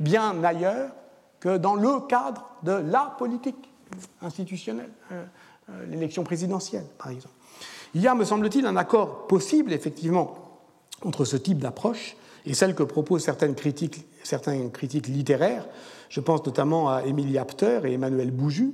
bien 0.00 0.42
ailleurs 0.44 0.90
que 1.40 1.56
dans 1.56 1.74
le 1.74 2.00
cadre 2.06 2.50
de 2.62 2.72
la 2.72 3.14
politique 3.18 3.70
institutionnelle, 4.20 4.90
euh, 5.12 5.24
euh, 5.70 5.86
l'élection 5.86 6.24
présidentielle, 6.24 6.84
par 6.98 7.10
exemple. 7.10 7.34
Il 7.94 8.02
y 8.02 8.08
a, 8.08 8.14
me 8.14 8.24
semble-t-il, 8.24 8.66
un 8.66 8.76
accord 8.76 9.26
possible, 9.26 9.72
effectivement, 9.72 10.47
entre 11.02 11.24
ce 11.24 11.36
type 11.36 11.58
d'approche 11.58 12.16
et 12.46 12.54
celle 12.54 12.74
que 12.74 12.82
proposent 12.82 13.24
certaines 13.24 13.54
critiques, 13.54 14.04
certains 14.22 14.68
critiques 14.68 15.08
littéraires. 15.08 15.66
Je 16.08 16.20
pense 16.20 16.44
notamment 16.46 16.88
à 16.88 17.04
Émilie 17.04 17.38
Apter 17.38 17.80
et 17.84 17.92
Emmanuel 17.92 18.30
Bouju, 18.30 18.72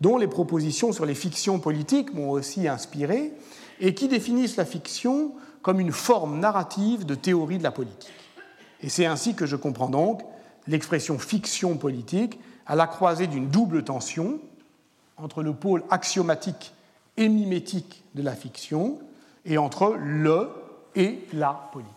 dont 0.00 0.18
les 0.18 0.28
propositions 0.28 0.92
sur 0.92 1.06
les 1.06 1.14
fictions 1.14 1.58
politiques 1.58 2.12
m'ont 2.12 2.30
aussi 2.30 2.68
inspiré 2.68 3.32
et 3.80 3.94
qui 3.94 4.08
définissent 4.08 4.56
la 4.56 4.64
fiction 4.64 5.32
comme 5.62 5.80
une 5.80 5.92
forme 5.92 6.38
narrative 6.38 7.06
de 7.06 7.14
théorie 7.14 7.58
de 7.58 7.62
la 7.62 7.70
politique. 7.70 8.12
Et 8.82 8.88
c'est 8.88 9.06
ainsi 9.06 9.34
que 9.34 9.46
je 9.46 9.56
comprends 9.56 9.88
donc 9.88 10.20
l'expression 10.66 11.18
fiction 11.18 11.76
politique 11.76 12.38
à 12.66 12.76
la 12.76 12.86
croisée 12.86 13.26
d'une 13.26 13.48
double 13.48 13.84
tension, 13.84 14.40
entre 15.16 15.42
le 15.42 15.54
pôle 15.54 15.84
axiomatique 15.90 16.74
et 17.16 17.28
mimétique 17.28 18.04
de 18.14 18.22
la 18.22 18.34
fiction 18.34 18.98
et 19.44 19.58
entre 19.58 19.96
le 19.98 20.48
et 20.96 21.26
la 21.32 21.68
politique. 21.72 21.92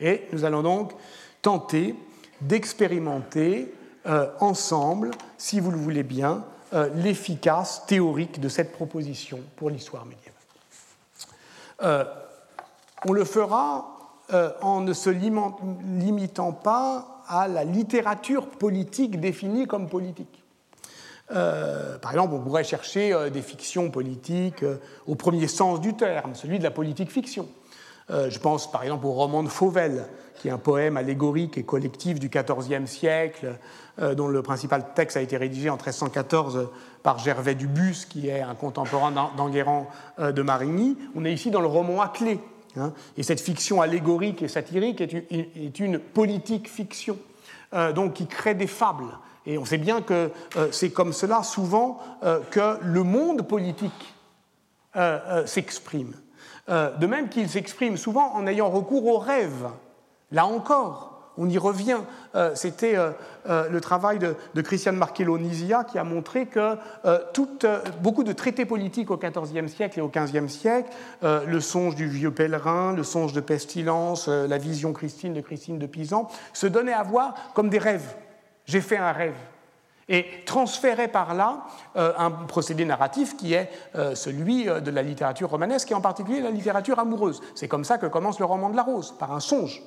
Et 0.00 0.26
nous 0.32 0.44
allons 0.44 0.62
donc 0.62 0.92
tenter 1.42 1.94
d'expérimenter 2.40 3.72
euh, 4.06 4.28
ensemble, 4.40 5.12
si 5.38 5.60
vous 5.60 5.70
le 5.70 5.78
voulez 5.78 6.02
bien, 6.02 6.44
euh, 6.74 6.90
l'efficace 6.94 7.86
théorique 7.86 8.38
de 8.40 8.48
cette 8.48 8.72
proposition 8.72 9.40
pour 9.56 9.70
l'histoire 9.70 10.04
médiévale. 10.04 10.32
Euh, 11.82 12.04
on 13.06 13.12
le 13.12 13.24
fera 13.24 13.90
en 14.62 14.80
ne 14.80 14.94
se 14.94 15.10
limitant 15.10 16.52
pas 16.52 17.22
à 17.28 17.46
la 17.46 17.62
littérature 17.62 18.48
politique 18.48 19.20
définie 19.20 19.66
comme 19.66 19.86
politique. 19.86 20.42
Par 21.28 22.10
exemple, 22.10 22.32
on 22.32 22.40
pourrait 22.40 22.64
chercher 22.64 23.28
des 23.30 23.42
fictions 23.42 23.90
politiques 23.90 24.64
au 25.06 25.14
premier 25.14 25.46
sens 25.46 25.78
du 25.82 25.92
terme, 25.92 26.34
celui 26.34 26.58
de 26.58 26.64
la 26.64 26.70
politique 26.70 27.10
fiction. 27.10 27.46
Je 28.08 28.38
pense 28.38 28.70
par 28.70 28.82
exemple 28.82 29.06
au 29.06 29.12
roman 29.12 29.42
de 29.42 29.48
Fauvel, 29.48 30.06
qui 30.36 30.48
est 30.48 30.50
un 30.50 30.58
poème 30.58 30.96
allégorique 30.96 31.56
et 31.56 31.62
collectif 31.62 32.18
du 32.18 32.28
XIVe 32.28 32.86
siècle, 32.86 33.56
dont 33.98 34.28
le 34.28 34.42
principal 34.42 34.92
texte 34.94 35.16
a 35.16 35.20
été 35.20 35.36
rédigé 35.36 35.70
en 35.70 35.76
1314 35.76 36.68
par 37.02 37.18
Gervais 37.18 37.54
Dubus, 37.54 38.06
qui 38.08 38.28
est 38.28 38.42
un 38.42 38.54
contemporain 38.54 39.12
d'Enguerrand 39.36 39.88
de 40.18 40.42
Marigny. 40.42 40.98
On 41.14 41.24
est 41.24 41.32
ici 41.32 41.50
dans 41.50 41.60
le 41.60 41.66
roman 41.66 42.06
clé. 42.08 42.40
Hein, 42.76 42.92
et 43.16 43.22
cette 43.22 43.40
fiction 43.40 43.80
allégorique 43.80 44.42
et 44.42 44.48
satirique 44.48 45.00
est 45.00 45.80
une, 45.80 45.98
politique 45.98 46.68
fiction, 46.68 47.16
donc 47.94 48.14
qui 48.14 48.26
crée 48.26 48.54
des 48.54 48.66
fables 48.66 49.16
et 49.46 49.58
on 49.58 49.64
sait 49.64 49.78
bien 49.78 50.00
que 50.02 50.30
euh, 50.56 50.68
c'est 50.72 50.90
comme 50.90 51.12
cela 51.12 51.42
souvent 51.42 51.98
euh, 52.22 52.40
que 52.50 52.78
le 52.82 53.02
monde 53.02 53.46
politique 53.46 54.14
euh, 56.68 56.90
de 56.96 57.06
même 57.06 57.28
qu'il 57.28 57.48
s'exprime 57.48 57.96
souvent 57.96 58.32
en 58.34 58.46
ayant 58.46 58.70
recours 58.70 59.06
aux 59.06 59.18
rêves. 59.18 59.68
Là 60.32 60.46
encore, 60.46 61.32
on 61.36 61.48
y 61.48 61.58
revient. 61.58 61.98
C'était 62.54 62.96
le 63.48 63.80
travail 63.80 64.20
de, 64.20 64.36
de 64.54 64.90
Marchello-Nisia 64.92 65.82
qui 65.82 65.98
a 65.98 66.04
montré 66.04 66.46
que 66.46 66.76
beaucoup 68.00 68.22
de 68.22 68.32
traités 68.32 68.64
politiques 68.64 69.10
au 69.10 69.16
XIVe 69.16 69.66
siècle 69.66 69.98
et 69.98 70.02
au 70.02 70.08
XVe 70.08 70.46
siècle, 70.46 70.90
le 71.22 71.60
songe 71.60 71.96
du 71.96 72.06
vieux 72.06 72.30
pèlerin, 72.30 72.92
le 72.92 73.02
songe 73.02 73.32
de 73.32 73.40
pestilence, 73.40 74.28
la 74.28 74.58
vision 74.58 74.92
christine 74.92 75.34
de 75.34 75.40
Christine 75.40 75.80
de 75.80 75.86
Pisan, 75.86 76.28
se 76.52 76.68
donnaient 76.68 76.92
à 76.92 77.02
voir 77.02 77.34
comme 77.54 77.68
des 77.68 77.78
rêves 77.78 78.14
j'ai 78.66 78.80
fait 78.80 78.96
un 78.96 79.12
rêve. 79.12 79.36
Et 80.08 80.26
transférer 80.44 81.08
par 81.08 81.34
là 81.34 81.64
euh, 81.96 82.12
un 82.18 82.30
procédé 82.30 82.84
narratif 82.84 83.36
qui 83.36 83.54
est 83.54 83.70
euh, 83.94 84.14
celui 84.14 84.68
euh, 84.68 84.80
de 84.80 84.90
la 84.90 85.02
littérature 85.02 85.48
romanesque 85.48 85.90
et 85.90 85.94
en 85.94 86.00
particulier 86.00 86.40
la 86.40 86.50
littérature 86.50 86.98
amoureuse. 86.98 87.40
C'est 87.54 87.68
comme 87.68 87.84
ça 87.84 87.96
que 87.96 88.06
commence 88.06 88.38
le 88.38 88.44
roman 88.44 88.68
de 88.68 88.76
la 88.76 88.82
rose, 88.82 89.14
par 89.18 89.32
un 89.32 89.40
songe 89.40 89.82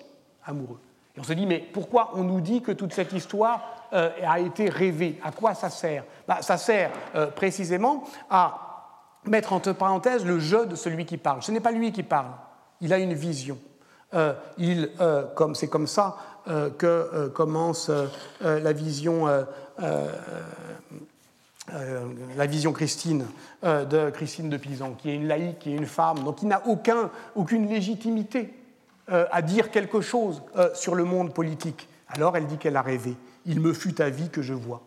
amoureux. 0.45 0.79
Et 1.15 1.19
on 1.19 1.23
se 1.23 1.33
dit, 1.33 1.45
mais 1.45 1.59
pourquoi 1.59 2.11
on 2.15 2.23
nous 2.23 2.41
dit 2.41 2.61
que 2.61 2.71
toute 2.71 2.93
cette 2.93 3.13
histoire 3.13 3.87
a 3.91 4.39
été 4.39 4.69
rêvée? 4.69 5.19
À 5.23 5.31
quoi 5.31 5.53
ça 5.55 5.69
sert? 5.69 6.03
Bah, 6.27 6.39
Ça 6.41 6.57
sert 6.57 6.91
précisément 7.35 8.03
à 8.29 9.15
mettre 9.25 9.53
entre 9.53 9.71
parenthèses 9.71 10.25
le 10.25 10.39
jeu 10.39 10.67
de 10.67 10.75
celui 10.75 11.05
qui 11.05 11.17
parle. 11.17 11.41
Ce 11.41 11.51
n'est 11.51 11.59
pas 11.59 11.71
lui 11.71 11.91
qui 11.91 12.03
parle, 12.03 12.33
il 12.81 12.93
a 12.93 12.99
une 12.99 13.15
vision. 13.15 13.57
il, 14.59 14.91
comme 15.35 15.55
c'est 15.55 15.69
comme 15.69 15.87
ça 15.87 16.17
que 16.77 17.29
commence 17.29 17.89
la 18.41 18.73
vision 18.73 19.25
la 22.35 22.45
vision 22.45 22.73
Christine 22.73 23.25
de 23.63 24.09
Christine 24.09 24.49
de 24.49 24.57
Pisan, 24.57 24.93
qui 24.93 25.09
est 25.09 25.15
une 25.15 25.27
laïque, 25.27 25.59
qui 25.59 25.73
est 25.73 25.75
une 25.75 25.85
femme, 25.85 26.23
donc 26.23 26.37
qui 26.37 26.45
n'a 26.45 26.65
aucun, 26.67 27.11
aucune 27.35 27.67
légitimité 27.67 28.53
à 29.07 29.41
dire 29.41 29.71
quelque 29.71 30.01
chose 30.01 30.41
sur 30.73 30.95
le 30.95 31.03
monde 31.03 31.33
politique. 31.33 31.87
Alors 32.09 32.37
elle 32.37 32.47
dit 32.47 32.57
qu'elle 32.57 32.77
a 32.77 32.81
rêvé. 32.81 33.15
Il 33.45 33.59
me 33.59 33.73
fut 33.73 34.01
à 34.01 34.09
vie 34.09 34.29
que 34.29 34.41
je 34.41 34.53
vois. 34.53 34.81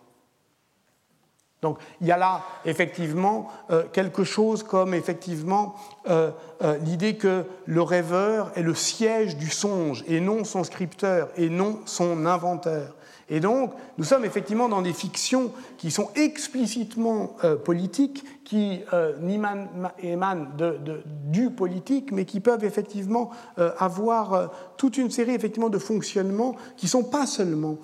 Donc 1.63 1.79
il 2.01 2.07
y 2.07 2.13
a 2.13 2.17
là 2.17 2.43
effectivement 2.65 3.49
euh, 3.71 3.85
quelque 3.93 4.25
chose 4.25 4.63
comme 4.63 4.95
effectivement 4.95 5.75
euh, 6.09 6.31
euh, 6.63 6.79
l'idée 6.79 7.17
que 7.17 7.45
le 7.67 7.83
rêveur 7.83 8.51
est 8.57 8.63
le 8.63 8.75
siège 8.75 9.37
du 9.37 9.51
songe 9.51 10.03
et 10.07 10.21
non 10.21 10.45
son 10.45 10.65
scripteur 10.65 11.29
et 11.37 11.51
non 11.51 11.81
son 11.85 12.25
inventeur. 12.25 12.95
Et 13.33 13.39
donc, 13.39 13.73
nous 13.97 14.03
sommes 14.03 14.25
effectivement 14.25 14.69
dans 14.69 14.83
des 14.83 14.93
fictions 14.93 15.53
qui 15.79 15.93
sont 15.93 16.11
explicitement 16.17 17.37
euh, 17.45 17.55
politiques, 17.55 18.25
qui 18.45 18.81
euh, 18.93 19.13
émanent 20.01 20.49
du 21.27 21.51
politique, 21.51 22.11
mais 22.11 22.25
qui 22.25 22.41
peuvent 22.41 22.65
effectivement 22.65 23.31
euh, 23.59 23.71
avoir 23.79 24.51
toute 24.77 24.99
une 24.99 25.13
série 25.13 25.33
effectivement 25.33 25.69
de 25.69 25.79
fonctionnements 25.79 26.57
qui 26.77 26.87
ne 26.87 26.91
sont 26.91 27.05
pas 27.05 27.27
seulement 27.27 27.79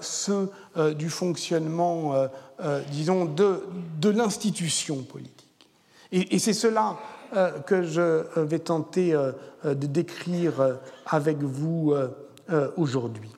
ceux 0.00 0.50
du 0.96 1.10
fonctionnement, 1.10 2.14
disons, 2.92 3.24
de, 3.24 4.08
l'institution 4.08 5.02
politique. 5.02 5.68
Et 6.12 6.38
c'est 6.38 6.52
cela 6.52 6.96
que 7.66 7.82
je 7.82 8.40
vais 8.40 8.60
tenter 8.60 9.18
de 9.64 9.86
décrire 9.86 10.78
avec 11.06 11.38
vous 11.38 11.92
aujourd'hui. 12.76 13.30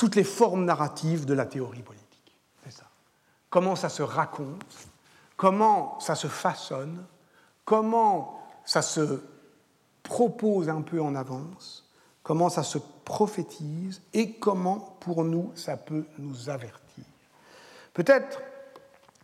Toutes 0.00 0.16
les 0.16 0.24
formes 0.24 0.64
narratives 0.64 1.26
de 1.26 1.34
la 1.34 1.44
théorie 1.44 1.82
politique. 1.82 2.34
C'est 2.64 2.70
ça. 2.70 2.86
Comment 3.50 3.76
ça 3.76 3.90
se 3.90 4.02
raconte, 4.02 4.88
comment 5.36 6.00
ça 6.00 6.14
se 6.14 6.26
façonne, 6.26 7.04
comment 7.66 8.40
ça 8.64 8.80
se 8.80 9.20
propose 10.02 10.70
un 10.70 10.80
peu 10.80 11.02
en 11.02 11.14
avance, 11.14 11.86
comment 12.22 12.48
ça 12.48 12.62
se 12.62 12.78
prophétise 13.04 14.00
et 14.14 14.36
comment 14.36 14.96
pour 15.00 15.22
nous 15.22 15.52
ça 15.54 15.76
peut 15.76 16.06
nous 16.16 16.48
avertir. 16.48 17.04
Peut-être 17.92 18.40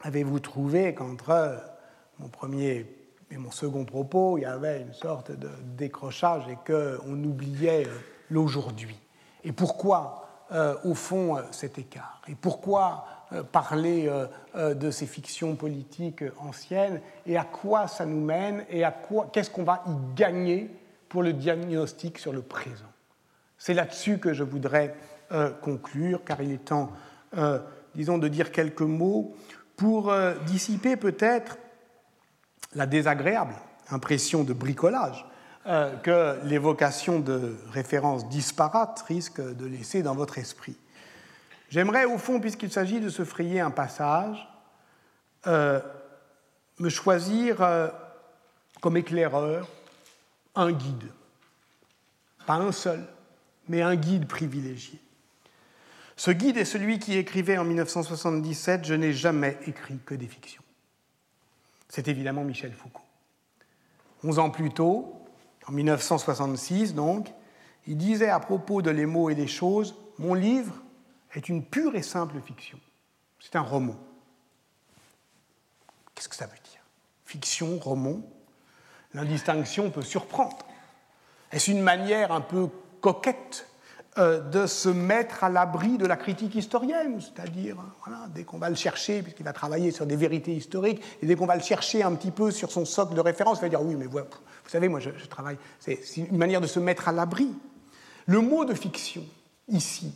avez-vous 0.02 0.40
trouvé 0.40 0.92
qu'entre 0.92 1.58
mon 2.18 2.28
premier 2.28 2.84
et 3.30 3.38
mon 3.38 3.50
second 3.50 3.86
propos, 3.86 4.36
il 4.36 4.42
y 4.42 4.44
avait 4.44 4.82
une 4.82 4.92
sorte 4.92 5.30
de 5.30 5.48
décrochage 5.78 6.46
et 6.50 6.58
qu'on 6.66 7.24
oubliait 7.24 7.86
l'aujourd'hui. 8.28 8.98
Et 9.42 9.52
pourquoi 9.52 10.25
euh, 10.52 10.76
au 10.84 10.94
fond, 10.94 11.36
euh, 11.36 11.42
cet 11.50 11.76
écart. 11.76 12.22
Et 12.28 12.36
pourquoi 12.36 13.06
euh, 13.32 13.42
parler 13.42 14.08
de 14.54 14.90
ces 14.92 15.06
fictions 15.06 15.56
politiques 15.56 16.22
anciennes 16.38 17.00
et 17.26 17.36
à 17.36 17.42
quoi 17.42 17.88
ça 17.88 18.06
nous 18.06 18.20
mène 18.20 18.64
et 18.70 18.84
à 18.84 18.92
quoi, 18.92 19.28
qu'est-ce 19.32 19.50
qu'on 19.50 19.64
va 19.64 19.82
y 19.88 20.14
gagner 20.14 20.70
pour 21.08 21.24
le 21.24 21.32
diagnostic 21.32 22.18
sur 22.18 22.32
le 22.32 22.42
présent? 22.42 22.92
C'est 23.58 23.74
là-dessus 23.74 24.18
que 24.18 24.32
je 24.32 24.44
voudrais 24.44 24.94
conclure, 25.62 26.22
car 26.24 26.40
il 26.40 26.52
est 26.52 26.64
temps, 26.64 26.92
disons, 27.94 28.18
de 28.18 28.28
dire 28.28 28.52
quelques 28.52 28.82
mots 28.82 29.34
pour 29.76 30.14
dissiper 30.46 30.96
peut-être 30.96 31.58
la 32.74 32.86
désagréable 32.86 33.54
impression 33.90 34.44
de 34.44 34.52
bricolage 34.52 35.26
que 35.66 36.38
l'évocation 36.44 37.18
de 37.18 37.56
références 37.70 38.28
disparates 38.28 39.04
risque 39.08 39.40
de 39.40 39.66
laisser 39.66 40.02
dans 40.02 40.14
votre 40.14 40.38
esprit. 40.38 40.76
J'aimerais, 41.68 42.04
au 42.04 42.18
fond, 42.18 42.40
puisqu'il 42.40 42.70
s'agit 42.70 43.00
de 43.00 43.08
se 43.08 43.24
frayer 43.24 43.60
un 43.60 43.70
passage, 43.70 44.48
euh, 45.46 45.80
me 46.78 46.88
choisir 46.88 47.62
euh, 47.62 47.88
comme 48.80 48.96
éclaireur 48.96 49.68
un 50.54 50.72
guide. 50.72 51.10
Pas 52.46 52.54
un 52.54 52.72
seul, 52.72 53.04
mais 53.68 53.82
un 53.82 53.96
guide 53.96 54.28
privilégié. 54.28 55.00
Ce 56.16 56.30
guide 56.30 56.56
est 56.56 56.64
celui 56.64 56.98
qui 56.98 57.16
écrivait 57.16 57.58
en 57.58 57.64
1977 57.64 58.84
Je 58.84 58.94
n'ai 58.94 59.12
jamais 59.12 59.58
écrit 59.66 59.98
que 60.06 60.14
des 60.14 60.26
fictions. 60.26 60.62
C'est 61.88 62.08
évidemment 62.08 62.44
Michel 62.44 62.72
Foucault. 62.72 63.02
Onze 64.24 64.38
ans 64.38 64.50
plus 64.50 64.70
tôt, 64.70 65.25
en 65.68 65.72
1966 65.72 66.94
donc, 66.94 67.32
il 67.86 67.96
disait 67.96 68.30
à 68.30 68.40
propos 68.40 68.82
de 68.82 68.90
Les 68.90 69.06
mots 69.06 69.30
et 69.30 69.34
les 69.34 69.46
choses, 69.46 69.94
mon 70.18 70.34
livre 70.34 70.74
est 71.34 71.48
une 71.48 71.64
pure 71.64 71.94
et 71.94 72.02
simple 72.02 72.40
fiction. 72.40 72.78
C'est 73.40 73.56
un 73.56 73.62
roman. 73.62 73.96
Qu'est-ce 76.14 76.28
que 76.28 76.34
ça 76.34 76.46
veut 76.46 76.52
dire? 76.52 76.80
Fiction, 77.24 77.78
roman? 77.78 78.22
L'indistinction 79.12 79.90
peut 79.90 80.02
surprendre. 80.02 80.58
Est-ce 81.52 81.70
une 81.70 81.82
manière 81.82 82.32
un 82.32 82.40
peu 82.40 82.68
coquette 83.00 83.68
de 84.16 84.66
se 84.66 84.88
mettre 84.88 85.44
à 85.44 85.50
l'abri 85.50 85.98
de 85.98 86.06
la 86.06 86.16
critique 86.16 86.54
historienne, 86.54 87.20
c'est-à-dire, 87.20 87.76
voilà, 88.04 88.26
dès 88.34 88.44
qu'on 88.44 88.58
va 88.58 88.70
le 88.70 88.76
chercher, 88.76 89.22
puisqu'il 89.22 89.44
va 89.44 89.52
travailler 89.52 89.90
sur 89.90 90.06
des 90.06 90.16
vérités 90.16 90.52
historiques, 90.52 91.02
et 91.20 91.26
dès 91.26 91.36
qu'on 91.36 91.46
va 91.46 91.56
le 91.56 91.62
chercher 91.62 92.02
un 92.02 92.14
petit 92.14 92.30
peu 92.30 92.50
sur 92.50 92.72
son 92.72 92.84
socle 92.84 93.14
de 93.14 93.20
référence, 93.20 93.58
il 93.58 93.62
va 93.62 93.68
dire 93.68 93.82
oui, 93.82 93.94
mais 93.94 94.06
vous 94.06 94.72
savez, 94.72 94.88
moi, 94.88 95.00
je, 95.00 95.10
travaille. 95.26 95.58
C'est 95.78 96.00
une 96.16 96.38
manière 96.38 96.60
de 96.60 96.66
se 96.66 96.80
mettre 96.80 97.08
à 97.08 97.12
l'abri. 97.12 97.48
Le 98.26 98.40
mot 98.40 98.64
de 98.64 98.74
fiction, 98.74 99.24
ici, 99.68 100.12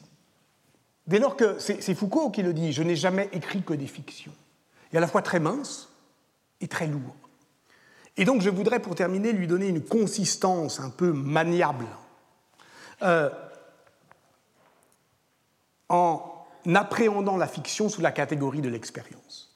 dès 1.07 1.21
lors 1.21 1.37
que 1.37 1.59
c'est 1.59 1.95
Foucault 1.95 2.31
qui 2.31 2.43
le 2.43 2.53
dit, 2.53 2.73
je 2.73 2.83
n'ai 2.83 2.97
jamais 2.97 3.29
écrit 3.33 3.63
que 3.63 3.75
des 3.75 3.87
fictions, 3.87 4.33
est 4.93 4.97
à 4.97 5.01
la 5.01 5.07
fois 5.07 5.23
très 5.23 5.39
mince 5.39 5.89
et 6.61 6.67
très 6.67 6.89
lourd. 6.89 7.15
Et 8.17 8.25
donc, 8.25 8.43
je 8.43 8.51
voudrais, 8.51 8.81
pour 8.81 8.97
terminer, 8.97 9.33
lui 9.33 9.47
donner 9.47 9.69
une 9.69 9.83
consistance 9.83 10.81
un 10.81 10.91
peu 10.91 11.13
maniable. 11.13 11.87
Euh, 13.03 13.31
en 15.91 16.23
appréhendant 16.75 17.37
la 17.37 17.47
fiction 17.47 17.91
sous 17.91 18.01
la 18.01 18.13
catégorie 18.13 18.63
de 18.63 18.71
l'expérience. 18.71 19.55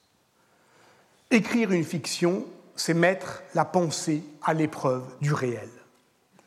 Écrire 1.31 1.73
une 1.73 1.85
fiction, 1.85 2.45
c'est 2.77 2.95
mettre 2.95 3.43
la 3.55 3.65
pensée 3.65 4.23
à 4.43 4.53
l'épreuve 4.53 5.05
du 5.23 5.33
réel. 5.33 5.71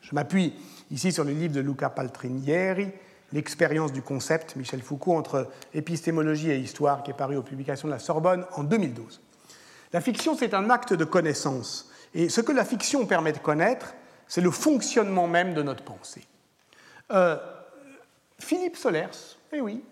Je 0.02 0.14
m'appuie 0.14 0.54
ici 0.92 1.12
sur 1.12 1.24
le 1.24 1.32
livre 1.32 1.54
de 1.54 1.62
Luca 1.62 1.90
Paltrinieri, 1.90 2.92
L'expérience 3.34 3.92
du 3.92 4.02
concept, 4.02 4.56
Michel 4.56 4.82
Foucault, 4.82 5.18
entre 5.18 5.50
épistémologie 5.74 6.50
et 6.50 6.58
histoire, 6.58 7.04
qui 7.04 7.12
est 7.12 7.14
paru 7.14 7.36
aux 7.36 7.44
publications 7.44 7.90
de 7.90 7.94
la 7.94 8.00
Sorbonne 8.00 8.46
en 8.54 8.64
2012. 8.64 9.22
La 9.92 10.00
fiction, 10.00 10.38
c'est 10.38 10.54
un 10.54 10.70
acte 10.70 10.94
de 10.94 11.04
connaissance. 11.04 11.92
Et 12.14 12.30
ce 12.30 12.40
que 12.40 12.54
la 12.54 12.64
fiction 12.64 13.06
permet 13.06 13.34
de 13.34 13.40
connaître, 13.40 13.96
c'est 14.30 14.40
le 14.40 14.52
fonctionnement 14.52 15.28
même 15.28 15.54
de 15.54 15.62
notre 15.62 15.84
pensée. 15.84 16.26
Euh, 17.12 17.38
Philippe 18.40 18.78
Solers, 18.78 19.37
eh 19.54 19.62
oui, 19.62 19.84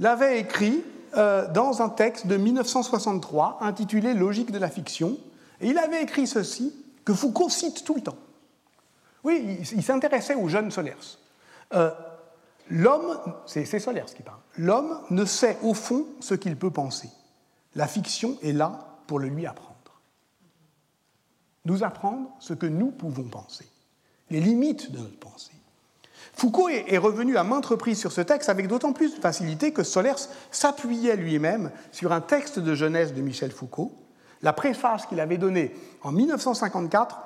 l'avait 0.00 0.40
écrit 0.40 0.82
euh, 1.16 1.50
dans 1.52 1.82
un 1.82 1.88
texte 1.88 2.26
de 2.26 2.36
1963 2.36 3.58
intitulé 3.60 4.14
Logique 4.14 4.50
de 4.50 4.58
la 4.58 4.70
fiction, 4.70 5.18
et 5.60 5.68
il 5.68 5.78
avait 5.78 6.02
écrit 6.02 6.26
ceci, 6.26 6.74
que 7.04 7.12
Foucault 7.12 7.48
cite 7.48 7.84
tout 7.84 7.94
le 7.94 8.00
temps. 8.00 8.16
Oui, 9.24 9.58
il, 9.72 9.82
s'intéressait 9.82 10.34
aux 10.34 10.48
jeunes 10.48 10.70
Solers. 10.70 11.18
Euh, 11.74 11.90
l'homme, 12.70 13.18
c'est 13.46 13.64
Solers 13.78 14.14
qui 14.16 14.22
parle, 14.22 14.40
l'homme 14.56 15.00
ne 15.10 15.24
sait 15.24 15.58
au 15.62 15.74
fond 15.74 16.06
ce 16.20 16.34
qu'il 16.34 16.56
peut 16.56 16.70
penser. 16.70 17.10
La 17.74 17.86
fiction 17.86 18.38
est 18.42 18.52
là 18.52 18.98
pour 19.06 19.18
le 19.18 19.28
lui 19.28 19.46
apprendre. 19.46 19.72
Nous 21.64 21.84
apprendre 21.84 22.28
ce 22.40 22.54
que 22.54 22.66
nous 22.66 22.90
pouvons 22.90 23.24
penser, 23.24 23.66
les 24.30 24.40
limites 24.40 24.90
de 24.90 24.98
notre 24.98 25.18
pensée. 25.18 25.51
Foucault 26.32 26.68
est 26.68 26.98
revenu 26.98 27.36
à 27.36 27.44
maintes 27.44 27.66
reprises 27.66 28.00
sur 28.00 28.10
ce 28.10 28.20
texte 28.20 28.48
avec 28.48 28.66
d'autant 28.66 28.92
plus 28.92 29.14
de 29.14 29.20
facilité 29.20 29.72
que 29.72 29.82
Solers 29.82 30.28
s'appuyait 30.50 31.16
lui-même 31.16 31.70
sur 31.92 32.12
un 32.12 32.20
texte 32.20 32.58
de 32.58 32.74
jeunesse 32.74 33.14
de 33.14 33.20
Michel 33.20 33.52
Foucault, 33.52 33.92
la 34.40 34.52
préface 34.52 35.06
qu'il 35.06 35.20
avait 35.20 35.38
donnée 35.38 35.74
en 36.02 36.10
1954 36.10 37.18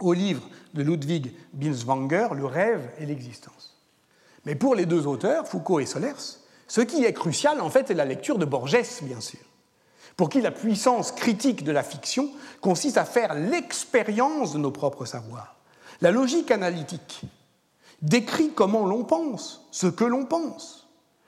au 0.00 0.12
livre 0.12 0.42
de 0.74 0.82
Ludwig 0.82 1.32
Binswanger, 1.52 2.28
Le 2.34 2.46
rêve 2.46 2.90
et 2.98 3.06
l'existence. 3.06 3.80
Mais 4.44 4.54
pour 4.54 4.74
les 4.74 4.86
deux 4.86 5.06
auteurs, 5.06 5.48
Foucault 5.48 5.80
et 5.80 5.86
Solers, 5.86 6.38
ce 6.68 6.80
qui 6.80 7.04
est 7.04 7.12
crucial, 7.12 7.60
en 7.60 7.70
fait, 7.70 7.88
c'est 7.88 7.94
la 7.94 8.04
lecture 8.04 8.38
de 8.38 8.44
Borges, 8.44 9.00
bien 9.02 9.20
sûr, 9.20 9.40
pour 10.16 10.28
qui 10.28 10.40
la 10.40 10.50
puissance 10.50 11.12
critique 11.12 11.64
de 11.64 11.72
la 11.72 11.82
fiction 11.82 12.30
consiste 12.60 12.98
à 12.98 13.04
faire 13.04 13.34
l'expérience 13.34 14.52
de 14.52 14.58
nos 14.58 14.70
propres 14.70 15.06
savoirs. 15.06 15.56
La 16.00 16.10
logique 16.10 16.50
analytique 16.50 17.22
décrit 18.04 18.50
comment 18.54 18.86
l'on 18.86 19.02
pense, 19.02 19.66
ce 19.72 19.86
que 19.86 20.04
l'on 20.04 20.26
pense. 20.26 20.86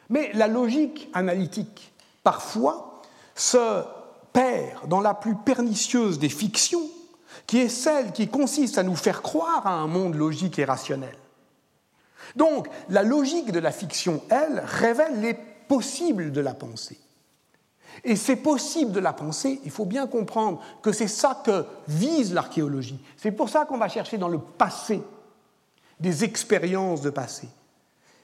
Mais 0.09 0.31
la 0.35 0.47
logique 0.47 1.09
analytique, 1.15 1.93
parfois, 2.23 3.01
se 3.35 3.83
perd 4.33 4.87
dans 4.89 5.01
la 5.01 5.15
plus 5.15 5.35
pernicieuse 5.35 6.19
des 6.19 6.29
fictions, 6.29 6.89
qui 7.47 7.59
est 7.59 7.69
celle 7.69 8.13
qui 8.13 8.29
consiste 8.29 8.79
à 8.79 8.83
nous 8.83 8.95
faire 8.95 9.23
croire 9.23 9.67
à 9.67 9.73
un 9.73 9.87
monde 9.87 10.15
logique 10.15 10.59
et 10.59 10.65
rationnel. 10.65 11.17
Donc, 12.35 12.69
la 12.89 13.03
logique 13.03 13.53
de 13.53 13.59
la 13.59 13.73
fiction, 13.73 14.23
elle, 14.29 14.63
révèle 14.65 15.21
les 15.21 15.35
possibles 15.35 16.31
de 16.31 16.41
la 16.41 16.55
pensée. 16.55 16.99
Et 18.05 18.17
ces 18.17 18.37
possibles 18.37 18.93
de 18.93 19.01
la 19.01 19.15
pensée, 19.15 19.61
il 19.65 19.71
faut 19.71 19.87
bien 19.87 20.07
comprendre 20.07 20.61
que 20.83 20.93
c'est 20.93 21.09
ça 21.09 21.41
que 21.45 21.65
vise 21.89 22.35
l'archéologie. 22.35 23.03
C'est 23.17 23.33
pour 23.33 23.49
ça 23.49 23.65
qu'on 23.65 23.79
va 23.79 23.89
chercher 23.89 24.19
dans 24.19 24.29
le 24.29 24.39
passé 24.39 25.03
des 26.01 26.25
expériences 26.25 27.01
de 27.01 27.11
passé. 27.11 27.49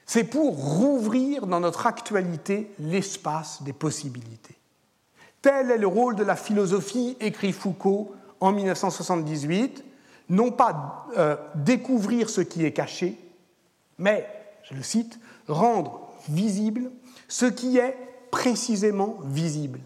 C'est 0.05 0.25
pour 0.25 0.55
rouvrir 0.55 1.47
dans 1.47 1.59
notre 1.59 1.87
actualité 1.87 2.71
l'espace 2.79 3.63
des 3.63 3.73
possibilités. 3.73 4.55
Tel 5.41 5.71
est 5.71 5.77
le 5.77 5.87
rôle 5.87 6.15
de 6.15 6.23
la 6.23 6.35
philosophie, 6.35 7.17
écrit 7.19 7.51
Foucault 7.51 8.13
en 8.39 8.51
1978, 8.51 9.83
non 10.29 10.51
pas 10.51 11.07
euh, 11.17 11.35
découvrir 11.55 12.29
ce 12.29 12.41
qui 12.41 12.65
est 12.65 12.71
caché, 12.71 13.17
mais, 13.97 14.27
je 14.63 14.73
le 14.73 14.83
cite, 14.83 15.19
rendre 15.47 16.09
visible 16.29 16.91
ce 17.27 17.45
qui 17.45 17.77
est 17.77 17.97
précisément 18.31 19.17
visible, 19.25 19.79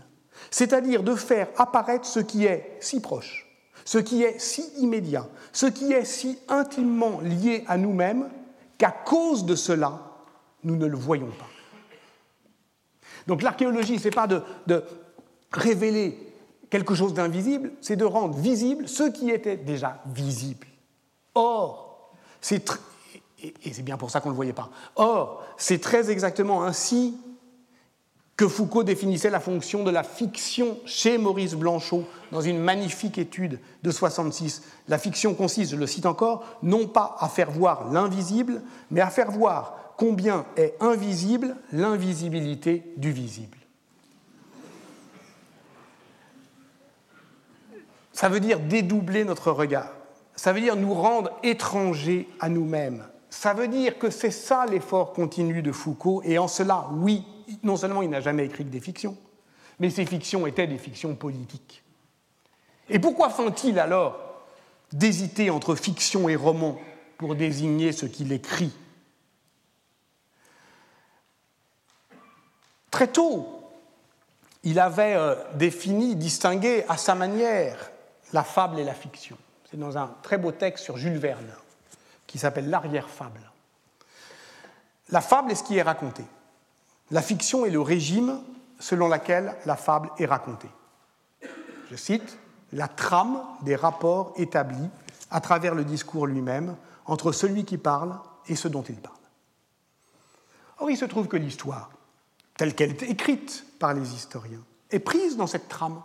c'est-à-dire 0.51 1.03
de 1.03 1.15
faire 1.15 1.47
apparaître 1.57 2.05
ce 2.05 2.19
qui 2.19 2.45
est 2.45 2.77
si 2.79 3.01
proche, 3.01 3.46
ce 3.88 3.99
qui 3.99 4.21
est 4.21 4.38
si 4.38 4.69
immédiat, 4.79 5.25
ce 5.53 5.65
qui 5.65 5.93
est 5.93 6.03
si 6.03 6.38
intimement 6.49 7.21
lié 7.21 7.63
à 7.67 7.77
nous-mêmes 7.77 8.29
qu'à 8.77 8.91
cause 8.91 9.45
de 9.45 9.55
cela, 9.55 10.01
nous 10.65 10.75
ne 10.75 10.85
le 10.88 10.97
voyons 10.97 11.29
pas. 11.39 11.47
Donc 13.27 13.41
l'archéologie, 13.41 13.97
ce 13.97 14.09
n'est 14.09 14.11
pas 14.11 14.27
de, 14.27 14.43
révéler 15.53 16.19
quelque 16.69 16.95
chose 16.95 17.13
d'invisible, 17.13 17.71
c'est 17.79 17.95
de 17.95 18.03
rendre 18.03 18.38
visible 18.38 18.89
ce 18.89 19.03
qui 19.03 19.29
était 19.29 19.55
déjà 19.55 20.03
visible. 20.07 20.67
Or, 21.33 22.11
c'est 22.41 22.69
et 23.41 23.71
c'est 23.71 23.83
bien 23.83 23.95
pour 23.95 24.11
ça 24.11 24.19
qu'on 24.19 24.27
ne 24.27 24.33
le 24.33 24.35
voyait 24.35 24.51
pas. 24.51 24.69
Or, 24.97 25.45
c'est 25.55 25.79
très 25.79 26.11
exactement 26.11 26.65
ainsi 26.65 27.17
que 28.38 28.47
Foucault 28.47 28.83
définissait 28.83 29.31
la 29.31 29.39
fonction 29.39 29.83
de 29.83 29.89
la 29.89 30.03
fiction 30.03 30.77
chez 30.85 31.17
Maurice 31.17 31.55
Blanchot 31.55 32.03
dans 32.31 32.41
une 32.41 32.59
magnifique 32.59 33.17
étude 33.17 33.59
de 33.81 33.91
66. 33.91 34.61
La 34.88 34.99
fiction 34.99 35.33
consiste, 35.33 35.71
je 35.71 35.75
le 35.75 35.88
cite 35.88 36.05
encore, 36.05 36.45
non 36.61 36.88
pas 36.88 37.17
à 37.19 37.29
faire 37.29 37.49
voir 37.49 37.91
l'invisible, 37.91 38.61
mais 38.91 39.01
à 39.01 39.09
faire 39.09 39.31
voir 39.31 39.95
combien 39.97 40.45
est 40.55 40.75
invisible 40.79 41.55
l'invisibilité 41.73 42.83
du 42.95 43.11
visible. 43.11 43.57
Ça 48.13 48.29
veut 48.29 48.39
dire 48.39 48.59
dédoubler 48.59 49.25
notre 49.25 49.51
regard. 49.51 49.93
Ça 50.35 50.53
veut 50.53 50.61
dire 50.61 50.75
nous 50.75 50.93
rendre 50.93 51.31
étrangers 51.41 52.29
à 52.39 52.49
nous-mêmes. 52.49 53.03
Ça 53.31 53.55
veut 53.55 53.67
dire 53.67 53.97
que 53.97 54.11
c'est 54.11 54.31
ça 54.31 54.67
l'effort 54.67 55.13
continu 55.13 55.63
de 55.63 55.71
Foucault, 55.71 56.21
et 56.23 56.38
en 56.38 56.47
cela, 56.47 56.88
oui, 56.93 57.25
non 57.63 57.77
seulement 57.77 58.01
il 58.01 58.09
n'a 58.09 58.21
jamais 58.21 58.45
écrit 58.45 58.65
que 58.65 58.69
des 58.69 58.79
fictions, 58.79 59.17
mais 59.79 59.89
ces 59.89 60.05
fictions 60.05 60.47
étaient 60.47 60.67
des 60.67 60.77
fictions 60.77 61.15
politiques. 61.15 61.83
Et 62.89 62.99
pourquoi 62.99 63.29
font-ils 63.29 63.79
alors 63.79 64.19
d'hésiter 64.91 65.49
entre 65.49 65.75
fiction 65.75 66.29
et 66.29 66.35
roman 66.35 66.79
pour 67.17 67.35
désigner 67.35 67.91
ce 67.91 68.05
qu'il 68.05 68.31
écrit? 68.31 68.73
Très 72.91 73.07
tôt, 73.07 73.61
il 74.63 74.79
avait 74.79 75.15
euh, 75.15 75.35
défini, 75.53 76.15
distingué 76.15 76.83
à 76.89 76.97
sa 76.97 77.15
manière 77.15 77.91
la 78.33 78.43
fable 78.43 78.79
et 78.79 78.83
la 78.83 78.93
fiction. 78.93 79.37
C'est 79.69 79.79
dans 79.79 79.97
un 79.97 80.15
très 80.23 80.37
beau 80.37 80.51
texte 80.51 80.85
sur 80.85 80.97
Jules 80.97 81.17
Verne 81.17 81.53
qui 82.25 82.37
s'appelle 82.37 82.69
L'arrière-fable. 82.69 83.51
La 85.09 85.21
fable 85.21 85.51
est 85.51 85.55
ce 85.55 85.63
qui 85.63 85.77
est 85.77 85.81
raconté. 85.81 86.23
La 87.11 87.21
fiction 87.21 87.65
est 87.65 87.69
le 87.69 87.81
régime 87.81 88.39
selon 88.79 89.07
lequel 89.07 89.55
la 89.65 89.75
fable 89.75 90.09
est 90.17 90.25
racontée. 90.25 90.69
Je 91.89 91.95
cite, 91.95 92.37
la 92.73 92.87
trame 92.87 93.39
des 93.61 93.75
rapports 93.75 94.33
établis 94.37 94.89
à 95.31 95.39
travers 95.39 95.73
le 95.73 95.85
discours 95.85 96.27
lui-même 96.27 96.75
entre 97.05 97.31
celui 97.31 97.63
qui 97.63 97.77
parle 97.77 98.17
et 98.47 98.55
ce 98.55 98.67
dont 98.67 98.81
il 98.83 98.95
parle. 98.95 99.15
Or, 100.79 100.91
il 100.91 100.97
se 100.97 101.05
trouve 101.05 101.27
que 101.27 101.37
l'histoire, 101.37 101.89
telle 102.57 102.75
qu'elle 102.75 102.91
est 102.91 103.03
écrite 103.03 103.65
par 103.79 103.93
les 103.93 104.13
historiens, 104.13 104.63
est 104.91 104.99
prise 104.99 105.37
dans 105.37 105.47
cette 105.47 105.69
trame. 105.69 106.01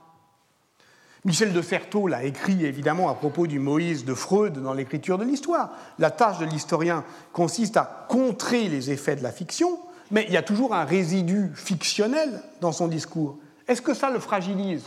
Michel 1.24 1.52
de 1.52 1.62
Certeau 1.62 2.08
l'a 2.08 2.24
écrit 2.24 2.64
évidemment 2.64 3.08
à 3.08 3.14
propos 3.14 3.46
du 3.46 3.58
Moïse 3.58 4.04
de 4.04 4.14
Freud 4.14 4.54
dans 4.60 4.72
l'écriture 4.72 5.18
de 5.18 5.24
l'histoire. 5.24 5.70
La 5.98 6.10
tâche 6.10 6.38
de 6.38 6.46
l'historien 6.46 7.04
consiste 7.32 7.76
à 7.76 8.06
contrer 8.08 8.68
les 8.68 8.90
effets 8.90 9.14
de 9.14 9.22
la 9.22 9.30
fiction, 9.30 9.78
mais 10.12 10.26
il 10.28 10.32
y 10.32 10.36
a 10.36 10.42
toujours 10.42 10.74
un 10.74 10.84
résidu 10.84 11.50
fictionnel 11.54 12.42
dans 12.60 12.70
son 12.70 12.86
discours. 12.86 13.38
Est-ce 13.66 13.82
que 13.82 13.94
ça 13.94 14.10
le 14.10 14.20
fragilise? 14.20 14.84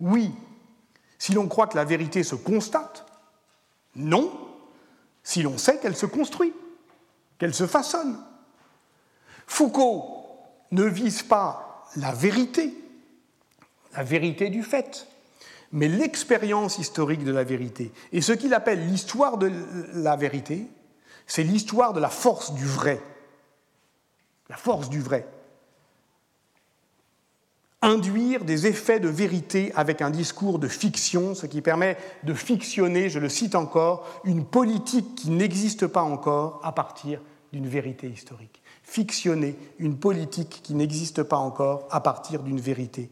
Oui. 0.00 0.32
Si 1.18 1.32
l'on 1.32 1.48
croit 1.48 1.66
que 1.66 1.76
la 1.76 1.84
vérité 1.84 2.22
se 2.22 2.36
constate, 2.36 3.04
non. 3.96 4.32
Si 5.24 5.42
l'on 5.42 5.58
sait 5.58 5.78
qu'elle 5.78 5.96
se 5.96 6.06
construit, 6.06 6.54
qu'elle 7.38 7.52
se 7.52 7.66
façonne. 7.66 8.16
Foucault 9.46 10.24
ne 10.70 10.84
vise 10.84 11.24
pas 11.24 11.84
la 11.96 12.12
vérité, 12.12 12.72
la 13.94 14.04
vérité 14.04 14.50
du 14.50 14.62
fait, 14.62 15.08
mais 15.72 15.88
l'expérience 15.88 16.78
historique 16.78 17.24
de 17.24 17.32
la 17.32 17.42
vérité. 17.42 17.92
Et 18.12 18.20
ce 18.20 18.32
qu'il 18.32 18.54
appelle 18.54 18.86
l'histoire 18.86 19.36
de 19.36 19.50
la 19.94 20.14
vérité, 20.14 20.68
c'est 21.26 21.42
l'histoire 21.42 21.92
de 21.92 22.00
la 22.00 22.08
force 22.08 22.54
du 22.54 22.64
vrai. 22.64 23.02
La 24.50 24.56
force 24.56 24.90
du 24.90 25.00
vrai. 25.00 25.28
Induire 27.82 28.44
des 28.44 28.66
effets 28.66 28.98
de 28.98 29.08
vérité 29.08 29.72
avec 29.76 30.02
un 30.02 30.10
discours 30.10 30.58
de 30.58 30.66
fiction, 30.66 31.36
ce 31.36 31.46
qui 31.46 31.62
permet 31.62 31.96
de 32.24 32.34
fictionner, 32.34 33.08
je 33.08 33.20
le 33.20 33.28
cite 33.28 33.54
encore, 33.54 34.06
une 34.24 34.44
politique 34.44 35.14
qui 35.14 35.30
n'existe 35.30 35.86
pas 35.86 36.02
encore 36.02 36.60
à 36.64 36.72
partir 36.72 37.22
d'une 37.52 37.68
vérité 37.68 38.08
historique. 38.08 38.60
Fictionner 38.82 39.56
une 39.78 39.96
politique 39.96 40.60
qui 40.64 40.74
n'existe 40.74 41.22
pas 41.22 41.38
encore 41.38 41.86
à 41.92 42.00
partir 42.00 42.42
d'une 42.42 42.60
vérité 42.60 43.08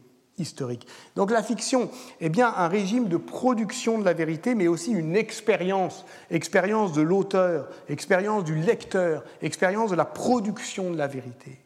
Donc 1.15 1.31
la 1.31 1.43
fiction 1.43 1.89
est 2.21 2.29
bien 2.29 2.53
un 2.55 2.67
régime 2.67 3.07
de 3.07 3.17
production 3.17 3.97
de 3.97 4.05
la 4.05 4.13
vérité, 4.13 4.55
mais 4.55 4.67
aussi 4.67 4.91
une 4.91 5.15
expérience, 5.15 6.05
expérience 6.29 6.93
de 6.93 7.01
l'auteur, 7.01 7.69
expérience 7.89 8.43
du 8.43 8.55
lecteur, 8.55 9.23
expérience 9.41 9.91
de 9.91 9.95
la 9.95 10.05
production 10.05 10.91
de 10.91 10.97
la 10.97 11.07
vérité. 11.07 11.59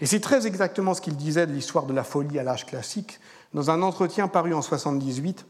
Et 0.00 0.06
c'est 0.06 0.20
très 0.20 0.46
exactement 0.46 0.94
ce 0.94 1.00
qu'il 1.00 1.16
disait 1.16 1.46
de 1.46 1.52
l'histoire 1.52 1.84
de 1.84 1.92
la 1.92 2.04
folie 2.04 2.38
à 2.38 2.42
l'âge 2.42 2.64
classique 2.64 3.20
dans 3.52 3.70
un 3.70 3.82
entretien 3.82 4.28
paru 4.28 4.54
en 4.54 4.62
78 4.62 5.46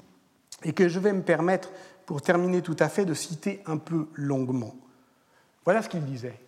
et 0.65 0.73
que 0.73 0.89
je 0.89 0.99
vais 0.99 1.13
me 1.13 1.23
permettre, 1.23 1.71
pour 2.07 2.23
terminer 2.23 2.61
tout 2.61 2.77
à 2.81 2.89
fait, 2.89 3.05
de 3.05 3.15
citer 3.15 3.63
un 3.67 3.77
peu 3.77 4.09
longuement. 4.15 4.75
Voilà 5.65 5.83
ce 5.83 5.89
qu'il 5.89 6.05
disait. 6.05 6.39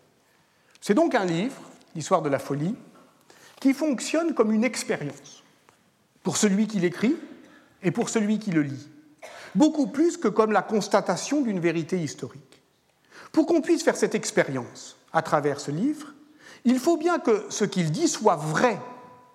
C'est 0.81 0.95
donc 0.95 1.15
un 1.15 1.25
livre, 1.25 1.55
l'histoire 1.95 2.23
de 2.23 2.29
la 2.29 2.41
folie, 2.41 2.75
qui 3.61 3.73
fonctionne 3.73 4.35
comme 4.35 4.51
une 4.53 4.65
expérience 4.65 5.42
pour 6.23 6.37
celui 6.37 6.67
qui 6.67 6.79
l'écrit 6.79 7.17
et 7.83 7.91
pour 7.91 8.09
celui 8.09 8.39
qui 8.39 8.51
le 8.51 8.63
lit, 8.63 8.89
beaucoup 9.55 9.87
plus 9.87 10.17
que 10.17 10.29
comme 10.29 10.53
la 10.53 10.63
constatation 10.63 11.43
d'une 11.43 11.61
vérité 11.61 11.99
historique. 11.99 12.63
Pour 13.33 13.47
qu'on 13.47 13.61
puisse 13.61 13.83
faire 13.83 13.97
cette 13.97 14.15
expérience 14.15 14.97
à 15.13 15.23
travers 15.23 15.61
ce 15.61 15.71
livre, 15.71 16.13
il 16.65 16.79
faut 16.79 16.97
bien 16.97 17.19
que 17.19 17.47
ce 17.49 17.65
qu'il 17.65 17.91
dit 17.91 18.09
soit 18.09 18.37
vrai 18.37 18.79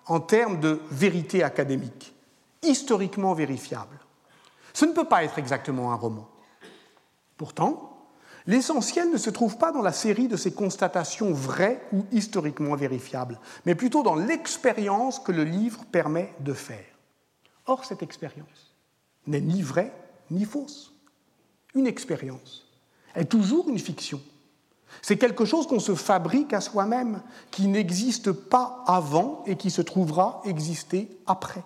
en 0.06 0.20
termes 0.20 0.60
de 0.60 0.80
vérité 0.90 1.42
académique, 1.42 2.14
historiquement 2.62 3.34
vérifiable. 3.34 3.98
Ce 4.72 4.84
ne 4.84 4.92
peut 4.92 5.04
pas 5.04 5.24
être 5.24 5.38
exactement 5.38 5.92
un 5.92 5.96
roman. 5.96 6.28
Pourtant, 7.36 7.97
l'essentiel 8.48 9.10
ne 9.10 9.18
se 9.18 9.28
trouve 9.30 9.58
pas 9.58 9.72
dans 9.72 9.82
la 9.82 9.92
série 9.92 10.26
de 10.26 10.36
ces 10.36 10.52
constatations 10.52 11.32
vraies 11.32 11.80
ou 11.92 12.06
historiquement 12.10 12.74
vérifiables, 12.74 13.38
mais 13.66 13.74
plutôt 13.74 14.02
dans 14.02 14.16
l'expérience 14.16 15.20
que 15.20 15.32
le 15.32 15.44
livre 15.44 15.84
permet 15.92 16.32
de 16.40 16.54
faire. 16.54 16.84
Or, 17.66 17.84
cette 17.84 18.02
expérience 18.02 18.74
n'est 19.26 19.42
ni 19.42 19.62
vraie 19.62 19.92
ni 20.30 20.46
fausse. 20.46 20.94
Une 21.74 21.86
expérience 21.86 22.66
est 23.14 23.26
toujours 23.26 23.68
une 23.68 23.78
fiction. 23.78 24.20
C'est 25.02 25.18
quelque 25.18 25.44
chose 25.44 25.66
qu'on 25.66 25.78
se 25.78 25.94
fabrique 25.94 26.54
à 26.54 26.62
soi-même, 26.62 27.20
qui 27.50 27.68
n'existe 27.68 28.32
pas 28.32 28.82
avant 28.86 29.44
et 29.46 29.56
qui 29.56 29.70
se 29.70 29.82
trouvera 29.82 30.40
exister 30.46 31.10
après. 31.26 31.62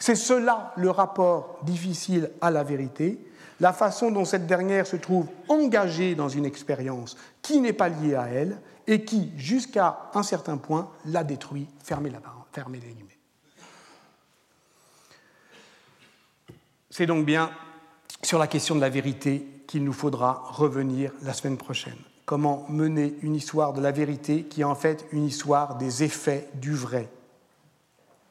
C'est 0.00 0.16
cela 0.16 0.72
le 0.76 0.90
rapport 0.90 1.60
difficile 1.62 2.32
à 2.40 2.50
la 2.50 2.64
vérité, 2.64 3.24
la 3.60 3.72
façon 3.72 4.10
dont 4.10 4.24
cette 4.24 4.46
dernière 4.46 4.86
se 4.86 4.96
trouve 4.96 5.26
engagée 5.48 6.14
dans 6.14 6.28
une 6.28 6.46
expérience 6.46 7.16
qui 7.42 7.60
n'est 7.60 7.72
pas 7.72 7.88
liée 7.88 8.14
à 8.14 8.26
elle 8.26 8.58
et 8.86 9.04
qui, 9.04 9.32
jusqu'à 9.36 10.10
un 10.14 10.22
certain 10.22 10.56
point, 10.56 10.90
la 11.06 11.24
détruit. 11.24 11.68
Fermez, 11.82 12.10
la, 12.10 12.20
les 12.72 12.78
guillemets. 12.78 13.18
C'est 16.90 17.06
donc 17.06 17.24
bien 17.24 17.50
sur 18.22 18.38
la 18.38 18.46
question 18.46 18.74
de 18.74 18.80
la 18.80 18.88
vérité 18.88 19.46
qu'il 19.66 19.84
nous 19.84 19.92
faudra 19.92 20.44
revenir 20.50 21.12
la 21.22 21.32
semaine 21.32 21.56
prochaine. 21.56 21.96
Comment 22.24 22.66
mener 22.68 23.16
une 23.22 23.34
histoire 23.34 23.72
de 23.72 23.80
la 23.80 23.90
vérité 23.90 24.44
qui 24.44 24.62
est 24.62 24.64
en 24.64 24.74
fait 24.74 25.06
une 25.12 25.24
histoire 25.24 25.76
des 25.76 26.04
effets 26.04 26.48
du 26.54 26.74
vrai. 26.74 27.10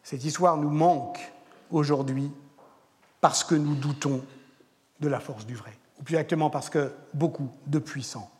Cette 0.01 0.23
histoire 0.23 0.57
nous 0.57 0.69
manque 0.69 1.19
aujourd'hui 1.71 2.31
parce 3.21 3.43
que 3.43 3.55
nous 3.55 3.75
doutons 3.75 4.21
de 4.99 5.07
la 5.07 5.19
force 5.19 5.45
du 5.45 5.55
vrai, 5.55 5.73
ou 5.99 6.03
plus 6.03 6.15
exactement 6.15 6.49
parce 6.49 6.69
que 6.69 6.93
beaucoup 7.13 7.51
de 7.67 7.79
puissants 7.79 8.31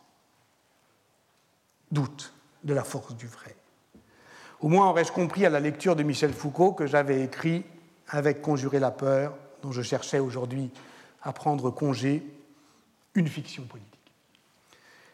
doutent 1.90 2.32
de 2.64 2.74
la 2.74 2.84
force 2.84 3.14
du 3.16 3.26
vrai. 3.26 3.54
Au 4.60 4.68
moins 4.68 4.88
aurais-je 4.88 5.12
compris 5.12 5.44
à 5.44 5.50
la 5.50 5.60
lecture 5.60 5.96
de 5.96 6.02
Michel 6.02 6.32
Foucault 6.32 6.72
que 6.72 6.86
j'avais 6.86 7.22
écrit 7.22 7.64
avec 8.08 8.42
Conjurer 8.42 8.78
la 8.78 8.90
peur, 8.90 9.34
dont 9.62 9.72
je 9.72 9.82
cherchais 9.82 10.18
aujourd'hui 10.18 10.70
à 11.22 11.32
prendre 11.32 11.70
congé, 11.70 12.22
une 13.14 13.28
fiction 13.28 13.64
politique. 13.64 14.12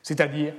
C'est-à-dire 0.02 0.54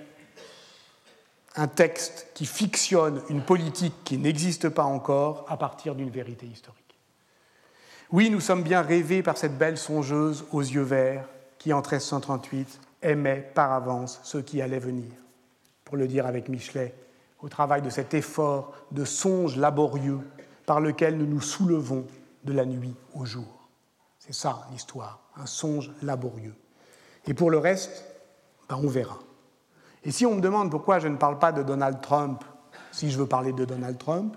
un 1.56 1.68
texte 1.68 2.28
qui 2.34 2.46
fictionne 2.46 3.22
une 3.30 3.44
politique 3.44 3.94
qui 4.04 4.18
n'existe 4.18 4.70
pas 4.70 4.84
encore 4.84 5.46
à 5.50 5.58
partir 5.58 5.96
d'une 5.96 6.10
vérité 6.10 6.46
historique. 6.46 6.81
Oui, 8.14 8.30
nous 8.30 8.42
sommes 8.42 8.62
bien 8.62 8.82
rêvés 8.82 9.24
par 9.24 9.38
cette 9.38 9.58
belle 9.58 9.78
songeuse 9.78 10.44
aux 10.52 10.60
yeux 10.60 10.82
verts 10.82 11.26
qui, 11.58 11.72
en 11.72 11.78
1338, 11.78 12.82
aimait 13.02 13.50
par 13.54 13.72
avance 13.72 14.20
ceux 14.24 14.42
qui 14.42 14.62
allaient 14.62 14.80
venir. 14.80 15.10
Pour 15.86 15.96
le 15.96 16.10
dire 16.10 16.26
avec 16.26 16.50
Michelet, 16.50 16.94
au 17.40 17.48
travail 17.48 17.82
de 17.82 17.90
cet 17.90 18.14
effort 18.14 18.74
de 18.92 19.06
songe 19.06 19.56
laborieux 19.56 20.20
par 20.66 20.82
lequel 20.82 21.18
nous 21.18 21.26
nous 21.26 21.40
soulevons 21.40 22.06
de 22.44 22.52
la 22.52 22.66
nuit 22.66 22.96
au 23.14 23.24
jour. 23.24 23.70
C'est 24.20 24.34
ça 24.34 24.68
l'histoire, 24.74 25.22
un 25.38 25.46
songe 25.46 25.90
laborieux. 26.02 26.56
Et 27.28 27.34
pour 27.34 27.50
le 27.50 27.60
reste, 27.60 28.04
ben, 28.68 28.76
on 28.76 28.90
verra. 28.90 29.20
Et 30.04 30.12
si 30.12 30.26
on 30.26 30.36
me 30.36 30.42
demande 30.42 30.70
pourquoi 30.70 31.00
je 31.00 31.08
ne 31.08 31.16
parle 31.16 31.40
pas 31.40 31.54
de 31.54 31.64
Donald 31.64 32.02
Trump, 32.02 32.44
si 32.92 33.10
je 33.10 33.18
veux 33.18 33.26
parler 33.26 33.54
de 33.54 33.64
Donald 33.64 33.98
Trump, 33.98 34.36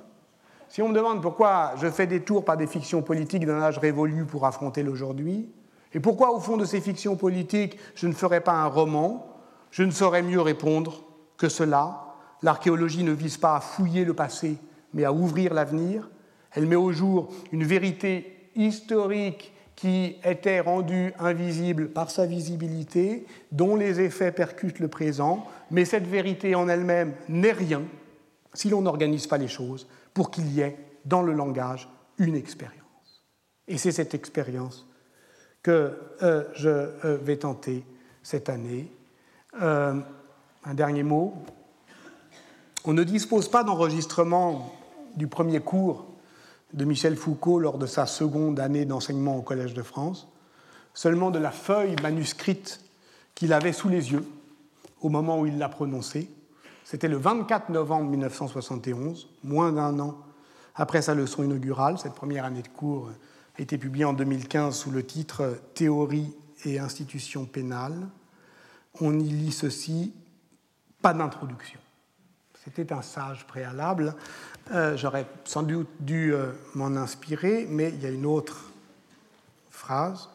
si 0.75 0.83
on 0.83 0.89
me 0.89 0.95
demande 0.95 1.22
pourquoi 1.22 1.75
je 1.81 1.89
fais 1.89 2.09
des 2.09 2.22
tours 2.22 2.45
par 2.45 2.57
des 2.57 2.66
fictions 2.66 3.01
politiques 3.01 3.47
d'un 3.47 3.61
âge 3.61 3.79
révolu 3.79 4.25
pour 4.25 4.45
affronter 4.45 4.83
l'aujourd'hui, 4.83 5.49
et 5.93 6.01
pourquoi 6.01 6.33
au 6.33 6.41
fond 6.41 6.57
de 6.57 6.64
ces 6.64 6.81
fictions 6.81 7.14
politiques 7.14 7.79
je 7.95 8.09
ne 8.09 8.12
ferai 8.12 8.41
pas 8.41 8.55
un 8.55 8.66
roman, 8.66 9.25
je 9.70 9.85
ne 9.85 9.93
saurais 9.93 10.22
mieux 10.22 10.41
répondre 10.41 11.05
que 11.37 11.49
cela. 11.49 12.16
L'archéologie 12.43 13.05
ne 13.05 13.12
vise 13.12 13.37
pas 13.37 13.55
à 13.55 13.61
fouiller 13.61 14.05
le 14.05 14.14
passé, 14.14 14.59
mais 14.95 15.05
à 15.05 15.12
ouvrir 15.12 15.55
l'avenir. 15.55 16.11
Elle 16.51 16.66
met 16.66 16.75
au 16.75 16.91
jour 16.91 17.29
une 17.53 17.62
vérité 17.62 18.51
historique 18.57 19.53
qui 19.77 20.16
était 20.25 20.59
rendue 20.59 21.14
invisible 21.20 21.91
par 21.91 22.11
sa 22.11 22.27
visibilité, 22.27 23.27
dont 23.53 23.77
les 23.77 24.01
effets 24.01 24.33
percutent 24.33 24.81
le 24.81 24.89
présent, 24.89 25.47
mais 25.70 25.85
cette 25.85 26.09
vérité 26.09 26.57
en 26.57 26.68
elle-même 26.68 27.12
n'est 27.29 27.53
rien 27.53 27.83
si 28.55 28.70
l'on 28.70 28.83
n'organise 28.83 29.29
pas 29.29 29.39
les 29.39 29.47
choses 29.47 29.87
pour 30.15 30.31
qu'il 30.31 30.51
y 30.53 30.61
ait 30.61 30.79
dans 31.05 31.23
le 31.23 31.33
langage 31.33 31.89
une 32.19 32.37
expérience. 32.37 32.81
Et 33.69 33.77
c'est 33.77 33.93
cette 33.93 34.15
expérience 34.15 34.87
que 35.62 35.99
euh, 36.23 36.45
je 36.55 36.69
euh, 36.69 37.19
vais 37.21 37.39
tenter 37.39 37.85
cette 38.23 38.49
année. 38.49 38.91
Euh, 39.61 40.01
un 40.65 40.75
dernier 40.75 41.03
mot. 41.03 41.35
On 42.85 42.93
ne 42.93 43.05
dispose 43.05 43.49
pas 43.49 43.65
d'enregistrement 43.65 44.75
du 45.17 45.27
premier 45.27 45.61
cours 45.61 46.07
de 46.73 46.85
Michel 46.85 47.17
Foucault 47.17 47.59
lors 47.59 47.79
de 47.79 47.87
sa 47.87 48.07
seconde 48.07 48.59
année 48.59 48.85
d'enseignement 48.85 49.37
au 49.37 49.43
Collège 49.43 49.75
de 49.75 49.83
France, 49.83 50.29
seulement 50.93 51.31
de 51.31 51.39
la 51.39 51.51
feuille 51.51 51.97
manuscrite 52.03 52.81
qu'il 53.35 53.53
avait 53.53 53.73
sous 53.73 53.89
les 53.89 54.12
yeux 54.12 54.25
au 55.01 55.09
moment 55.09 55.41
où 55.41 55.47
il 55.47 55.59
l'a 55.59 55.69
prononcée. 55.69 56.29
C'était 56.85 57.09
le 57.09 57.16
24 57.16 57.70
novembre 57.70 58.11
1971, 58.11 59.28
moins 59.43 59.72
d'un 59.72 59.99
an 60.01 60.18
après 60.74 61.01
sa 61.01 61.14
leçon 61.14 61.43
inaugurale. 61.43 61.99
Cette 61.99 62.14
première 62.14 62.45
année 62.45 62.62
de 62.62 62.68
cours 62.68 63.11
a 63.59 63.62
été 63.62 63.78
publiée 63.78 64.05
en 64.05 64.12
2015 64.12 64.76
sous 64.76 64.91
le 64.91 65.05
titre 65.05 65.59
Théorie 65.74 66.37
et 66.66 66.78
institutions 66.78 67.47
pénales. 67.47 68.07
On 69.01 69.18
y 69.18 69.24
lit 69.24 69.53
ceci, 69.53 70.12
pas 71.01 71.14
d'introduction. 71.14 71.80
C'était 72.64 72.93
un 72.93 73.03
sage 73.03 73.47
préalable. 73.47 74.14
Euh, 74.72 74.97
j'aurais 74.97 75.26
sans 75.45 75.62
doute 75.62 75.89
dû 76.01 76.35
euh, 76.35 76.53
m'en 76.74 76.97
inspirer, 76.97 77.66
mais 77.68 77.91
il 77.91 78.03
y 78.03 78.07
a 78.07 78.11
une 78.11 78.26
autre 78.26 78.70
phrase. 79.70 80.28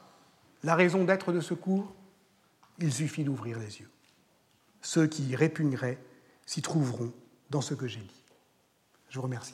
La 0.64 0.76
raison 0.76 1.04
d'être 1.04 1.32
de 1.32 1.42
ce 1.42 1.54
cours, 1.54 1.94
il 2.80 2.92
suffit 2.92 3.24
d'ouvrir 3.24 3.60
les 3.60 3.80
yeux. 3.80 3.90
Ceux 4.82 5.08
qui 5.08 5.24
y 5.24 5.36
répugneraient 5.36 5.98
s'y 6.50 6.62
trouveront 6.64 7.14
dans 7.52 7.62
ce 7.62 7.76
que 7.76 7.88
j'ai 7.88 8.00
dit. 8.00 8.24
Je 9.10 9.18
vous 9.18 9.22
remercie. 9.22 9.54